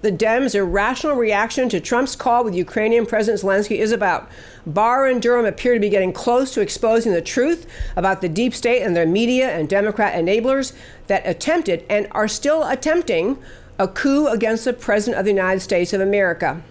The 0.00 0.12
Dems' 0.12 0.54
irrational 0.54 1.16
reaction 1.16 1.68
to 1.68 1.80
Trump's 1.80 2.16
call 2.16 2.44
with 2.44 2.54
Ukrainian 2.54 3.04
President 3.04 3.42
Zelensky 3.42 3.78
is 3.78 3.92
about. 3.92 4.30
Barr 4.64 5.06
and 5.06 5.20
Durham 5.20 5.44
appear 5.44 5.74
to 5.74 5.80
be 5.80 5.88
getting 5.88 6.12
close 6.12 6.52
to 6.54 6.60
exposing 6.60 7.12
the 7.12 7.20
truth 7.20 7.66
about 7.96 8.20
the 8.20 8.28
deep 8.28 8.54
state 8.54 8.82
and 8.82 8.94
their 8.94 9.06
media 9.06 9.50
and 9.50 9.68
Democrat 9.68 10.14
enablers 10.14 10.72
that 11.08 11.26
attempted 11.26 11.84
and 11.90 12.06
are 12.12 12.28
still 12.28 12.62
attempting 12.64 13.38
a 13.78 13.88
coup 13.88 14.28
against 14.28 14.64
the 14.64 14.72
President 14.72 15.18
of 15.18 15.24
the 15.24 15.32
United 15.32 15.60
States 15.60 15.92
of 15.92 16.00
America. 16.00 16.62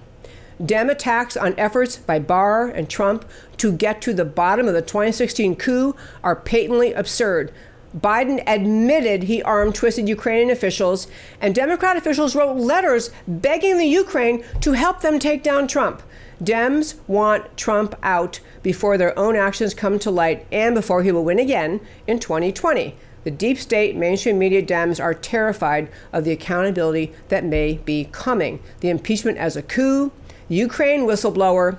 Dem 0.63 0.89
attacks 0.89 1.37
on 1.37 1.53
efforts 1.57 1.97
by 1.97 2.19
Barr 2.19 2.67
and 2.67 2.89
Trump 2.89 3.25
to 3.57 3.71
get 3.71 4.01
to 4.01 4.13
the 4.13 4.25
bottom 4.25 4.67
of 4.67 4.73
the 4.73 4.81
2016 4.81 5.55
coup 5.55 5.95
are 6.23 6.35
patently 6.35 6.93
absurd. 6.93 7.53
Biden 7.95 8.43
admitted 8.45 9.23
he 9.23 9.41
armed 9.43 9.75
twisted 9.75 10.09
Ukrainian 10.09 10.49
officials, 10.49 11.07
and 11.39 11.55
Democrat 11.55 11.95
officials 11.95 12.35
wrote 12.35 12.57
letters 12.57 13.11
begging 13.27 13.77
the 13.77 13.85
Ukraine 13.85 14.43
to 14.61 14.73
help 14.73 15.01
them 15.01 15.19
take 15.19 15.41
down 15.41 15.67
Trump. 15.67 16.03
Dems 16.43 16.95
want 17.07 17.57
Trump 17.57 17.95
out 18.03 18.39
before 18.61 18.97
their 18.97 19.17
own 19.17 19.35
actions 19.35 19.73
come 19.73 19.97
to 19.99 20.11
light 20.11 20.45
and 20.51 20.75
before 20.75 21.01
he 21.01 21.11
will 21.11 21.23
win 21.23 21.39
again 21.39 21.79
in 22.05 22.19
2020. 22.19 22.95
The 23.23 23.31
deep 23.31 23.57
state 23.57 23.95
mainstream 23.95 24.37
media 24.37 24.61
Dems 24.61 25.03
are 25.03 25.13
terrified 25.13 25.89
of 26.13 26.25
the 26.25 26.31
accountability 26.31 27.13
that 27.29 27.43
may 27.43 27.77
be 27.77 28.09
coming. 28.11 28.59
The 28.81 28.89
impeachment 28.89 29.37
as 29.37 29.55
a 29.55 29.61
coup, 29.61 30.11
Ukraine 30.47 31.01
whistleblower 31.01 31.77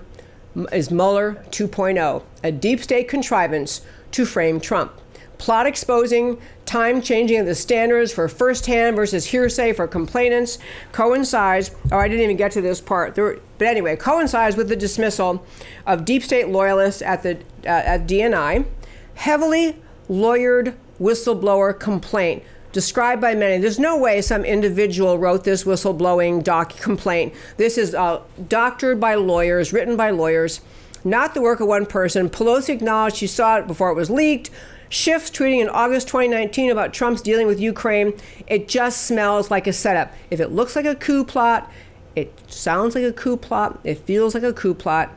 is 0.73 0.91
Mueller 0.91 1.45
2.0, 1.51 2.23
a 2.43 2.53
deep 2.53 2.81
state 2.81 3.09
contrivance 3.09 3.83
to 4.11 4.27
frame 4.27 4.59
Trump 4.59 4.93
plot 5.39 5.67
exposing, 5.67 6.41
time 6.67 7.01
changing 7.01 7.39
of 7.41 7.47
the 7.47 7.55
standards 7.55 8.13
for 8.13 8.29
firsthand 8.29 8.97
versus 8.97 9.27
hearsay 9.27 9.73
for 9.73 9.87
complainants 9.87 10.59
coincides. 10.93 11.71
Oh, 11.91 11.99
I 11.99 12.09
didn't 12.09 12.25
even 12.25 12.37
get 12.37 12.53
to 12.53 12.61
this 12.61 12.81
part. 12.81 13.15
There, 13.15 13.39
but 13.57 13.69
anyway, 13.69 13.97
coincides 13.97 14.57
with 14.57 14.69
the 14.69 14.77
dismissal 14.77 15.45
of 15.87 16.05
deep 16.05 16.23
state 16.23 16.49
loyalists 16.49 17.01
at 17.03 17.23
the 17.23 17.37
uh, 17.65 17.69
at 17.69 18.07
DNI, 18.07 18.67
heavily 19.15 19.77
lawyered 20.09 20.75
whistleblower 21.01 21.79
complaint. 21.79 22.43
Described 22.71 23.23
by 23.23 23.35
many. 23.35 23.59
There's 23.59 23.79
no 23.79 23.97
way 23.97 24.21
some 24.21 24.45
individual 24.45 25.19
wrote 25.19 25.45
this 25.45 25.65
whistleblowing 25.65 26.45
doc 26.45 26.77
complaint. 26.77 27.33
This 27.57 27.79
is 27.79 27.95
uh, 27.95 28.21
doctored 28.47 29.01
by 29.01 29.15
lawyers, 29.15 29.73
written 29.73 29.97
by 29.97 30.11
lawyers, 30.11 30.61
not 31.03 31.33
the 31.33 31.41
work 31.41 31.61
of 31.61 31.69
one 31.69 31.87
person. 31.87 32.29
Pelosi 32.29 32.71
acknowledged 32.71 33.17
she 33.17 33.27
saw 33.27 33.57
it 33.57 33.67
before 33.67 33.91
it 33.91 33.95
was 33.95 34.11
leaked. 34.11 34.51
Schiff 34.89 35.33
tweeting 35.33 35.61
in 35.61 35.69
August 35.69 36.09
2019 36.09 36.71
about 36.71 36.93
Trump's 36.93 37.21
dealing 37.21 37.47
with 37.47 37.61
Ukraine, 37.61 38.15
it 38.47 38.69
just 38.69 39.03
smells 39.03 39.51
like 39.51 39.67
a 39.67 39.73
setup. 39.73 40.13
If 40.31 40.41
it 40.41 40.53
looks 40.53 40.75
like 40.75 40.87
a 40.87 40.95
coup 40.95 41.25
plot, 41.25 41.71
it 42.17 42.33
sounds 42.51 42.95
like 42.95 43.05
a 43.05 43.13
coup 43.13 43.37
plot, 43.37 43.79
it 43.85 43.99
feels 43.99 44.35
like 44.35 44.43
a 44.43 44.53
coup 44.53 44.75
plot, 44.75 45.15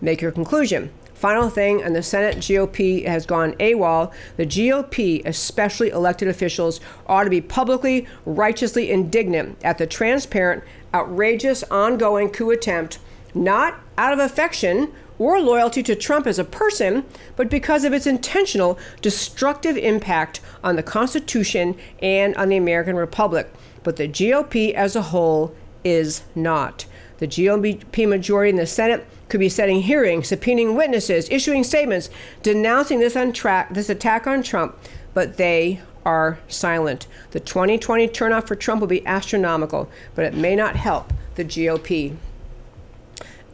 make 0.00 0.20
your 0.20 0.30
conclusion. 0.30 0.90
Final 1.14 1.50
thing, 1.50 1.82
and 1.82 1.96
the 1.96 2.02
Senate 2.02 2.36
GOP 2.36 3.04
has 3.04 3.26
gone 3.26 3.54
AWOL. 3.54 4.12
The 4.36 4.46
GOP, 4.46 5.20
especially 5.26 5.88
elected 5.88 6.28
officials, 6.28 6.78
ought 7.08 7.24
to 7.24 7.30
be 7.30 7.40
publicly, 7.40 8.06
righteously 8.24 8.88
indignant 8.88 9.58
at 9.64 9.78
the 9.78 9.86
transparent, 9.88 10.62
outrageous, 10.94 11.64
ongoing 11.64 12.30
coup 12.30 12.52
attempt, 12.52 13.00
not 13.34 13.80
out 13.98 14.12
of 14.12 14.20
affection 14.20 14.92
or 15.18 15.40
loyalty 15.40 15.82
to 15.82 15.94
Trump 15.94 16.26
as 16.26 16.38
a 16.38 16.44
person, 16.44 17.04
but 17.36 17.50
because 17.50 17.84
of 17.84 17.92
its 17.92 18.06
intentional 18.06 18.78
destructive 19.02 19.76
impact 19.76 20.40
on 20.62 20.76
the 20.76 20.82
Constitution 20.82 21.76
and 22.00 22.36
on 22.36 22.48
the 22.48 22.56
American 22.56 22.96
Republic. 22.96 23.52
But 23.82 23.96
the 23.96 24.08
GOP 24.08 24.72
as 24.74 24.94
a 24.94 25.02
whole 25.02 25.54
is 25.84 26.22
not. 26.34 26.86
The 27.18 27.26
GOP 27.26 28.08
majority 28.08 28.50
in 28.50 28.56
the 28.56 28.66
Senate 28.66 29.06
could 29.28 29.40
be 29.40 29.48
setting 29.48 29.82
hearings, 29.82 30.30
subpoenaing 30.30 30.76
witnesses, 30.76 31.28
issuing 31.30 31.64
statements, 31.64 32.10
denouncing 32.42 33.00
this, 33.00 33.14
untra- 33.14 33.72
this 33.72 33.88
attack 33.88 34.26
on 34.26 34.42
Trump, 34.42 34.76
but 35.14 35.36
they 35.36 35.80
are 36.04 36.38
silent. 36.48 37.06
The 37.32 37.40
2020 37.40 38.08
turnout 38.08 38.48
for 38.48 38.54
Trump 38.54 38.80
will 38.80 38.88
be 38.88 39.06
astronomical, 39.06 39.90
but 40.14 40.24
it 40.24 40.34
may 40.34 40.56
not 40.56 40.76
help 40.76 41.12
the 41.34 41.44
GOP. 41.44 42.16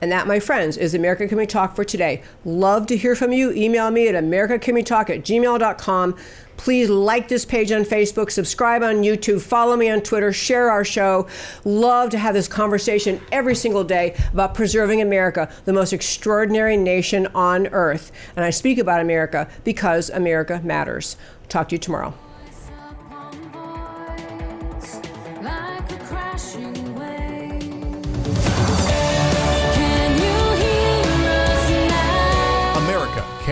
And 0.05 0.13
that, 0.13 0.27
my 0.27 0.39
friends, 0.39 0.77
is 0.77 0.93
America 0.93 1.27
Can 1.27 1.39
We 1.39 1.47
Talk 1.47 1.75
for 1.75 1.83
today. 1.83 2.21
Love 2.45 2.87
to 2.89 2.97
hear 2.99 3.17
from 3.17 3.33
you. 3.33 3.51
Email 3.53 3.91
me 3.91 4.07
at 4.07 4.15
americacanwetalk 4.15 5.09
at 5.09 5.25
gmail.com. 5.25 6.17
Please 6.59 6.91
like 6.91 7.29
this 7.29 7.47
page 7.47 7.73
on 7.73 7.85
Facebook, 7.85 8.31
subscribe 8.31 8.83
on 8.83 8.97
YouTube, 8.97 9.41
follow 9.41 9.79
me 9.79 9.89
on 9.89 10.03
Twitter, 10.03 10.31
share 10.31 10.71
our 10.71 10.85
show. 10.85 11.27
Love 11.65 12.11
to 12.11 12.19
have 12.19 12.35
this 12.35 12.49
conversation 12.49 13.19
every 13.33 13.55
single 13.55 13.83
day 13.83 14.15
about 14.35 14.53
preserving 14.53 15.01
America, 15.01 15.51
the 15.65 15.73
most 15.73 15.95
extraordinary 15.95 16.77
nation 16.77 17.27
on 17.29 17.69
earth. 17.69 18.13
And 18.37 18.45
I 18.45 18.51
speak 18.51 18.77
about 18.77 19.01
America 19.01 19.49
because 19.65 20.11
America 20.11 20.61
matters. 20.63 21.17
Talk 21.49 21.71
to 21.71 21.77
you 21.77 21.79
tomorrow. 21.79 22.13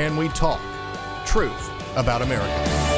Can 0.03 0.17
We 0.17 0.29
Talk? 0.31 0.61
Truth 1.25 1.71
about 1.95 2.23
America. 2.23 2.92